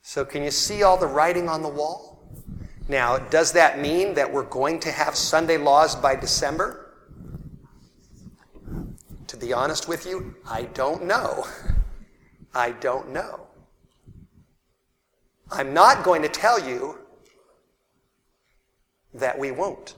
So, 0.08 0.24
can 0.24 0.42
you 0.42 0.50
see 0.50 0.84
all 0.84 0.96
the 0.96 1.06
writing 1.06 1.50
on 1.50 1.60
the 1.60 1.68
wall? 1.68 2.18
Now, 2.88 3.18
does 3.18 3.52
that 3.52 3.78
mean 3.78 4.14
that 4.14 4.32
we're 4.32 4.42
going 4.42 4.80
to 4.80 4.90
have 4.90 5.14
Sunday 5.14 5.58
laws 5.58 5.94
by 5.94 6.16
December? 6.16 6.94
To 9.26 9.36
be 9.36 9.52
honest 9.52 9.86
with 9.86 10.06
you, 10.06 10.34
I 10.48 10.62
don't 10.62 11.04
know. 11.04 11.46
I 12.54 12.70
don't 12.70 13.10
know. 13.10 13.48
I'm 15.50 15.74
not 15.74 16.04
going 16.04 16.22
to 16.22 16.28
tell 16.30 16.58
you 16.58 17.00
that 19.12 19.38
we 19.38 19.50
won't. 19.50 19.96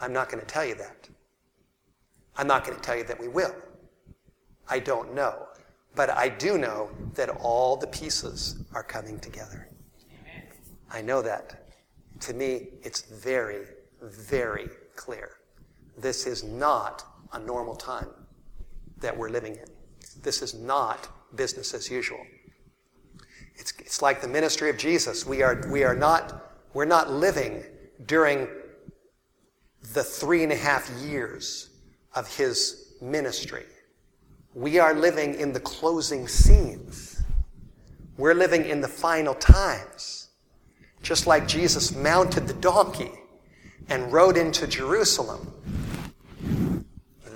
I'm 0.00 0.14
not 0.14 0.30
going 0.30 0.40
to 0.40 0.46
tell 0.46 0.64
you 0.64 0.76
that. 0.76 1.10
I'm 2.38 2.46
not 2.46 2.64
going 2.64 2.78
to 2.78 2.82
tell 2.82 2.96
you 2.96 3.04
that 3.04 3.20
we 3.20 3.28
will. 3.28 3.54
I 4.70 4.78
don't 4.78 5.14
know. 5.14 5.48
But 5.94 6.10
I 6.10 6.28
do 6.28 6.56
know 6.56 6.90
that 7.14 7.28
all 7.28 7.76
the 7.76 7.86
pieces 7.86 8.56
are 8.72 8.82
coming 8.82 9.18
together. 9.18 9.68
I 10.90 11.02
know 11.02 11.22
that. 11.22 11.68
To 12.20 12.34
me, 12.34 12.68
it's 12.82 13.02
very, 13.02 13.64
very 14.00 14.68
clear. 14.96 15.30
This 15.98 16.26
is 16.26 16.44
not 16.44 17.04
a 17.32 17.38
normal 17.38 17.74
time 17.74 18.08
that 19.00 19.16
we're 19.16 19.28
living 19.28 19.56
in. 19.56 19.66
This 20.22 20.42
is 20.42 20.54
not 20.54 21.08
business 21.36 21.74
as 21.74 21.90
usual. 21.90 22.20
It's, 23.56 23.72
it's 23.78 24.02
like 24.02 24.20
the 24.20 24.28
ministry 24.28 24.70
of 24.70 24.78
Jesus. 24.78 25.26
We 25.26 25.42
are, 25.42 25.62
we 25.70 25.84
are 25.84 25.94
not, 25.94 26.52
we're 26.74 26.84
not 26.84 27.10
living 27.10 27.64
during 28.06 28.48
the 29.92 30.02
three 30.02 30.42
and 30.42 30.52
a 30.52 30.56
half 30.56 30.88
years 31.02 31.70
of 32.14 32.28
his 32.36 32.94
ministry. 33.00 33.64
We 34.54 34.78
are 34.78 34.94
living 34.94 35.34
in 35.34 35.52
the 35.52 35.60
closing 35.60 36.28
scenes. 36.28 37.22
We're 38.18 38.34
living 38.34 38.66
in 38.66 38.82
the 38.82 38.88
final 38.88 39.34
times. 39.34 40.28
Just 41.02 41.26
like 41.26 41.48
Jesus 41.48 41.94
mounted 41.94 42.46
the 42.46 42.54
donkey 42.54 43.12
and 43.88 44.12
rode 44.12 44.36
into 44.36 44.66
Jerusalem. 44.66 45.52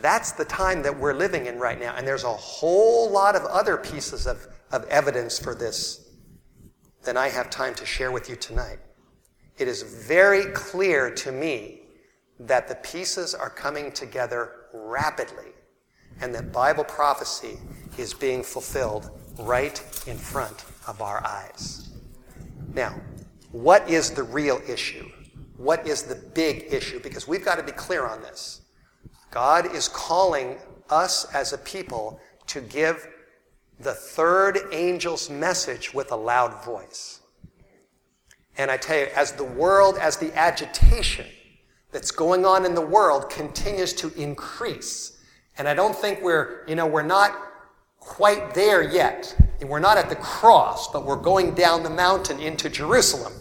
That's 0.03 0.33
the 0.33 0.45
time 0.45 0.83
that 0.83 0.97
we're 0.97 1.15
living 1.15 1.47
in 1.47 1.59
right 1.59 1.81
now. 1.81 1.95
And 1.97 2.07
there's 2.07 2.25
a 2.25 2.33
whole 2.33 3.11
lot 3.11 3.35
of 3.35 3.43
other 3.45 3.79
pieces 3.79 4.27
of, 4.27 4.47
of 4.71 4.85
evidence 4.85 5.39
for 5.39 5.55
this 5.55 6.11
than 7.03 7.17
I 7.17 7.29
have 7.29 7.49
time 7.49 7.75
to 7.77 7.87
share 7.87 8.13
with 8.13 8.29
you 8.29 8.37
tonight. 8.37 8.79
It 9.57 9.69
is 9.69 9.83
very 9.83 10.53
clear 10.53 11.11
to 11.15 11.33
me 11.33 11.81
that 12.39 12.69
the 12.69 12.75
pieces 12.75 13.35
are 13.35 13.49
coming 13.49 13.91
together 13.91 14.67
rapidly 14.75 15.53
and 16.21 16.35
that 16.35 16.53
Bible 16.53 16.85
prophecy 16.85 17.59
is 17.99 18.15
being 18.15 18.43
fulfilled 18.43 19.11
right 19.39 19.81
in 20.07 20.17
front 20.17 20.65
of 20.87 21.01
our 21.03 21.25
eyes. 21.25 21.91
Now, 22.75 22.95
what 23.53 23.89
is 23.89 24.11
the 24.11 24.23
real 24.23 24.61
issue? 24.69 25.09
What 25.57 25.87
is 25.87 26.03
the 26.03 26.15
big 26.15 26.67
issue? 26.71 27.01
Because 27.01 27.27
we've 27.27 27.45
got 27.45 27.57
to 27.57 27.63
be 27.63 27.73
clear 27.73 28.07
on 28.07 28.21
this. 28.23 28.63
God 29.31 29.75
is 29.75 29.89
calling 29.89 30.57
us 30.91 31.25
as 31.35 31.53
a 31.53 31.59
people 31.59 32.21
to 32.49 32.61
give 32.61 33.07
the 33.81 33.93
third 33.93 34.59
angel's 34.73 35.29
message 35.29 35.93
with 35.93 36.13
a 36.13 36.17
loud 36.17 36.65
voice. 36.65 37.21
And 38.59 38.71
I 38.71 38.77
tell 38.77 38.99
you, 38.99 39.09
as 39.15 39.33
the 39.33 39.45
world, 39.45 39.99
as 39.99 40.17
the 40.17 40.35
agitation 40.37 41.27
that's 41.93 42.11
going 42.11 42.47
on 42.47 42.65
in 42.65 42.75
the 42.75 42.81
world 42.81 43.29
continues 43.29 43.93
to 43.95 44.13
increase, 44.15 45.16
and 45.59 45.69
I 45.69 45.75
don't 45.75 45.97
think 45.97 46.23
we're, 46.23 46.65
you 46.67 46.75
know, 46.75 46.87
we're 46.87 47.03
not 47.03 47.37
quite 47.99 48.55
there 48.55 48.83
yet. 48.83 49.35
We're 49.65 49.81
not 49.81 49.97
at 49.97 50.09
the 50.09 50.17
cross, 50.17 50.93
but 50.93 51.05
we're 51.05 51.17
going 51.17 51.55
down 51.55 51.83
the 51.83 51.91
mountain 51.91 52.39
into 52.41 52.69
Jerusalem, 52.69 53.33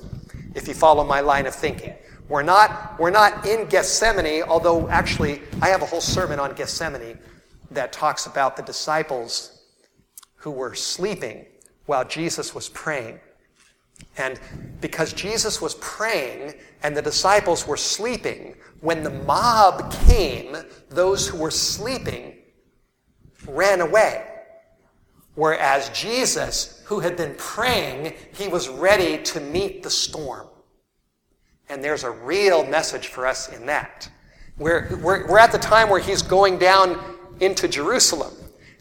if 0.55 0.67
you 0.67 0.73
follow 0.73 1.03
my 1.03 1.19
line 1.19 1.45
of 1.45 1.53
thinking. 1.53 1.93
We're 2.29 2.43
not, 2.43 2.99
we're 2.99 3.11
not 3.11 3.45
in 3.45 3.67
Gethsemane, 3.67 4.43
although 4.43 4.87
actually 4.89 5.41
I 5.61 5.67
have 5.67 5.81
a 5.81 5.85
whole 5.85 6.01
sermon 6.01 6.39
on 6.39 6.55
Gethsemane 6.55 7.19
that 7.71 7.91
talks 7.91 8.25
about 8.25 8.55
the 8.55 8.63
disciples 8.63 9.63
who 10.35 10.51
were 10.51 10.73
sleeping 10.73 11.45
while 11.85 12.05
Jesus 12.05 12.55
was 12.55 12.69
praying. 12.69 13.19
And 14.17 14.39
because 14.81 15.13
Jesus 15.13 15.61
was 15.61 15.75
praying 15.75 16.53
and 16.83 16.95
the 16.95 17.01
disciples 17.01 17.67
were 17.67 17.77
sleeping, 17.77 18.55
when 18.81 19.03
the 19.03 19.09
mob 19.09 19.93
came, 20.07 20.55
those 20.89 21.27
who 21.27 21.37
were 21.37 21.51
sleeping 21.51 22.37
ran 23.47 23.81
away. 23.81 24.25
Whereas 25.35 25.89
Jesus, 25.89 26.81
who 26.85 27.01
had 27.01 27.17
been 27.17 27.35
praying, 27.37 28.13
he 28.33 28.47
was 28.47 28.69
ready 28.69 29.21
to 29.23 29.39
meet 29.41 29.83
the 29.83 29.89
storm. 29.89 30.47
And 31.67 31.83
there's 31.83 32.03
a 32.03 32.11
real 32.11 32.65
message 32.65 33.07
for 33.07 33.27
us 33.27 33.51
in 33.51 33.65
that. 33.65 34.09
We're, 34.57 34.97
we're, 35.01 35.27
we're 35.27 35.39
at 35.39 35.51
the 35.51 35.57
time 35.57 35.89
where 35.89 35.99
he's 35.99 36.21
going 36.21 36.57
down 36.57 37.17
into 37.41 37.67
Jerusalem, 37.67 38.33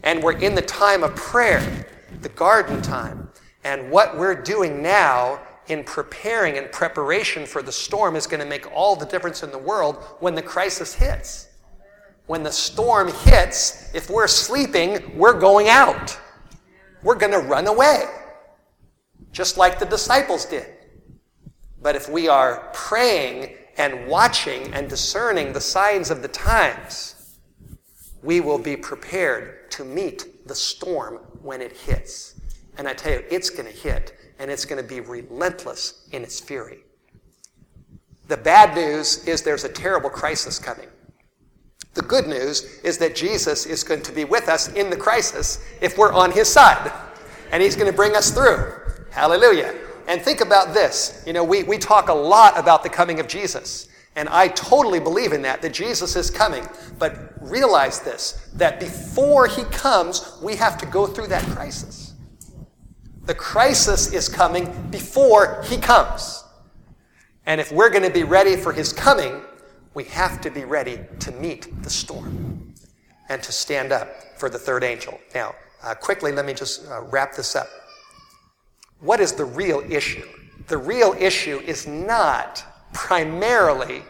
and 0.03 0.23
we're 0.23 0.37
in 0.37 0.55
the 0.55 0.61
time 0.61 1.03
of 1.03 1.13
prayer, 1.15 1.85
the 2.21 2.29
garden 2.29 2.81
time. 2.81 3.24
And 3.65 3.89
what 3.89 4.15
we're 4.15 4.39
doing 4.39 4.83
now 4.83 5.41
in 5.67 5.83
preparing 5.83 6.59
and 6.59 6.71
preparation 6.71 7.47
for 7.47 7.63
the 7.63 7.71
storm 7.71 8.15
is 8.15 8.27
going 8.27 8.39
to 8.39 8.45
make 8.45 8.71
all 8.71 8.95
the 8.95 9.07
difference 9.07 9.41
in 9.41 9.49
the 9.49 9.57
world 9.57 9.95
when 10.19 10.35
the 10.35 10.41
crisis 10.43 10.93
hits. 10.93 11.47
When 12.27 12.43
the 12.43 12.51
storm 12.51 13.11
hits, 13.11 13.93
if 13.95 14.07
we're 14.07 14.27
sleeping, 14.27 15.17
we're 15.17 15.39
going 15.39 15.67
out. 15.67 16.15
We're 17.01 17.15
going 17.15 17.31
to 17.31 17.39
run 17.39 17.65
away, 17.65 18.05
just 19.31 19.57
like 19.57 19.79
the 19.79 19.85
disciples 19.85 20.45
did. 20.45 20.67
But 21.81 21.95
if 21.95 22.07
we 22.07 22.27
are 22.27 22.69
praying 22.71 23.55
and 23.77 24.07
watching 24.07 24.71
and 24.75 24.87
discerning 24.87 25.53
the 25.53 25.61
signs 25.61 26.11
of 26.11 26.21
the 26.21 26.27
times, 26.27 27.37
we 28.21 28.41
will 28.41 28.59
be 28.59 28.77
prepared 28.77 29.71
to 29.71 29.83
meet 29.83 30.47
the 30.47 30.55
storm 30.55 31.15
when 31.41 31.61
it 31.61 31.73
hits. 31.73 32.34
And 32.77 32.87
I 32.87 32.93
tell 32.93 33.13
you, 33.13 33.23
it's 33.29 33.49
going 33.49 33.65
to 33.65 33.71
hit, 33.71 34.13
and 34.39 34.51
it's 34.51 34.65
going 34.65 34.81
to 34.81 34.87
be 34.87 34.99
relentless 34.99 36.07
in 36.11 36.23
its 36.23 36.39
fury. 36.39 36.79
The 38.27 38.37
bad 38.37 38.75
news 38.75 39.25
is 39.27 39.43
there's 39.43 39.63
a 39.63 39.69
terrible 39.69 40.09
crisis 40.09 40.59
coming. 40.59 40.87
The 41.93 42.01
good 42.01 42.27
news 42.27 42.63
is 42.83 42.97
that 42.97 43.15
Jesus 43.15 43.65
is 43.65 43.83
going 43.83 44.01
to 44.01 44.11
be 44.11 44.25
with 44.25 44.49
us 44.49 44.71
in 44.73 44.89
the 44.89 44.97
crisis 44.97 45.63
if 45.81 45.97
we're 45.97 46.11
on 46.11 46.31
his 46.31 46.51
side. 46.51 46.91
And 47.51 47.63
he's 47.63 47.75
going 47.75 47.89
to 47.89 47.95
bring 47.95 48.15
us 48.15 48.31
through. 48.31 48.73
Hallelujah. 49.11 49.73
And 50.07 50.21
think 50.21 50.41
about 50.41 50.73
this. 50.73 51.23
You 51.25 51.33
know, 51.33 51.43
we, 51.43 51.63
we 51.63 51.77
talk 51.77 52.09
a 52.09 52.13
lot 52.13 52.59
about 52.59 52.83
the 52.83 52.89
coming 52.89 53.19
of 53.19 53.27
Jesus. 53.27 53.87
And 54.17 54.27
I 54.29 54.49
totally 54.49 54.99
believe 54.99 55.31
in 55.31 55.41
that, 55.43 55.61
that 55.61 55.73
Jesus 55.73 56.15
is 56.15 56.29
coming. 56.29 56.65
But 56.99 57.33
realize 57.41 58.01
this, 58.01 58.49
that 58.55 58.79
before 58.79 59.47
he 59.47 59.63
comes, 59.65 60.37
we 60.41 60.55
have 60.57 60.77
to 60.79 60.85
go 60.85 61.07
through 61.07 61.27
that 61.27 61.43
crisis. 61.43 62.04
The 63.25 63.35
crisis 63.35 64.13
is 64.13 64.29
coming 64.29 64.71
before 64.91 65.63
he 65.63 65.77
comes. 65.77 66.43
And 67.45 67.59
if 67.59 67.71
we're 67.71 67.89
going 67.89 68.03
to 68.03 68.11
be 68.11 68.23
ready 68.23 68.55
for 68.55 68.71
his 68.71 68.93
coming, 68.93 69.41
we 69.93 70.03
have 70.05 70.41
to 70.41 70.49
be 70.49 70.63
ready 70.63 70.99
to 71.19 71.31
meet 71.31 71.83
the 71.83 71.89
storm 71.89 72.73
and 73.29 73.41
to 73.41 73.51
stand 73.51 73.91
up 73.91 74.09
for 74.37 74.49
the 74.49 74.59
third 74.59 74.83
angel. 74.83 75.19
Now, 75.33 75.55
uh, 75.83 75.95
quickly, 75.95 76.31
let 76.31 76.45
me 76.45 76.53
just 76.53 76.87
uh, 76.87 77.01
wrap 77.03 77.35
this 77.35 77.55
up. 77.55 77.67
What 78.99 79.19
is 79.19 79.33
the 79.33 79.45
real 79.45 79.83
issue? 79.89 80.27
The 80.67 80.77
real 80.77 81.15
issue 81.17 81.59
is 81.65 81.87
not 81.87 82.63
primarily 82.93 84.03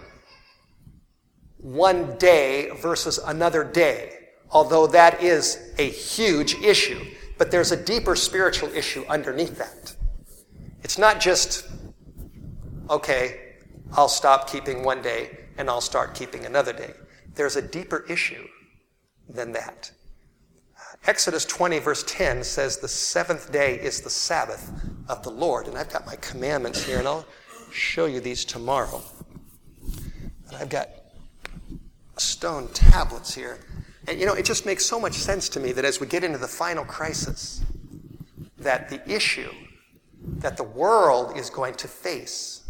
one 1.57 2.17
day 2.17 2.69
versus 2.81 3.17
another 3.17 3.63
day, 3.63 4.13
although 4.51 4.87
that 4.87 5.21
is 5.21 5.73
a 5.77 5.89
huge 5.89 6.55
issue. 6.55 7.03
But 7.37 7.51
there's 7.51 7.71
a 7.71 7.77
deeper 7.77 8.15
spiritual 8.15 8.69
issue 8.73 9.05
underneath 9.09 9.57
that. 9.57 9.95
It's 10.83 10.97
not 10.97 11.19
just, 11.19 11.67
okay, 12.89 13.55
I'll 13.93 14.09
stop 14.09 14.49
keeping 14.49 14.83
one 14.83 15.01
day 15.01 15.45
and 15.57 15.69
I'll 15.69 15.81
start 15.81 16.15
keeping 16.15 16.45
another 16.45 16.73
day. 16.73 16.93
There's 17.33 17.55
a 17.55 17.61
deeper 17.61 18.05
issue 18.07 18.47
than 19.27 19.51
that. 19.53 19.91
Uh, 20.77 20.95
Exodus 21.07 21.45
20, 21.45 21.79
verse 21.79 22.03
10 22.07 22.43
says, 22.43 22.77
The 22.77 22.87
seventh 22.87 23.51
day 23.51 23.75
is 23.75 24.01
the 24.01 24.09
Sabbath 24.09 24.71
of 25.09 25.23
the 25.23 25.31
Lord. 25.31 25.67
And 25.67 25.77
I've 25.77 25.91
got 25.91 26.05
my 26.05 26.15
commandments 26.17 26.83
here, 26.83 26.99
and 26.99 27.07
I'll 27.07 27.25
show 27.71 28.05
you 28.05 28.19
these 28.19 28.45
tomorrow. 28.45 29.01
But 30.45 30.55
I've 30.55 30.69
got 30.69 30.89
stone 32.17 32.67
tablets 32.69 33.33
here. 33.33 33.59
And 34.07 34.19
you 34.19 34.25
know, 34.25 34.33
it 34.33 34.45
just 34.45 34.65
makes 34.65 34.85
so 34.85 34.99
much 34.99 35.13
sense 35.13 35.49
to 35.49 35.59
me 35.59 35.71
that 35.71 35.85
as 35.85 35.99
we 35.99 36.07
get 36.07 36.23
into 36.23 36.37
the 36.37 36.47
final 36.47 36.85
crisis, 36.85 37.63
that 38.57 38.89
the 38.89 39.01
issue 39.09 39.51
that 40.37 40.57
the 40.57 40.63
world 40.63 41.37
is 41.37 41.49
going 41.49 41.75
to 41.75 41.87
face 41.87 42.63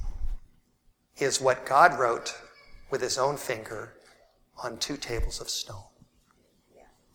is 1.17 1.39
what 1.39 1.65
God 1.65 1.97
wrote 1.97 2.35
with 2.89 3.01
his 3.01 3.17
own 3.17 3.37
finger 3.37 3.93
on 4.63 4.77
two 4.77 4.97
tables 4.97 5.39
of 5.41 5.49
stone. 5.49 5.83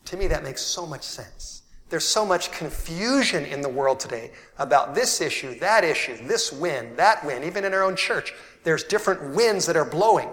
To 0.07 0.17
me, 0.17 0.27
that 0.29 0.43
makes 0.43 0.63
so 0.63 0.87
much 0.87 1.03
sense. 1.03 1.63
There's 1.91 2.05
so 2.05 2.25
much 2.25 2.53
confusion 2.53 3.45
in 3.45 3.61
the 3.61 3.69
world 3.69 4.01
today 4.01 4.33
about 4.59 4.95
this 4.95 5.21
issue, 5.21 5.59
that 5.59 5.85
issue, 5.85 6.17
this 6.27 6.53
wind, 6.53 6.97
that 6.97 7.25
wind, 7.25 7.45
even 7.45 7.65
in 7.65 7.75
our 7.75 7.83
own 7.83 7.97
church. 7.97 8.33
There's 8.63 8.85
different 8.85 9.35
winds 9.35 9.67
that 9.67 9.77
are 9.77 9.85
blowing. 9.85 10.31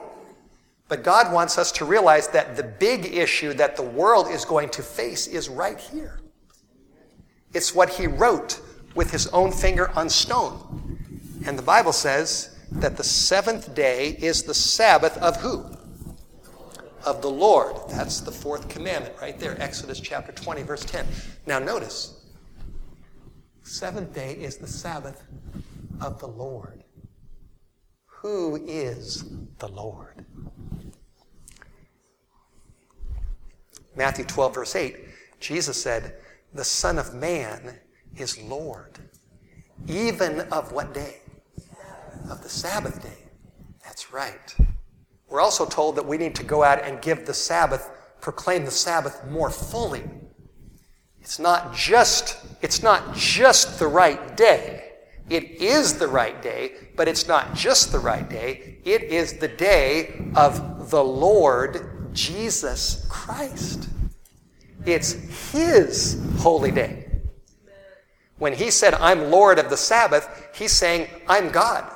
But 0.88 1.04
God 1.04 1.34
wants 1.34 1.58
us 1.58 1.72
to 1.74 1.86
realize 1.86 2.30
that 2.30 2.56
the 2.56 2.64
big 2.64 3.06
issue 3.06 3.54
that 3.54 3.76
the 3.76 3.84
world 3.84 4.28
is 4.30 4.46
going 4.46 4.70
to 4.70 4.82
face 4.82 5.28
is 5.28 5.50
right 5.50 5.80
here. 5.80 6.20
It's 7.54 7.76
what 7.76 7.90
He 7.90 8.08
wrote 8.08 8.62
with 8.96 9.12
His 9.12 9.28
own 9.28 9.52
finger 9.52 9.90
on 9.98 10.10
stone. 10.10 11.00
And 11.46 11.58
the 11.58 11.64
Bible 11.64 11.94
says 11.94 12.58
that 12.72 12.98
the 12.98 13.04
seventh 13.04 13.76
day 13.76 14.18
is 14.20 14.44
the 14.44 14.54
Sabbath 14.54 15.18
of 15.18 15.38
who? 15.38 15.78
of 17.08 17.22
the 17.22 17.30
Lord. 17.30 17.76
That's 17.90 18.20
the 18.20 18.34
fourth 18.34 18.68
commandment 18.68 19.16
right 19.22 19.40
there, 19.40 19.60
Exodus 19.62 20.02
chapter 20.02 20.34
20, 20.34 20.64
verse 20.64 20.84
10. 20.84 21.08
Now 21.46 21.58
notice, 21.58 22.26
seventh 23.64 24.14
day 24.14 24.34
is 24.34 24.58
the 24.58 24.68
Sabbath 24.68 25.24
of 26.02 26.20
the 26.20 26.28
Lord. 26.28 26.84
Who 28.06 28.58
is 28.68 29.24
the 29.60 29.70
Lord? 29.70 30.26
Matthew 33.98 34.26
12, 34.26 34.54
verse 34.54 34.76
8, 34.76 34.96
Jesus 35.40 35.82
said, 35.82 36.14
The 36.54 36.64
Son 36.64 37.00
of 37.00 37.16
Man 37.16 37.80
is 38.16 38.40
Lord, 38.40 39.00
even 39.88 40.42
of 40.52 40.72
what 40.72 40.94
day? 40.94 41.18
Of 42.30 42.44
the 42.44 42.50
Sabbath 42.50 43.02
day. 43.02 43.18
That's 43.84 44.14
right. 44.14 44.56
We're 45.28 45.42
also 45.42 45.66
told 45.66 45.96
that 45.96 46.06
we 46.06 46.18
need 46.18 46.36
to 46.36 46.44
go 46.44 46.64
out 46.64 46.84
and 46.84 47.02
give 47.02 47.26
the 47.26 47.34
Sabbath, 47.34 47.90
proclaim 48.22 48.66
the 48.66 48.72
Sabbath 48.72 49.26
more 49.30 49.50
fully. 49.50 50.04
It's 51.20 51.40
not 51.40 51.74
just, 51.74 52.38
it's 52.62 52.84
not 52.84 53.16
just 53.16 53.80
the 53.80 53.88
right 53.88 54.38
day. 54.38 54.92
It 55.30 55.60
is 55.60 55.98
the 55.98 56.08
right 56.08 56.42
day, 56.42 56.92
but 56.96 57.08
it's 57.08 57.28
not 57.28 57.54
just 57.56 57.92
the 57.92 58.00
right 58.00 58.30
day. 58.30 58.78
It 58.86 59.04
is 59.04 59.34
the 59.34 59.48
day 59.48 60.32
of 60.36 60.92
the 60.92 61.04
Lord 61.04 61.97
Jesus 62.18 63.06
Christ. 63.10 63.88
It's 64.86 65.12
His 65.52 66.20
holy 66.40 66.72
day. 66.72 67.06
When 68.40 68.54
He 68.54 68.72
said, 68.72 68.96
I'm 68.96 69.30
Lord 69.30 69.60
of 69.60 69.70
the 69.70 69.78
Sabbath, 69.78 70.50
He's 70.54 70.72
saying, 70.72 71.08
I'm 71.28 71.52
God. 71.52 71.94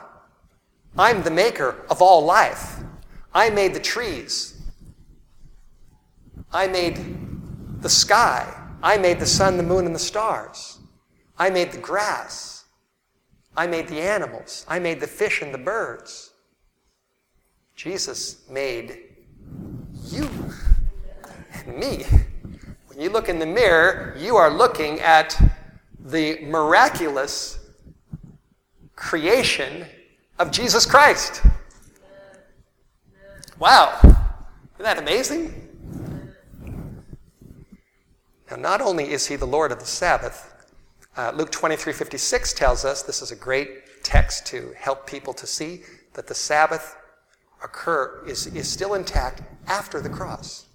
I'm 0.97 1.23
the 1.23 1.31
maker 1.31 1.75
of 1.89 2.01
all 2.03 2.23
life. 2.23 2.77
I 3.33 3.49
made 3.49 3.73
the 3.73 3.79
trees. 3.79 4.61
I 6.53 6.67
made 6.67 6.99
the 7.81 7.89
sky. 7.89 8.53
I 8.83 8.97
made 8.97 9.19
the 9.19 9.25
sun, 9.25 9.57
the 9.57 9.63
moon, 9.63 9.87
and 9.87 9.95
the 9.95 9.99
stars. 9.99 10.79
I 11.37 11.49
made 11.49 11.71
the 11.71 11.79
grass. 11.79 12.65
I 13.57 13.65
made 13.65 13.87
the 13.87 14.01
animals. 14.01 14.65
I 14.67 14.77
made 14.77 14.99
the 14.99 15.07
fish 15.07 15.41
and 15.41 15.51
the 15.51 15.57
birds. 15.57 16.31
Jesus 17.75 18.47
made 18.49 18.99
you 20.11 20.29
me. 21.67 22.05
When 22.87 22.99
you 22.99 23.09
look 23.09 23.29
in 23.29 23.39
the 23.39 23.45
mirror, 23.45 24.15
you 24.17 24.35
are 24.35 24.49
looking 24.49 24.99
at 24.99 25.39
the 25.99 26.39
miraculous 26.41 27.59
creation 28.95 29.85
of 30.37 30.51
Jesus 30.51 30.85
Christ. 30.85 31.41
Wow, 33.57 33.99
isn't 34.01 34.15
that 34.79 34.97
amazing? 34.97 35.69
Now, 38.49 38.57
not 38.57 38.81
only 38.81 39.11
is 39.11 39.27
he 39.27 39.37
the 39.37 39.45
Lord 39.45 39.71
of 39.71 39.79
the 39.79 39.85
Sabbath, 39.85 40.47
uh, 41.15 41.31
Luke 41.35 41.51
23 41.51 41.93
56 41.93 42.53
tells 42.53 42.83
us 42.83 43.03
this 43.03 43.21
is 43.21 43.31
a 43.31 43.35
great 43.35 44.03
text 44.03 44.45
to 44.47 44.73
help 44.75 45.07
people 45.07 45.33
to 45.33 45.47
see 45.47 45.83
that 46.13 46.27
the 46.27 46.35
Sabbath 46.35 46.97
occur 47.63 48.23
is, 48.27 48.47
is 48.47 48.67
still 48.67 48.93
intact 48.93 49.41
after 49.67 50.01
the 50.01 50.09
cross. 50.09 50.67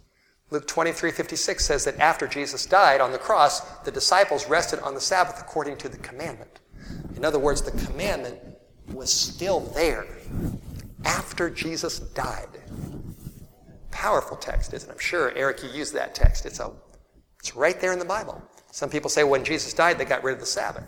Luke 0.50 0.66
23 0.66 1.10
56 1.10 1.64
says 1.64 1.84
that 1.84 1.98
after 1.98 2.26
Jesus 2.28 2.66
died 2.66 3.00
on 3.00 3.10
the 3.10 3.18
cross, 3.18 3.60
the 3.80 3.90
disciples 3.90 4.48
rested 4.48 4.78
on 4.80 4.94
the 4.94 5.00
Sabbath 5.00 5.40
according 5.40 5.76
to 5.78 5.88
the 5.88 5.98
commandment. 5.98 6.60
In 7.16 7.24
other 7.24 7.38
words, 7.38 7.62
the 7.62 7.72
commandment 7.84 8.38
was 8.92 9.12
still 9.12 9.60
there 9.60 10.06
after 11.04 11.50
Jesus 11.50 11.98
died. 11.98 12.48
Powerful 13.90 14.36
text, 14.36 14.72
isn't 14.74 14.88
it? 14.88 14.92
I'm 14.92 14.98
sure, 14.98 15.32
Eric, 15.34 15.62
you 15.62 15.70
used 15.70 15.94
that 15.94 16.14
text. 16.14 16.46
It's, 16.46 16.60
a, 16.60 16.70
it's 17.40 17.56
right 17.56 17.80
there 17.80 17.92
in 17.92 17.98
the 17.98 18.04
Bible. 18.04 18.40
Some 18.70 18.90
people 18.90 19.08
say 19.10 19.24
when 19.24 19.42
Jesus 19.42 19.72
died, 19.72 19.98
they 19.98 20.04
got 20.04 20.22
rid 20.22 20.34
of 20.34 20.40
the 20.40 20.46
Sabbath. 20.46 20.84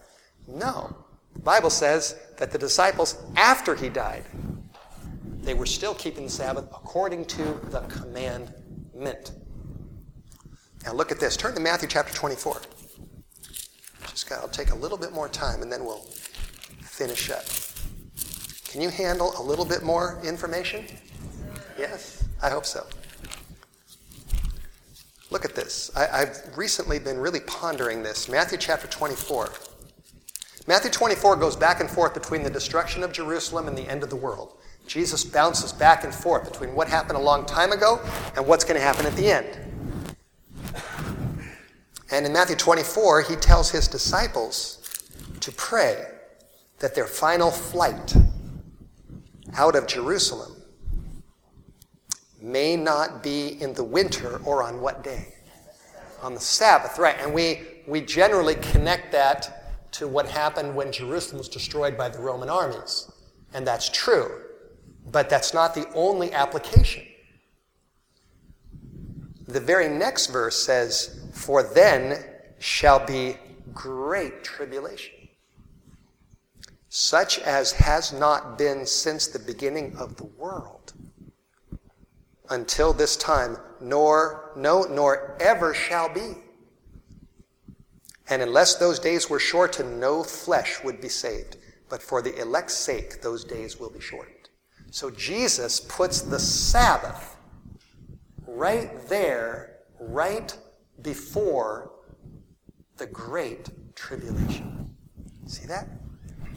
No. 0.47 0.95
The 1.35 1.41
Bible 1.41 1.71
says 1.71 2.19
that 2.37 2.51
the 2.51 2.59
disciples, 2.59 3.17
after 3.37 3.75
he 3.75 3.89
died, 3.89 4.25
they 5.49 5.55
were 5.55 5.65
still 5.65 5.95
keeping 5.95 6.25
the 6.25 6.31
Sabbath 6.31 6.67
according 6.67 7.25
to 7.25 7.43
the 7.71 7.81
commandment. 7.89 9.33
Now 10.85 10.93
look 10.93 11.11
at 11.11 11.19
this. 11.19 11.39
Turn 11.39 11.55
to 11.55 11.61
Matthew 11.61 11.89
chapter 11.89 12.13
24. 12.13 12.61
Just 14.11 14.29
got, 14.29 14.41
I'll 14.41 14.49
take 14.49 14.73
a 14.73 14.75
little 14.75 14.99
bit 14.99 15.11
more 15.11 15.27
time 15.27 15.63
and 15.63 15.73
then 15.73 15.87
we'll 15.87 16.05
finish 16.83 17.31
up. 17.31 17.45
Can 18.71 18.83
you 18.83 18.91
handle 18.91 19.33
a 19.39 19.43
little 19.43 19.65
bit 19.65 19.83
more 19.83 20.21
information? 20.23 20.85
Yes? 21.79 22.29
I 22.43 22.51
hope 22.51 22.67
so. 22.67 22.87
Look 25.31 25.47
at 25.47 25.55
this. 25.55 25.91
I, 25.97 26.27
have 26.27 26.59
recently 26.59 26.99
been 26.99 27.17
really 27.17 27.41
pondering 27.41 28.03
this. 28.03 28.29
Matthew 28.29 28.59
chapter 28.59 28.87
24. 28.87 29.51
Matthew 30.67 30.91
24 30.91 31.37
goes 31.37 31.57
back 31.57 31.81
and 31.81 31.89
forth 31.89 32.13
between 32.13 32.43
the 32.43 32.51
destruction 32.51 33.03
of 33.03 33.13
Jerusalem 33.13 33.67
and 33.67 33.79
the 33.79 33.89
end 33.89 34.03
of 34.03 34.11
the 34.11 34.17
world. 34.17 34.58
Jesus 34.89 35.23
bounces 35.23 35.73
back 35.73 36.03
and 36.03 36.13
forth 36.13 36.51
between 36.51 36.75
what 36.75 36.89
happened 36.89 37.19
a 37.19 37.21
long 37.21 37.45
time 37.45 37.73
ago 37.73 38.01
and 38.35 38.47
what's 38.47 38.65
going 38.65 38.81
to 38.81 38.85
happen 38.85 39.07
at 39.07 39.15
the 39.15 39.31
end. 39.31 39.59
And 42.11 42.25
in 42.25 42.33
Matthew 42.33 42.57
24, 42.57 43.23
he 43.23 43.37
tells 43.37 43.71
his 43.71 43.87
disciples 43.87 45.05
to 45.41 45.53
pray 45.53 46.07
that 46.79 46.95
their 46.95 47.07
final 47.07 47.51
flight 47.51 48.15
out 49.55 49.77
of 49.77 49.87
Jerusalem 49.87 50.57
may 52.41 52.77
not 52.77 53.23
be 53.23 53.61
in 53.61 53.75
the 53.75 53.85
winter 53.85 54.41
or 54.45 54.63
on 54.63 54.81
what 54.81 55.05
day? 55.05 55.35
On 56.23 56.33
the 56.33 56.41
Sabbath, 56.41 56.99
right. 56.99 57.17
And 57.21 57.35
we, 57.35 57.61
we 57.87 58.01
generally 58.01 58.55
connect 58.57 59.13
that 59.13 59.91
to 59.93 60.09
what 60.09 60.29
happened 60.29 60.75
when 60.75 60.93
Jerusalem 60.93 61.39
was 61.39 61.49
destroyed 61.49 61.99
by 61.99 62.09
the 62.09 62.19
Roman 62.19 62.49
armies. 62.49 63.11
And 63.53 63.67
that's 63.67 63.91
true. 63.91 64.48
But 65.11 65.31
that's 65.31 65.55
not 65.55 65.75
the 65.75 65.89
only 65.95 66.33
application. 66.33 67.05
The 69.47 69.61
very 69.61 69.89
next 69.89 70.27
verse 70.27 70.63
says, 70.63 71.31
For 71.33 71.63
then 71.63 72.25
shall 72.59 73.05
be 73.05 73.37
great 73.73 74.45
tribulation, 74.45 75.29
such 76.91 77.39
as 77.39 77.73
has 77.73 78.13
not 78.13 78.59
been 78.59 78.85
since 78.85 79.27
the 79.27 79.39
beginning 79.39 79.97
of 79.97 80.17
the 80.17 80.25
world 80.25 80.93
until 82.51 82.93
this 82.93 83.17
time, 83.17 83.57
nor, 83.81 84.53
no, 84.57 84.83
nor 84.83 85.37
ever 85.41 85.73
shall 85.73 86.13
be. 86.13 86.35
And 88.29 88.43
unless 88.43 88.75
those 88.75 88.99
days 88.99 89.31
were 89.31 89.39
shortened, 89.39 89.99
no 89.99 90.23
flesh 90.23 90.83
would 90.85 91.01
be 91.01 91.09
saved. 91.09 91.57
But 91.89 92.03
for 92.03 92.21
the 92.21 92.39
elect's 92.39 92.75
sake, 92.75 93.23
those 93.23 93.45
days 93.45 93.81
will 93.81 93.91
be 93.91 94.01
shortened. 94.01 94.38
So 94.91 95.11
Jesus 95.11 95.81
puts 95.81 96.23
the 96.23 96.39
Sabbath 96.39 97.37
right 98.47 99.07
there, 99.09 99.81
right 100.01 100.57
before 101.03 101.93
the 102.97 103.07
great 103.07 103.69
tribulation. 103.95 104.97
See 105.47 105.67
that? 105.67 105.89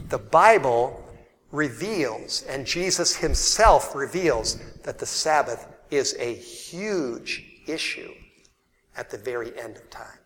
The 0.08 0.18
Bible 0.18 1.04
reveals, 1.52 2.42
and 2.48 2.66
Jesus 2.66 3.14
himself 3.14 3.94
reveals, 3.94 4.58
that 4.82 4.98
the 4.98 5.06
Sabbath 5.06 5.68
is 5.90 6.16
a 6.18 6.34
huge 6.34 7.62
issue 7.66 8.12
at 8.96 9.10
the 9.10 9.18
very 9.18 9.58
end 9.58 9.76
of 9.76 9.88
time. 9.90 10.18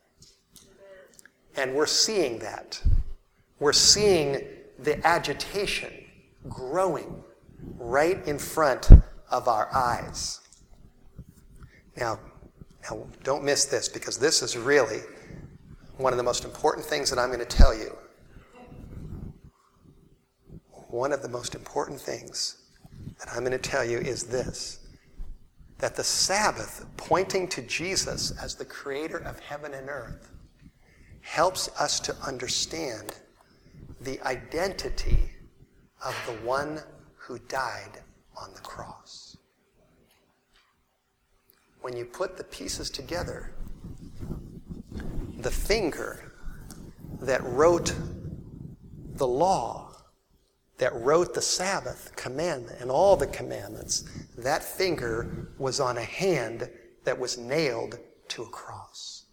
And 1.57 1.75
we're 1.75 1.87
seeing 1.87 2.39
that. 2.39 2.81
We're 3.59 3.73
seeing 3.73 4.43
the 4.79 5.05
agitation 5.07 5.93
growing 6.49 7.23
right 7.79 8.27
in 8.27 8.39
front 8.39 8.91
of 9.31 9.49
our 9.49 9.73
eyes. 9.75 10.41
Now, 11.97 12.19
now, 12.91 13.05
don't 13.25 13.43
miss 13.43 13.65
this 13.65 13.89
because 13.89 14.17
this 14.17 14.43
is 14.43 14.57
really 14.57 15.01
one 15.97 16.13
of 16.13 16.19
the 16.19 16.23
most 16.23 16.45
important 16.45 16.87
things 16.87 17.11
that 17.11 17.19
I'm 17.19 17.29
going 17.29 17.41
to 17.41 17.45
tell 17.45 17.75
you. 17.75 17.97
One 20.89 21.13
of 21.13 21.21
the 21.21 21.29
most 21.29 21.55
important 21.55 22.01
things 22.01 22.63
that 23.19 23.29
I'm 23.33 23.41
going 23.41 23.53
to 23.53 23.59
tell 23.59 23.85
you 23.85 23.99
is 23.99 24.25
this 24.25 24.81
that 25.79 25.95
the 25.95 26.05
Sabbath, 26.05 26.87
pointing 26.97 27.47
to 27.49 27.61
Jesus 27.61 28.33
as 28.43 28.55
the 28.55 28.65
creator 28.65 29.19
of 29.19 29.39
heaven 29.41 29.75
and 29.75 29.91
earth, 29.91 30.31
helps 31.21 31.69
us 31.79 32.01
to 32.01 32.17
understand 32.27 33.19
the 34.01 34.19
identity 34.23 35.33
of 36.03 36.15
the 36.27 36.33
one 36.47 36.81
who 37.27 37.39
died 37.49 38.03
on 38.37 38.55
the 38.55 38.61
cross. 38.61 39.37
When 41.81 41.97
you 41.97 42.05
put 42.05 42.37
the 42.37 42.45
pieces 42.45 42.89
together, 42.89 43.53
the 45.39 45.51
finger 45.51 46.33
that 47.20 47.43
wrote 47.43 47.95
the 49.14 49.27
law, 49.27 49.93
that 50.79 50.95
wrote 50.95 51.35
the 51.35 51.43
Sabbath 51.43 52.12
commandment 52.14 52.81
and 52.81 52.93
all 52.93 53.16
the 53.16 53.27
commandments, 53.27 54.05
that 54.39 54.62
finger 54.62 55.49
was 55.59 55.81
on 55.81 55.97
a 55.97 56.05
hand 56.05 56.70
that 57.05 57.18
was 57.18 57.39
nailed 57.39 57.99
to 58.29 58.43
a 58.43 58.49
cross. 58.51 59.24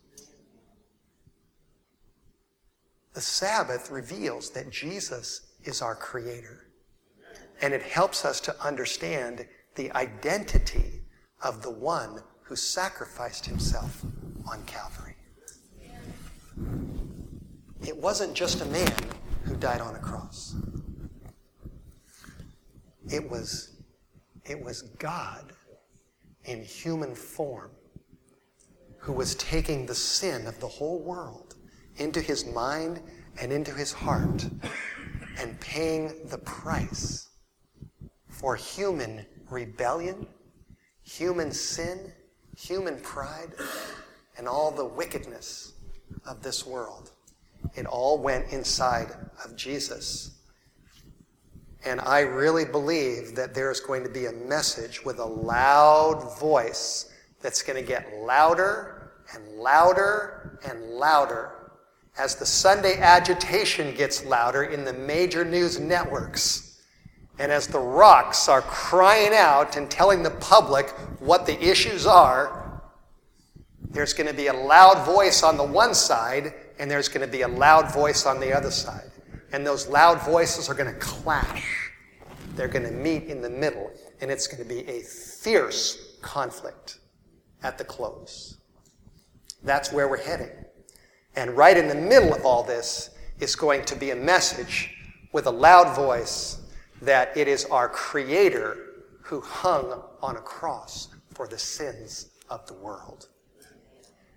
The 3.13 3.21
Sabbath 3.21 3.91
reveals 3.91 4.49
that 4.51 4.71
Jesus 4.71 5.53
is 5.63 5.83
our 5.83 5.95
creator 5.95 6.62
and 7.63 7.73
it 7.73 7.81
helps 7.81 8.25
us 8.25 8.41
to 8.41 8.53
understand 8.61 9.47
the 9.75 9.89
identity 9.93 11.01
of 11.41 11.61
the 11.61 11.71
one 11.71 12.19
who 12.41 12.57
sacrificed 12.57 13.45
himself 13.45 14.03
on 14.51 14.61
Calvary. 14.65 15.15
It 17.87 17.95
wasn't 17.95 18.33
just 18.33 18.59
a 18.59 18.65
man 18.65 18.91
who 19.45 19.55
died 19.55 19.79
on 19.79 19.95
a 19.95 19.99
cross. 19.99 20.57
It 23.09 23.31
was, 23.31 23.77
it 24.43 24.61
was 24.61 24.81
God 24.99 25.53
in 26.43 26.63
human 26.63 27.15
form 27.15 27.71
who 28.97 29.13
was 29.13 29.35
taking 29.35 29.85
the 29.85 29.95
sin 29.95 30.47
of 30.47 30.59
the 30.59 30.67
whole 30.67 30.99
world 30.99 31.55
into 31.95 32.19
his 32.19 32.45
mind 32.45 32.99
and 33.39 33.53
into 33.53 33.71
his 33.71 33.93
heart 33.93 34.49
and 35.39 35.57
paying 35.61 36.27
the 36.27 36.39
price 36.39 37.29
for 38.43 38.57
human 38.57 39.25
rebellion, 39.49 40.27
human 41.01 41.49
sin, 41.49 42.11
human 42.57 42.99
pride, 42.99 43.53
and 44.37 44.49
all 44.49 44.69
the 44.69 44.83
wickedness 44.83 45.75
of 46.27 46.43
this 46.43 46.67
world. 46.67 47.11
It 47.75 47.85
all 47.85 48.21
went 48.21 48.51
inside 48.51 49.11
of 49.45 49.55
Jesus. 49.55 50.41
And 51.85 52.01
I 52.01 52.19
really 52.19 52.65
believe 52.65 53.33
that 53.35 53.53
there's 53.53 53.79
going 53.79 54.03
to 54.03 54.09
be 54.09 54.25
a 54.25 54.33
message 54.33 55.05
with 55.05 55.19
a 55.19 55.25
loud 55.25 56.37
voice 56.37 57.13
that's 57.41 57.63
going 57.63 57.81
to 57.81 57.87
get 57.87 58.13
louder 58.25 59.13
and 59.33 59.55
louder 59.55 60.59
and 60.67 60.83
louder 60.89 61.71
as 62.17 62.35
the 62.35 62.45
Sunday 62.45 62.97
agitation 62.99 63.95
gets 63.95 64.25
louder 64.25 64.63
in 64.63 64.83
the 64.83 64.91
major 64.91 65.45
news 65.45 65.79
networks. 65.79 66.72
And 67.39 67.51
as 67.51 67.67
the 67.67 67.79
rocks 67.79 68.47
are 68.47 68.61
crying 68.61 69.33
out 69.33 69.75
and 69.75 69.89
telling 69.89 70.21
the 70.21 70.31
public 70.31 70.89
what 71.19 71.45
the 71.45 71.61
issues 71.61 72.05
are, 72.05 72.81
there's 73.89 74.13
going 74.13 74.27
to 74.27 74.35
be 74.35 74.47
a 74.47 74.53
loud 74.53 75.05
voice 75.05 75.43
on 75.43 75.57
the 75.57 75.63
one 75.63 75.93
side, 75.93 76.53
and 76.79 76.89
there's 76.89 77.07
going 77.07 77.25
to 77.25 77.31
be 77.31 77.41
a 77.41 77.47
loud 77.47 77.91
voice 77.93 78.25
on 78.25 78.39
the 78.39 78.55
other 78.55 78.71
side. 78.71 79.11
And 79.51 79.65
those 79.65 79.87
loud 79.87 80.21
voices 80.21 80.69
are 80.69 80.73
going 80.73 80.91
to 80.91 80.99
clash. 80.99 81.91
They're 82.55 82.67
going 82.67 82.85
to 82.85 82.91
meet 82.91 83.25
in 83.25 83.41
the 83.41 83.49
middle, 83.49 83.91
and 84.21 84.31
it's 84.31 84.47
going 84.47 84.61
to 84.61 84.69
be 84.69 84.87
a 84.87 85.01
fierce 85.01 86.17
conflict 86.21 86.99
at 87.61 87.77
the 87.77 87.83
close. 87.83 88.57
That's 89.63 89.91
where 89.91 90.07
we're 90.07 90.23
heading. 90.23 90.51
And 91.35 91.57
right 91.57 91.77
in 91.77 91.87
the 91.87 91.95
middle 91.95 92.33
of 92.33 92.45
all 92.45 92.63
this 92.63 93.11
is 93.39 93.55
going 93.55 93.85
to 93.85 93.95
be 93.95 94.11
a 94.11 94.15
message 94.15 94.95
with 95.31 95.47
a 95.47 95.51
loud 95.51 95.95
voice 95.95 96.62
that 97.03 97.35
it 97.35 97.47
is 97.47 97.65
our 97.65 97.89
Creator 97.89 98.77
who 99.21 99.41
hung 99.41 100.03
on 100.21 100.37
a 100.37 100.41
cross 100.41 101.09
for 101.33 101.47
the 101.47 101.57
sins 101.57 102.29
of 102.49 102.65
the 102.67 102.73
world. 102.73 103.27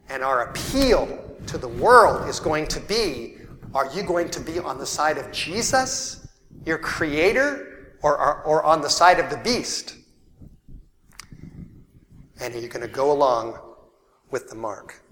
And 0.09 0.23
our 0.23 0.51
appeal 0.51 1.37
to 1.47 1.59
the 1.59 1.69
world 1.69 2.29
is 2.29 2.41
going 2.41 2.67
to 2.69 2.81
be 2.81 3.35
Are 3.75 3.93
you 3.93 4.03
going 4.03 4.31
to 4.31 4.41
be 4.41 4.59
on 4.59 4.79
the 4.79 4.87
side 4.87 5.19
of 5.19 5.31
Jesus, 5.33 6.27
your 6.65 6.79
creator, 6.79 7.97
or, 8.03 8.17
or, 8.17 8.43
or 8.45 8.65
on 8.65 8.81
the 8.81 8.89
side 8.89 9.19
of 9.19 9.29
the 9.29 9.37
beast? 9.37 9.97
And 12.41 12.55
are 12.55 12.59
you 12.59 12.69
going 12.69 12.87
to 12.87 12.93
go 12.93 13.13
along 13.13 13.59
with 14.31 14.49
the 14.49 14.55
mark? 14.55 15.03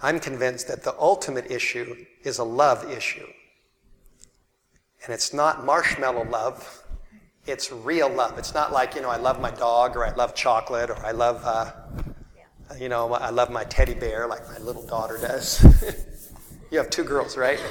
I'm 0.00 0.18
convinced 0.18 0.68
that 0.68 0.82
the 0.82 0.94
ultimate 0.98 1.50
issue 1.50 2.06
is 2.22 2.38
a 2.38 2.44
love 2.44 2.90
issue. 2.90 3.26
And 5.04 5.12
it's 5.12 5.34
not 5.34 5.64
marshmallow 5.64 6.24
love, 6.30 6.84
it's 7.46 7.70
real 7.70 8.08
love. 8.08 8.38
It's 8.38 8.54
not 8.54 8.72
like, 8.72 8.94
you 8.94 9.02
know, 9.02 9.10
I 9.10 9.16
love 9.16 9.40
my 9.40 9.50
dog 9.50 9.96
or 9.96 10.06
I 10.06 10.14
love 10.14 10.34
chocolate 10.34 10.88
or 10.88 10.96
I 11.04 11.10
love, 11.10 11.42
uh, 11.44 11.72
you 12.78 12.88
know, 12.88 13.12
I 13.12 13.30
love 13.30 13.50
my 13.50 13.64
teddy 13.64 13.94
bear 13.94 14.26
like 14.26 14.48
my 14.48 14.58
little 14.58 14.86
daughter 14.86 15.18
does. 15.18 15.62
you 16.70 16.78
have 16.78 16.88
two 16.88 17.04
girls, 17.04 17.36
right? 17.36 17.62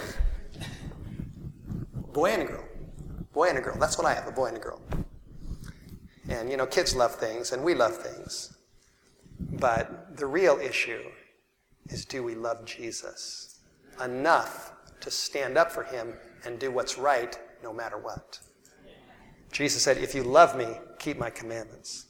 Boy 2.13 2.31
and 2.31 2.43
a 2.43 2.45
girl. 2.45 2.63
Boy 3.34 3.49
and 3.49 3.57
a 3.57 3.61
girl. 3.61 3.75
That's 3.79 3.97
what 3.97 4.05
I 4.05 4.13
have, 4.13 4.27
a 4.27 4.31
boy 4.31 4.47
and 4.47 4.57
a 4.57 4.59
girl. 4.59 4.79
And, 6.29 6.51
you 6.51 6.57
know, 6.57 6.67
kids 6.67 6.95
love 6.95 7.15
things 7.15 7.51
and 7.51 7.63
we 7.63 7.73
love 7.73 7.97
things. 7.97 8.55
But 9.39 10.17
the 10.17 10.27
real 10.27 10.59
issue 10.59 11.01
is 11.89 12.05
do 12.05 12.21
we 12.23 12.36
love 12.36 12.63
Jesus 12.65 13.59
enough 14.03 14.73
to 15.01 15.09
stand 15.09 15.57
up 15.57 15.71
for 15.71 15.84
him 15.84 16.13
and 16.45 16.59
do 16.59 16.71
what's 16.71 16.97
right 16.97 17.37
no 17.63 17.73
matter 17.73 17.97
what? 17.97 18.39
Jesus 19.51 19.81
said, 19.81 19.97
If 19.97 20.15
you 20.15 20.23
love 20.23 20.57
me, 20.57 20.67
keep 20.99 21.17
my 21.17 21.29
commandments. 21.29 22.07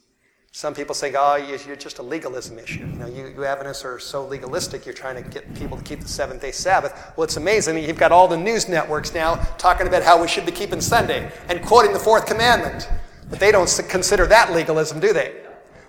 Some 0.55 0.75
people 0.75 0.93
say, 0.93 1.11
oh, 1.17 1.35
you're 1.35 1.75
just 1.75 1.97
a 1.97 2.03
legalism 2.03 2.59
issue. 2.59 2.81
You 2.81 2.85
know, 2.85 3.07
you, 3.07 3.25
you 3.25 3.43
Adventists 3.43 3.83
are 3.83 3.97
so 3.97 4.23
legalistic, 4.27 4.85
you're 4.85 4.93
trying 4.93 5.21
to 5.21 5.27
get 5.27 5.51
people 5.55 5.75
to 5.75 5.83
keep 5.83 6.01
the 6.01 6.07
seventh 6.07 6.43
day 6.43 6.51
Sabbath. 6.51 6.93
Well, 7.17 7.23
it's 7.23 7.37
amazing. 7.37 7.83
You've 7.83 7.97
got 7.97 8.11
all 8.11 8.27
the 8.27 8.37
news 8.37 8.69
networks 8.69 9.15
now 9.15 9.37
talking 9.57 9.87
about 9.87 10.03
how 10.03 10.21
we 10.21 10.27
should 10.27 10.45
be 10.45 10.51
keeping 10.51 10.79
Sunday 10.79 11.31
and 11.49 11.65
quoting 11.65 11.91
the 11.91 11.97
fourth 11.97 12.27
commandment. 12.27 12.87
But 13.31 13.39
they 13.39 13.51
don't 13.51 13.67
consider 13.89 14.27
that 14.27 14.53
legalism, 14.53 14.99
do 14.99 15.11
they? 15.11 15.41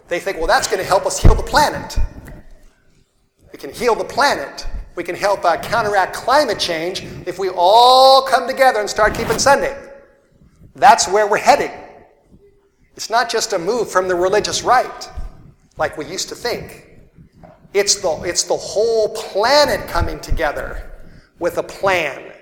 They 0.09 0.19
think, 0.19 0.39
well, 0.39 0.47
that's 0.47 0.67
going 0.67 0.79
to 0.79 0.89
help 0.89 1.05
us 1.05 1.19
heal 1.23 1.35
the 1.35 1.43
planet. 1.43 1.99
We 3.53 3.59
can 3.59 3.71
heal 3.71 3.95
the 3.95 4.05
planet. 4.05 4.67
We 4.95 5.03
can 5.03 5.17
help 5.17 5.45
uh, 5.45 5.57
counteract 5.57 6.15
climate 6.15 6.59
change 6.59 7.05
if 7.27 7.39
we 7.39 7.51
all 7.51 8.23
come 8.23 8.47
together 8.47 8.81
and 8.81 8.89
start 8.89 9.15
keeping 9.15 9.39
Sunday. 9.39 9.77
That's 10.77 11.09
where 11.09 11.27
we're 11.27 11.39
heading. 11.39 11.71
It's 12.97 13.11
not 13.11 13.29
just 13.29 13.53
a 13.53 13.59
move 13.59 13.91
from 13.91 14.07
the 14.07 14.15
religious 14.15 14.63
right, 14.63 15.11
like 15.79 15.97
we 15.97 16.07
used 16.07 16.29
to 16.29 16.35
think. 16.35 16.89
It's 17.73 17.97
the, 17.97 18.23
it's 18.25 18.45
the 18.45 18.57
whole 18.57 19.09
planet 19.15 19.89
coming 19.89 20.21
together 20.21 20.93
with 21.41 21.59
a 21.59 21.63
plan 21.63 22.33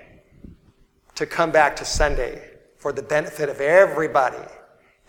to 1.15 1.25
come 1.25 1.51
back 1.51 1.75
to 1.77 1.85
Sunday 1.85 2.51
for 2.77 2.93
the 2.93 3.01
benefit 3.01 3.49
of 3.49 3.59
everybody. 3.61 4.37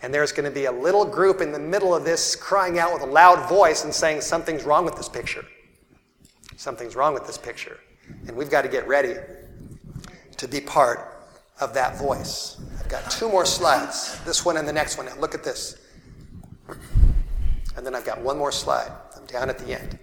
And 0.01 0.13
there's 0.13 0.31
going 0.31 0.49
to 0.49 0.53
be 0.53 0.65
a 0.65 0.71
little 0.71 1.05
group 1.05 1.41
in 1.41 1.51
the 1.51 1.59
middle 1.59 1.93
of 1.95 2.03
this 2.03 2.35
crying 2.35 2.79
out 2.79 2.93
with 2.93 3.03
a 3.03 3.07
loud 3.07 3.47
voice 3.47 3.83
and 3.83 3.93
saying, 3.93 4.21
Something's 4.21 4.63
wrong 4.63 4.83
with 4.83 4.95
this 4.95 5.09
picture. 5.09 5.45
Something's 6.57 6.95
wrong 6.95 7.13
with 7.13 7.27
this 7.27 7.37
picture. 7.37 7.79
And 8.27 8.35
we've 8.35 8.49
got 8.49 8.61
to 8.63 8.69
get 8.69 8.87
ready 8.87 9.15
to 10.37 10.47
be 10.47 10.61
part 10.61 11.29
of 11.59 11.73
that 11.73 11.97
voice. 11.97 12.61
I've 12.79 12.89
got 12.89 13.09
two 13.09 13.29
more 13.29 13.45
slides, 13.45 14.19
this 14.25 14.45
one 14.45 14.57
and 14.57 14.67
the 14.67 14.73
next 14.73 14.97
one. 14.97 15.05
Now 15.05 15.15
look 15.15 15.33
at 15.33 15.43
this. 15.43 15.77
And 17.75 17.85
then 17.85 17.95
I've 17.95 18.05
got 18.05 18.21
one 18.21 18.37
more 18.37 18.51
slide. 18.51 18.91
I'm 19.15 19.25
down 19.25 19.49
at 19.49 19.57
the 19.59 19.79
end. 19.79 19.99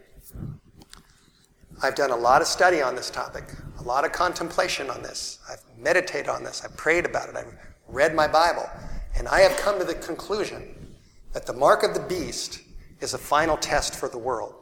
I've 1.83 1.97
done 1.97 2.13
a 2.13 2.17
lot 2.17 2.41
of 2.41 2.47
study 2.47 2.81
on 2.81 2.95
this 2.95 3.11
topic, 3.11 3.45
a 3.81 3.83
lot 3.83 4.05
of 4.05 4.13
contemplation 4.13 4.89
on 4.89 5.03
this. 5.03 5.41
I've 5.51 5.63
meditated 5.77 6.29
on 6.29 6.45
this, 6.45 6.63
I've 6.65 6.77
prayed 6.77 7.05
about 7.05 7.29
it, 7.29 7.35
I've 7.35 7.57
read 7.89 8.15
my 8.15 8.29
Bible, 8.29 8.71
and 9.17 9.27
I 9.27 9.41
have 9.41 9.57
come 9.57 9.81
to 9.81 9.85
the 9.85 9.95
conclusion 9.97 10.95
that 11.33 11.45
the 11.45 11.53
mark 11.53 11.83
of 11.83 11.95
the 11.95 12.01
beast 12.01 12.61
is 13.01 13.15
a 13.15 13.19
final 13.19 13.57
test 13.57 13.97
for 13.97 14.09
the 14.09 14.19
world. 14.19 14.55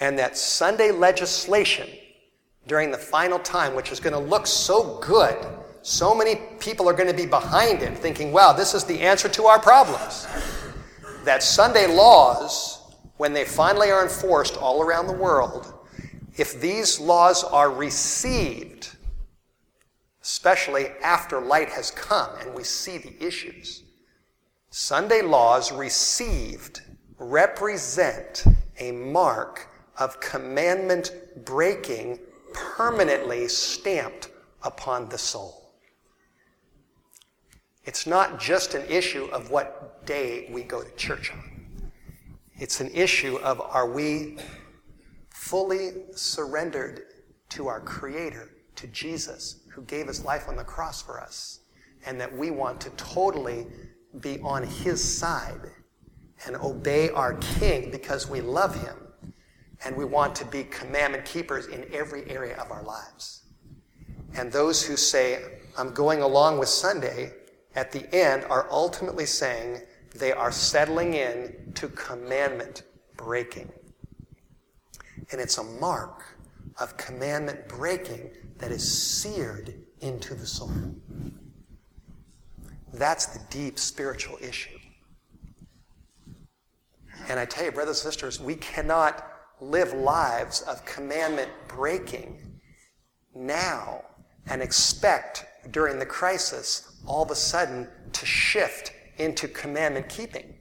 And 0.00 0.18
that 0.18 0.36
Sunday 0.36 0.90
legislation 0.90 1.88
during 2.66 2.90
the 2.90 2.98
final 2.98 3.38
time, 3.38 3.74
which 3.74 3.92
is 3.92 4.00
going 4.00 4.12
to 4.12 4.18
look 4.18 4.46
so 4.46 4.98
good 5.00 5.36
so 5.82 6.14
many 6.14 6.36
people 6.58 6.88
are 6.88 6.92
going 6.92 7.08
to 7.08 7.14
be 7.14 7.26
behind 7.26 7.82
it, 7.82 7.96
thinking, 7.96 8.32
wow, 8.32 8.52
this 8.52 8.74
is 8.74 8.84
the 8.84 9.00
answer 9.00 9.28
to 9.30 9.44
our 9.44 9.58
problems. 9.58 10.26
That 11.24 11.42
Sunday 11.42 11.86
laws, 11.86 12.94
when 13.16 13.32
they 13.32 13.44
finally 13.44 13.90
are 13.90 14.02
enforced 14.02 14.56
all 14.56 14.82
around 14.82 15.06
the 15.06 15.14
world, 15.14 15.72
if 16.36 16.60
these 16.60 17.00
laws 17.00 17.44
are 17.44 17.70
received, 17.70 18.94
especially 20.22 20.88
after 21.02 21.40
light 21.40 21.70
has 21.70 21.90
come 21.90 22.30
and 22.40 22.54
we 22.54 22.62
see 22.62 22.98
the 22.98 23.26
issues, 23.26 23.82
Sunday 24.68 25.22
laws 25.22 25.72
received 25.72 26.82
represent 27.18 28.44
a 28.78 28.92
mark 28.92 29.68
of 30.00 30.18
commandment 30.18 31.12
breaking 31.44 32.18
permanently 32.54 33.46
stamped 33.46 34.30
upon 34.62 35.08
the 35.10 35.18
soul. 35.18 35.72
It's 37.84 38.06
not 38.06 38.40
just 38.40 38.74
an 38.74 38.84
issue 38.88 39.26
of 39.26 39.50
what 39.50 40.04
day 40.06 40.48
we 40.50 40.62
go 40.62 40.82
to 40.82 40.90
church 40.96 41.30
on. 41.32 41.92
It's 42.56 42.80
an 42.80 42.90
issue 42.92 43.36
of 43.36 43.60
are 43.60 43.90
we 43.90 44.38
fully 45.30 45.92
surrendered 46.14 47.02
to 47.50 47.68
our 47.68 47.80
Creator, 47.80 48.50
to 48.76 48.86
Jesus, 48.88 49.60
who 49.68 49.82
gave 49.82 50.06
his 50.06 50.24
life 50.24 50.48
on 50.48 50.56
the 50.56 50.64
cross 50.64 51.02
for 51.02 51.20
us, 51.20 51.60
and 52.06 52.20
that 52.20 52.34
we 52.34 52.50
want 52.50 52.80
to 52.82 52.90
totally 52.90 53.66
be 54.20 54.40
on 54.40 54.62
his 54.62 55.02
side 55.02 55.70
and 56.46 56.56
obey 56.56 57.10
our 57.10 57.34
King 57.34 57.90
because 57.90 58.28
we 58.28 58.40
love 58.40 58.74
him 58.74 58.96
and 59.84 59.96
we 59.96 60.04
want 60.04 60.34
to 60.36 60.44
be 60.44 60.64
commandment 60.64 61.24
keepers 61.24 61.66
in 61.66 61.86
every 61.92 62.28
area 62.30 62.56
of 62.56 62.70
our 62.70 62.82
lives. 62.82 63.44
And 64.36 64.52
those 64.52 64.82
who 64.82 64.96
say, 64.96 65.42
I'm 65.76 65.92
going 65.92 66.22
along 66.22 66.58
with 66.58 66.68
Sunday, 66.68 67.32
at 67.74 67.92
the 67.92 68.12
end 68.14 68.44
are 68.44 68.66
ultimately 68.70 69.26
saying 69.26 69.80
they 70.14 70.32
are 70.32 70.52
settling 70.52 71.14
in 71.14 71.72
to 71.74 71.88
commandment 71.88 72.82
breaking. 73.16 73.70
And 75.32 75.40
it's 75.40 75.58
a 75.58 75.64
mark 75.64 76.24
of 76.80 76.96
commandment 76.96 77.68
breaking 77.68 78.30
that 78.58 78.72
is 78.72 79.20
seared 79.20 79.74
into 80.00 80.34
the 80.34 80.46
soul. 80.46 80.70
That's 82.92 83.26
the 83.26 83.40
deep 83.50 83.78
spiritual 83.78 84.36
issue. 84.40 84.78
And 87.28 87.38
I 87.38 87.44
tell 87.44 87.64
you, 87.64 87.72
brothers 87.72 88.04
and 88.04 88.12
sisters, 88.12 88.40
we 88.40 88.56
cannot 88.56 89.24
live 89.60 89.92
lives 89.92 90.62
of 90.62 90.84
commandment 90.84 91.50
breaking 91.68 92.60
now 93.34 94.02
and 94.46 94.62
expect 94.62 95.44
during 95.70 95.98
the 95.98 96.06
crisis 96.06 96.98
all 97.06 97.22
of 97.22 97.30
a 97.30 97.34
sudden 97.34 97.88
to 98.12 98.26
shift 98.26 98.92
into 99.18 99.46
commandment 99.48 100.08
keeping. 100.08 100.54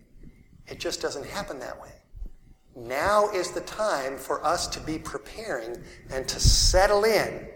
It 0.67 0.79
just 0.79 1.01
doesn't 1.01 1.25
happen 1.25 1.59
that 1.59 1.81
way. 1.81 1.91
Now 2.75 3.29
is 3.29 3.51
the 3.51 3.61
time 3.61 4.17
for 4.17 4.45
us 4.45 4.67
to 4.67 4.79
be 4.79 4.99
preparing 4.99 5.77
and 6.11 6.27
to 6.27 6.39
settle 6.39 7.03
in, 7.03 7.47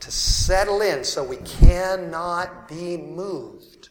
to 0.00 0.10
settle 0.10 0.82
in 0.82 1.02
so 1.02 1.24
we 1.24 1.38
cannot 1.38 2.68
be 2.68 2.96
moved. 2.96 3.88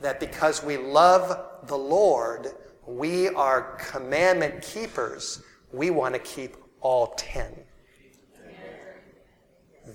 That 0.00 0.20
because 0.20 0.62
we 0.62 0.76
love 0.76 1.66
the 1.68 1.78
Lord, 1.78 2.48
we 2.86 3.28
are 3.28 3.76
commandment 3.76 4.62
keepers. 4.62 5.42
We 5.74 5.90
want 5.90 6.14
to 6.14 6.20
keep 6.20 6.56
all 6.80 7.08
ten. 7.16 7.52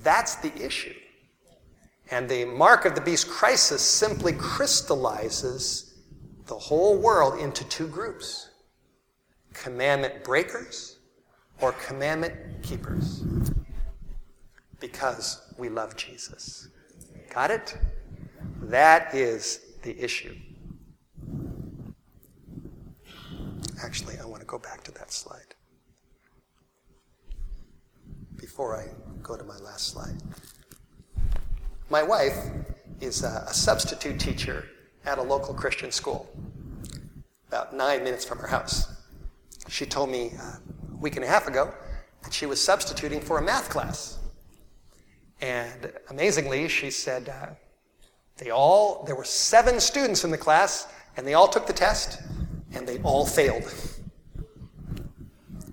That's 0.03 0.35
the 0.35 0.53
issue. 0.61 0.93
And 2.11 2.27
the 2.27 2.43
mark 2.43 2.83
of 2.83 2.95
the 2.95 3.01
beast 3.01 3.29
crisis 3.29 3.81
simply 3.81 4.33
crystallizes 4.33 5.93
the 6.47 6.57
whole 6.57 6.97
world 6.97 7.39
into 7.39 7.63
two 7.69 7.87
groups 7.87 8.49
commandment 9.53 10.23
breakers 10.23 10.99
or 11.61 11.71
commandment 11.73 12.33
keepers. 12.61 13.23
Because 14.79 15.53
we 15.57 15.69
love 15.69 15.95
Jesus. 15.95 16.69
Got 17.33 17.51
it? 17.51 17.77
That 18.63 19.13
is 19.13 19.59
the 19.83 19.97
issue. 20.01 20.35
Actually, 23.81 24.17
I 24.19 24.25
want 24.25 24.41
to 24.41 24.45
go 24.45 24.59
back 24.59 24.83
to 24.83 24.91
that 24.93 25.11
slide 25.11 25.55
before 28.49 28.75
I 28.75 28.87
go 29.21 29.37
to 29.37 29.43
my 29.43 29.57
last 29.59 29.89
slide. 29.89 30.17
My 31.91 32.01
wife 32.01 32.35
is 32.99 33.23
a, 33.23 33.45
a 33.47 33.53
substitute 33.53 34.19
teacher 34.19 34.65
at 35.05 35.19
a 35.19 35.21
local 35.21 35.53
Christian 35.53 35.91
school, 35.91 36.27
about 37.47 37.75
nine 37.75 38.03
minutes 38.03 38.25
from 38.25 38.39
her 38.39 38.47
house. 38.47 38.91
She 39.67 39.85
told 39.85 40.09
me 40.09 40.31
a 40.41 40.97
week 40.97 41.15
and 41.15 41.23
a 41.23 41.27
half 41.27 41.47
ago 41.47 41.71
that 42.23 42.33
she 42.33 42.47
was 42.47 42.59
substituting 42.59 43.21
for 43.21 43.37
a 43.37 43.41
math 43.41 43.69
class. 43.69 44.17
And 45.41 45.93
amazingly, 46.09 46.67
she 46.69 46.89
said 46.89 47.29
uh, 47.29 47.49
they 48.37 48.49
all, 48.49 49.03
there 49.03 49.15
were 49.15 49.25
seven 49.25 49.79
students 49.79 50.23
in 50.23 50.31
the 50.31 50.39
class, 50.39 50.87
and 51.17 51.27
they 51.27 51.35
all 51.35 51.47
took 51.47 51.67
the 51.67 51.73
test, 51.73 52.19
and 52.73 52.87
they 52.87 52.97
all 53.03 53.27
failed. 53.27 53.71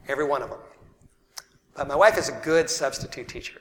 Every 0.09 0.27
one 0.27 0.43
of 0.43 0.51
them. 0.51 0.59
But 1.77 1.89
my 1.89 1.97
wife 1.97 2.17
is 2.17 2.29
a 2.29 2.41
good 2.43 2.71
substitute 2.71 3.29
teacher. 3.29 3.61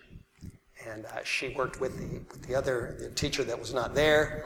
And 0.88 1.06
uh, 1.06 1.24
she 1.24 1.50
worked 1.50 1.82
with 1.82 1.98
the, 1.98 2.20
with 2.32 2.48
the 2.48 2.56
other 2.56 2.96
the 3.00 3.10
teacher 3.10 3.44
that 3.44 3.60
was 3.60 3.74
not 3.74 3.94
there. 3.94 4.46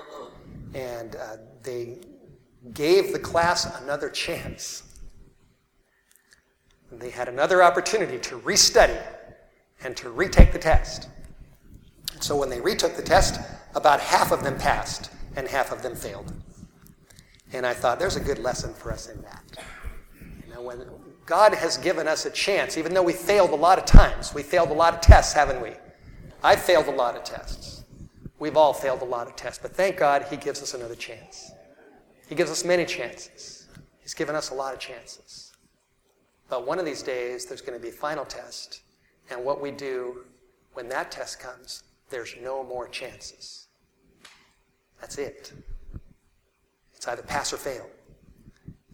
And 0.74 1.16
uh, 1.16 1.38
they 1.62 2.00
gave 2.74 3.14
the 3.14 3.20
class 3.20 3.82
another 3.82 4.10
chance. 4.10 4.84
And 6.90 7.00
they 7.00 7.12
had 7.12 7.28
another 7.28 7.62
opportunity 7.62 8.18
to 8.20 8.40
restudy 8.40 9.02
and 9.84 9.96
to 9.98 10.10
retake 10.10 10.52
the 10.52 10.60
test. 10.60 11.08
So 12.20 12.36
when 12.36 12.50
they 12.50 12.60
retook 12.60 12.96
the 12.96 13.04
test, 13.04 13.40
about 13.76 14.00
half 14.00 14.32
of 14.32 14.44
them 14.44 14.58
passed 14.58 15.12
and 15.36 15.48
half 15.48 15.72
of 15.72 15.84
them 15.84 15.96
failed. 15.96 16.34
And 17.54 17.66
I 17.66 17.74
thought, 17.74 18.00
there's 18.00 18.16
a 18.16 18.20
good 18.20 18.40
lesson 18.40 18.74
for 18.74 18.92
us 18.92 19.08
in 19.08 19.22
that. 19.22 19.44
You 20.46 20.54
know, 20.54 20.62
when 20.62 20.80
God 21.30 21.54
has 21.54 21.78
given 21.78 22.08
us 22.08 22.26
a 22.26 22.32
chance, 22.32 22.76
even 22.76 22.92
though 22.92 23.04
we 23.04 23.14
failed 23.14 23.52
a 23.52 23.56
lot 23.56 23.78
of 23.78 23.86
times, 23.86 24.34
we 24.34 24.42
failed 24.42 24.72
a 24.72 24.74
lot 24.74 24.96
of 24.96 25.00
tests, 25.00 25.32
haven't 25.32 25.62
we? 25.62 25.74
I 26.44 26.56
failed 26.56 26.88
a 26.88 26.92
lot 26.92 27.16
of 27.16 27.24
tests. 27.24 27.84
We've 28.40 28.58
all 28.58 28.74
failed 28.74 29.04
a 29.04 29.06
lot 29.06 29.28
of 29.28 29.36
tests, 29.36 29.60
but 29.62 29.76
thank 29.76 29.98
God 29.98 30.26
He 30.32 30.38
gives 30.38 30.64
us 30.64 30.74
another 30.74 30.96
chance. 30.96 31.52
He 32.28 32.34
gives 32.34 32.50
us 32.50 32.66
many 32.66 32.84
chances. 32.84 33.68
He's 34.02 34.16
given 34.16 34.36
us 34.36 34.50
a 34.50 34.56
lot 34.56 34.74
of 34.74 34.80
chances. 34.80 35.54
But 36.50 36.66
one 36.66 36.80
of 36.80 36.86
these 36.86 37.04
days, 37.04 37.46
there's 37.46 37.62
going 37.62 37.78
to 37.78 37.84
be 37.84 37.90
a 37.90 37.92
final 37.92 38.26
test, 38.26 38.82
and 39.30 39.46
what 39.46 39.62
we 39.62 39.70
do 39.70 40.22
when 40.74 40.90
that 40.90 41.12
test 41.12 41.40
comes, 41.40 41.84
there's 42.10 42.34
no 42.42 42.64
more 42.64 42.88
chances. 42.88 43.68
That's 45.00 45.20
it. 45.20 45.54
It's 46.96 47.08
either 47.08 47.22
pass 47.22 47.54
or 47.54 47.58
fail. 47.58 47.86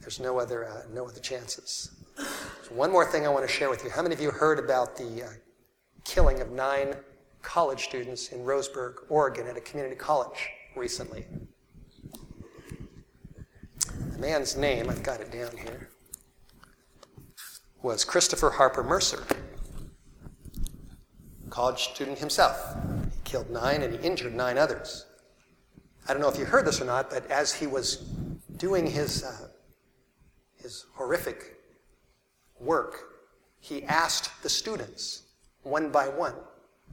There's 0.02 0.20
no 0.20 0.38
other, 0.38 0.66
uh, 0.66 0.82
no 0.94 1.08
other 1.08 1.22
chances. 1.22 1.96
So 2.18 2.74
one 2.74 2.92
more 2.92 3.06
thing 3.06 3.26
I 3.26 3.30
want 3.30 3.46
to 3.48 3.52
share 3.52 3.70
with 3.70 3.84
you. 3.84 3.90
How 3.90 4.02
many 4.02 4.16
of 4.16 4.22
you 4.22 4.32
heard 4.32 4.60
about 4.60 4.96
the 4.96 5.24
uh, 5.24 5.30
killing 6.04 6.42
of 6.42 6.52
nine 6.52 6.96
college 7.42 7.84
students 7.84 8.30
in 8.30 8.40
Roseburg, 8.40 8.96
Oregon, 9.10 9.48
at 9.48 9.58
a 9.58 9.62
community 9.62 9.96
college 9.96 10.50
recently? 10.76 11.26
The 14.12 14.18
man's 14.18 14.56
name, 14.56 14.90
I've 14.90 15.04
got 15.04 15.20
it 15.20 15.32
down 15.32 15.56
here, 15.58 15.90
was 17.82 18.04
Christopher 18.04 18.50
Harper 18.50 18.84
Mercer, 18.84 19.24
college 21.50 21.84
student 21.94 22.18
himself. 22.18 22.76
He 23.14 23.20
killed 23.26 23.50
nine 23.50 23.82
and 23.84 23.94
he 23.94 24.00
injured 24.00 24.34
nine 24.34 24.58
others. 24.58 25.06
I 26.08 26.14
don't 26.14 26.22
know 26.22 26.30
if 26.30 26.40
you 26.40 26.46
heard 26.46 26.66
this 26.66 26.82
or 26.82 26.86
not, 26.86 27.10
but 27.10 27.30
as 27.30 27.54
he 27.54 27.68
was 27.68 27.98
doing 28.58 28.88
his, 28.88 29.24
uh, 29.24 29.50
his 30.56 30.86
horrific 30.94 31.55
work, 32.60 33.16
he 33.60 33.84
asked 33.84 34.44
the 34.44 34.50
students, 34.50 35.24
one 35.64 35.92
by 35.92 36.08
one, 36.08 36.36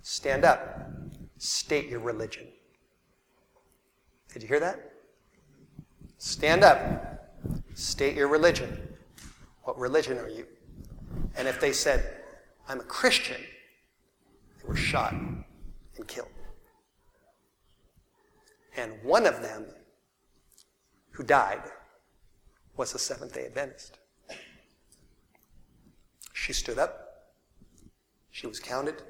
stand 0.03 0.45
up, 0.45 0.91
state 1.39 1.89
your 1.89 2.01
religion. 2.01 2.47
Did 4.33 4.43
you 4.43 4.49
hear 4.49 4.61
that? 4.61 4.93
Stand 6.19 6.65
up, 6.65 7.29
state 7.75 8.17
your 8.17 8.29
religion. 8.29 8.89
What 9.65 9.79
religion 9.79 10.19
are 10.19 10.29
you? 10.29 10.47
And 11.37 11.47
if 11.47 11.61
they 11.61 11.73
said, 11.73 12.23
I'm 12.69 12.81
a 12.81 12.85
Christian, 12.85 13.41
they 14.61 14.69
were 14.69 14.77
shot 14.77 15.13
and 15.13 16.07
killed. 16.07 16.29
And 18.77 18.93
one 19.03 19.27
of 19.27 19.43
them 19.43 19.67
who 21.11 21.23
died 21.23 21.63
was 22.77 22.95
a 22.95 22.99
Seventh 22.99 23.35
day 23.35 23.47
Adventist. 23.47 23.99
She 26.43 26.53
stood 26.53 26.77
up, 26.77 27.29
she 28.33 28.49
was 28.49 28.59
counted, 28.59 29.01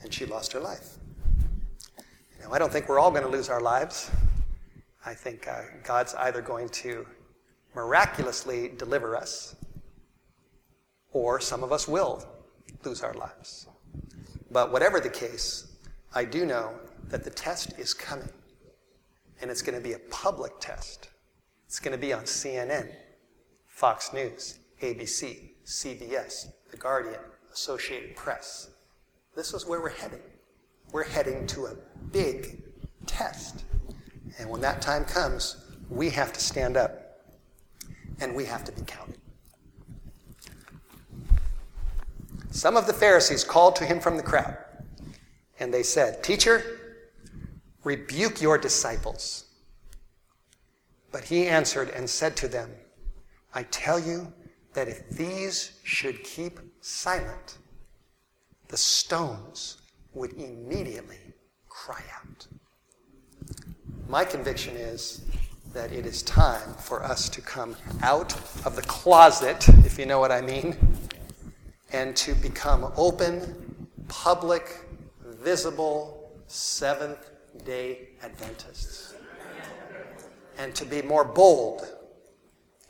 and 0.00 0.14
she 0.14 0.24
lost 0.24 0.50
her 0.54 0.60
life. 0.60 0.96
Now, 2.40 2.52
I 2.52 2.58
don't 2.58 2.72
think 2.72 2.88
we're 2.88 2.98
all 2.98 3.10
going 3.10 3.24
to 3.24 3.28
lose 3.28 3.50
our 3.50 3.60
lives. 3.60 4.10
I 5.04 5.12
think 5.12 5.46
uh, 5.46 5.60
God's 5.84 6.14
either 6.14 6.40
going 6.40 6.70
to 6.70 7.06
miraculously 7.74 8.72
deliver 8.78 9.14
us, 9.14 9.56
or 11.12 11.38
some 11.38 11.62
of 11.62 11.70
us 11.70 11.86
will 11.86 12.24
lose 12.82 13.02
our 13.02 13.12
lives. 13.12 13.66
But 14.50 14.72
whatever 14.72 15.00
the 15.00 15.10
case, 15.10 15.70
I 16.14 16.24
do 16.24 16.46
know 16.46 16.80
that 17.08 17.24
the 17.24 17.30
test 17.30 17.78
is 17.78 17.92
coming. 17.92 18.32
And 19.42 19.50
it's 19.50 19.60
going 19.60 19.76
to 19.76 19.84
be 19.86 19.92
a 19.92 19.98
public 20.10 20.52
test. 20.60 21.10
It's 21.66 21.78
going 21.78 21.92
to 21.92 22.00
be 22.00 22.14
on 22.14 22.22
CNN, 22.22 22.90
Fox 23.66 24.14
News, 24.14 24.60
ABC, 24.80 25.50
CBS, 25.66 26.52
The 26.70 26.76
Guardian, 26.76 27.20
Associated 27.52 28.14
Press. 28.14 28.70
This 29.34 29.52
is 29.52 29.66
where 29.66 29.80
we're 29.80 29.90
heading. 29.90 30.22
We're 30.92 31.04
heading 31.04 31.46
to 31.48 31.66
a 31.66 31.74
big 32.12 32.62
test. 33.06 33.64
And 34.38 34.48
when 34.48 34.60
that 34.60 34.80
time 34.80 35.04
comes, 35.04 35.56
we 35.90 36.08
have 36.10 36.32
to 36.32 36.40
stand 36.40 36.76
up 36.76 37.20
and 38.20 38.34
we 38.34 38.44
have 38.44 38.64
to 38.64 38.72
be 38.72 38.82
counted. 38.82 39.18
Some 42.50 42.76
of 42.76 42.86
the 42.86 42.94
Pharisees 42.94 43.44
called 43.44 43.76
to 43.76 43.84
him 43.84 44.00
from 44.00 44.16
the 44.16 44.22
crowd, 44.22 44.56
and 45.58 45.74
they 45.74 45.82
said, 45.82 46.22
Teacher, 46.22 46.62
Rebuke 47.86 48.42
your 48.42 48.58
disciples. 48.58 49.44
But 51.12 51.22
he 51.22 51.46
answered 51.46 51.88
and 51.90 52.10
said 52.10 52.36
to 52.38 52.48
them, 52.48 52.68
I 53.54 53.62
tell 53.64 54.00
you 54.00 54.32
that 54.76 54.88
if 54.88 55.08
these 55.08 55.80
should 55.84 56.22
keep 56.22 56.60
silent, 56.82 57.56
the 58.68 58.76
stones 58.76 59.78
would 60.12 60.34
immediately 60.34 61.16
cry 61.66 62.02
out. 62.14 62.46
My 64.06 64.22
conviction 64.22 64.76
is 64.76 65.24
that 65.72 65.92
it 65.92 66.04
is 66.04 66.22
time 66.22 66.74
for 66.74 67.02
us 67.02 67.30
to 67.30 67.40
come 67.40 67.74
out 68.02 68.34
of 68.66 68.76
the 68.76 68.82
closet, 68.82 69.66
if 69.86 69.98
you 69.98 70.04
know 70.04 70.20
what 70.20 70.30
I 70.30 70.42
mean, 70.42 70.76
and 71.94 72.14
to 72.16 72.34
become 72.34 72.92
open, 72.98 73.88
public, 74.08 74.84
visible, 75.40 76.30
seventh 76.48 77.30
day 77.64 78.10
Adventists 78.22 79.14
and 80.58 80.74
to 80.74 80.84
be 80.84 81.00
more 81.00 81.24
bold 81.24 81.86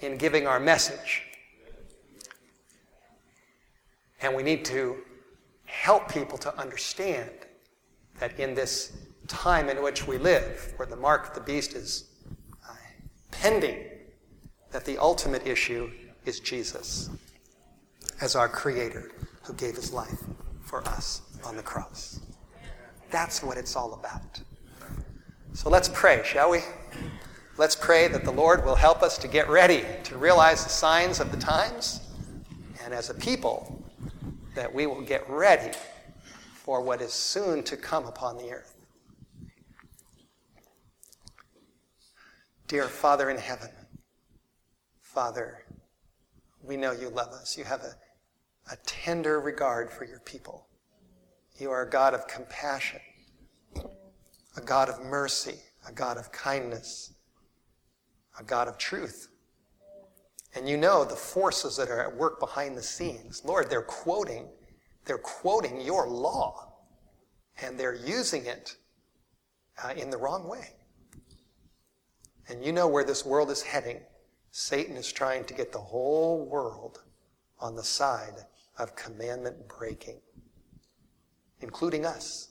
in 0.01 0.17
giving 0.17 0.49
our 0.49 0.59
message. 0.59 1.26
And 4.21 4.35
we 4.35 4.43
need 4.43 4.65
to 4.67 4.97
help 5.65 6.11
people 6.11 6.39
to 6.39 6.59
understand 6.59 7.31
that 8.19 8.39
in 8.39 8.55
this 8.55 8.93
time 9.29 9.69
in 9.69 9.83
which 9.83 10.07
we 10.07 10.19
live, 10.19 10.73
where 10.77 10.87
the 10.87 10.97
mark 10.97 11.29
of 11.29 11.35
the 11.35 11.41
beast 11.41 11.75
is 11.75 12.05
uh, 12.69 12.75
pending, 13.31 13.85
that 14.71 14.85
the 14.85 14.99
ultimate 14.99 15.47
issue 15.47 15.91
is 16.25 16.41
Jesus 16.41 17.11
as 18.21 18.35
our 18.35 18.49
Creator 18.49 19.13
who 19.45 19.53
gave 19.55 19.77
his 19.77 19.93
life 19.93 20.25
for 20.63 20.87
us 20.89 21.23
on 21.45 21.57
the 21.57 21.63
cross. 21.63 22.21
That's 23.11 23.43
what 23.43 23.57
it's 23.57 23.77
all 23.77 23.95
about. 23.95 24.41
So 25.53 25.71
let's 25.71 25.89
pray, 25.93 26.23
shall 26.25 26.51
we? 26.51 26.61
Let's 27.57 27.77
pray 27.77 28.09
that 28.09 28.25
the 28.25 28.33
Lord 28.33 28.65
will 28.65 28.75
help 28.75 29.03
us 29.03 29.17
to 29.19 29.29
get 29.29 29.49
ready 29.49 29.85
to 30.05 30.19
realize 30.19 30.65
the 30.65 30.71
signs 30.71 31.21
of 31.21 31.31
the 31.31 31.39
times, 31.39 32.01
and 32.85 32.93
as 32.93 33.09
a 33.09 33.15
people, 33.15 33.76
that 34.57 34.75
we 34.75 34.87
will 34.87 35.03
get 35.03 35.29
ready 35.31 35.77
for 36.55 36.81
what 36.81 37.01
is 37.01 37.13
soon 37.13 37.63
to 37.63 37.77
come 37.77 38.07
upon 38.07 38.37
the 38.37 38.51
earth. 38.51 38.75
Dear 42.67 42.89
Father 42.89 43.31
in 43.31 43.39
heaven, 43.39 43.71
Father, 45.01 45.65
we 46.61 46.77
know 46.77 46.91
you 46.91 47.09
love 47.09 47.29
us. 47.29 47.57
You 47.57 47.63
have 47.63 47.83
a, 47.83 47.95
a 48.73 48.77
tender 48.85 49.41
regard 49.41 49.93
for 49.93 50.05
your 50.05 50.19
people. 50.19 50.67
You 51.61 51.71
are 51.71 51.83
a 51.83 51.91
God 51.91 52.13
of 52.13 52.27
compassion 52.27 53.01
a 54.57 54.61
God 54.61 54.89
of 54.89 55.05
mercy, 55.05 55.57
a 55.87 55.93
God 55.93 56.17
of 56.17 56.33
kindness, 56.33 57.15
a 58.39 58.43
God 58.43 58.69
of 58.69 58.79
truth. 58.79 59.29
And 60.57 60.67
you 60.67 60.79
know 60.79 61.05
the 61.05 61.15
forces 61.15 61.77
that 61.77 61.91
are 61.91 62.01
at 62.01 62.17
work 62.17 62.41
behind 62.41 62.77
the 62.77 62.83
scenes. 62.83 63.43
Lord, 63.45 63.69
they're 63.69 63.83
quoting, 63.83 64.49
they're 65.05 65.19
quoting 65.19 65.83
your 65.83 66.09
law, 66.09 66.73
and 67.61 67.79
they're 67.79 67.95
using 67.95 68.47
it 68.47 68.75
uh, 69.85 69.93
in 69.95 70.09
the 70.09 70.17
wrong 70.17 70.49
way. 70.49 70.71
And 72.49 72.65
you 72.65 72.73
know 72.73 72.89
where 72.89 73.05
this 73.05 73.27
world 73.27 73.51
is 73.51 73.61
heading. 73.61 74.01
Satan 74.51 74.97
is 74.97 75.13
trying 75.13 75.45
to 75.45 75.53
get 75.53 75.73
the 75.73 75.79
whole 75.79 76.47
world 76.47 77.03
on 77.61 77.77
the 77.77 77.85
side 77.85 78.47
of 78.79 78.97
commandment 78.97 79.69
breaking, 79.69 80.21
including 81.61 82.07
us. 82.07 82.49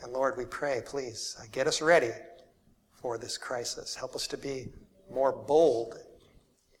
And 0.00 0.12
Lord, 0.12 0.36
we 0.36 0.44
pray, 0.44 0.80
please, 0.86 1.36
uh, 1.40 1.46
get 1.50 1.66
us 1.66 1.82
ready 1.82 2.10
for 2.92 3.18
this 3.18 3.36
crisis. 3.36 3.96
Help 3.96 4.14
us 4.14 4.28
to 4.28 4.36
be 4.36 4.68
more 5.10 5.32
bold 5.32 5.96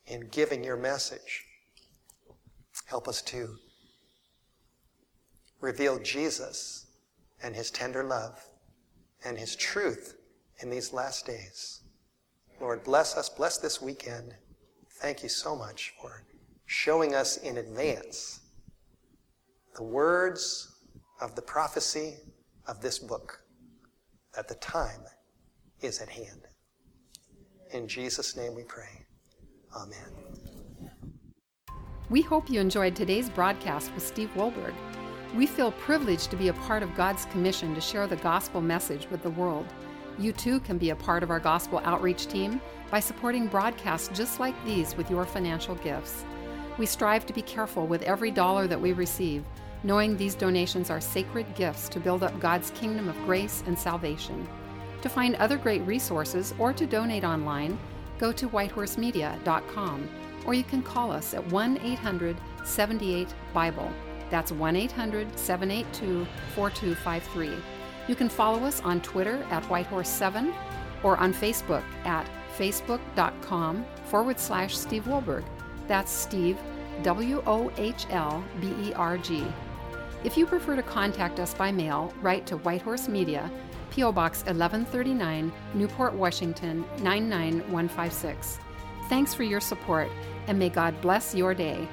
in 0.06 0.28
giving 0.28 0.62
your 0.62 0.76
message. 0.76 1.44
Help 2.86 3.08
us 3.08 3.22
to 3.22 3.56
reveal 5.60 5.98
Jesus 5.98 6.86
and 7.42 7.54
his 7.54 7.70
tender 7.70 8.04
love 8.04 8.44
and 9.24 9.38
his 9.38 9.56
truth 9.56 10.16
in 10.60 10.70
these 10.70 10.92
last 10.92 11.26
days. 11.26 11.82
Lord, 12.60 12.84
bless 12.84 13.16
us, 13.16 13.28
bless 13.28 13.58
this 13.58 13.80
weekend. 13.80 14.34
Thank 15.00 15.22
you 15.22 15.28
so 15.28 15.56
much 15.56 15.94
for 16.00 16.24
showing 16.66 17.14
us 17.14 17.38
in 17.38 17.58
advance 17.58 18.40
the 19.76 19.82
words 19.82 20.72
of 21.20 21.34
the 21.34 21.42
prophecy 21.42 22.14
of 22.66 22.80
this 22.80 22.98
book 22.98 23.40
that 24.34 24.48
the 24.48 24.54
time 24.56 25.02
is 25.80 26.00
at 26.00 26.08
hand. 26.08 26.42
In 27.72 27.88
Jesus' 27.88 28.36
name 28.36 28.54
we 28.54 28.62
pray. 28.64 29.03
Amen. 29.74 30.14
We 32.10 32.22
hope 32.22 32.50
you 32.50 32.60
enjoyed 32.60 32.94
today's 32.94 33.28
broadcast 33.28 33.92
with 33.94 34.06
Steve 34.06 34.30
Wohlberg. 34.36 34.74
We 35.34 35.46
feel 35.46 35.72
privileged 35.72 36.30
to 36.30 36.36
be 36.36 36.48
a 36.48 36.52
part 36.52 36.82
of 36.82 36.94
God's 36.94 37.24
commission 37.26 37.74
to 37.74 37.80
share 37.80 38.06
the 38.06 38.16
gospel 38.16 38.60
message 38.60 39.08
with 39.10 39.22
the 39.22 39.30
world. 39.30 39.66
You 40.18 40.32
too 40.32 40.60
can 40.60 40.78
be 40.78 40.90
a 40.90 40.96
part 40.96 41.22
of 41.22 41.30
our 41.30 41.40
gospel 41.40 41.80
outreach 41.84 42.26
team 42.26 42.60
by 42.90 43.00
supporting 43.00 43.48
broadcasts 43.48 44.16
just 44.16 44.38
like 44.38 44.54
these 44.64 44.96
with 44.96 45.10
your 45.10 45.24
financial 45.24 45.74
gifts. 45.76 46.24
We 46.78 46.86
strive 46.86 47.26
to 47.26 47.32
be 47.32 47.42
careful 47.42 47.86
with 47.86 48.02
every 48.02 48.30
dollar 48.30 48.68
that 48.68 48.80
we 48.80 48.92
receive, 48.92 49.44
knowing 49.82 50.16
these 50.16 50.34
donations 50.36 50.90
are 50.90 51.00
sacred 51.00 51.52
gifts 51.56 51.88
to 51.88 52.00
build 52.00 52.22
up 52.22 52.38
God's 52.38 52.70
kingdom 52.70 53.08
of 53.08 53.16
grace 53.24 53.64
and 53.66 53.76
salvation. 53.76 54.46
To 55.02 55.08
find 55.08 55.34
other 55.36 55.56
great 55.56 55.82
resources 55.82 56.54
or 56.58 56.72
to 56.72 56.86
donate 56.86 57.24
online, 57.24 57.78
go 58.18 58.32
to 58.32 58.48
whitehorsemedia.com 58.48 60.08
or 60.46 60.54
you 60.54 60.64
can 60.64 60.82
call 60.82 61.10
us 61.10 61.34
at 61.34 61.46
1 61.50 61.78
800 61.82 62.36
78 62.64 63.34
Bible. 63.52 63.90
That's 64.30 64.52
1 64.52 64.76
800 64.76 65.38
782 65.38 66.26
4253. 66.54 67.52
You 68.08 68.14
can 68.14 68.28
follow 68.28 68.64
us 68.64 68.80
on 68.82 69.00
Twitter 69.00 69.46
at 69.50 69.62
Whitehorse7 69.64 70.54
or 71.02 71.16
on 71.18 71.32
Facebook 71.32 71.84
at 72.04 72.28
facebook.com 72.56 73.84
forward 74.06 74.38
slash 74.38 74.76
Steve 74.76 75.04
Wohlberg. 75.04 75.44
That's 75.86 76.10
Steve, 76.10 76.58
W 77.02 77.42
O 77.46 77.70
H 77.76 78.06
L 78.10 78.44
B 78.60 78.72
E 78.80 78.92
R 78.94 79.18
G. 79.18 79.44
If 80.22 80.38
you 80.38 80.46
prefer 80.46 80.76
to 80.76 80.82
contact 80.82 81.38
us 81.38 81.52
by 81.52 81.70
mail, 81.70 82.14
write 82.22 82.46
to 82.46 82.56
Whitehorse 82.56 83.08
Media, 83.08 83.50
P.O. 83.94 84.10
Box 84.10 84.38
1139, 84.40 85.52
Newport, 85.74 86.14
Washington 86.14 86.84
99156. 86.98 88.58
Thanks 89.08 89.32
for 89.32 89.44
your 89.44 89.60
support, 89.60 90.10
and 90.48 90.58
may 90.58 90.68
God 90.68 91.00
bless 91.00 91.32
your 91.32 91.54
day. 91.54 91.86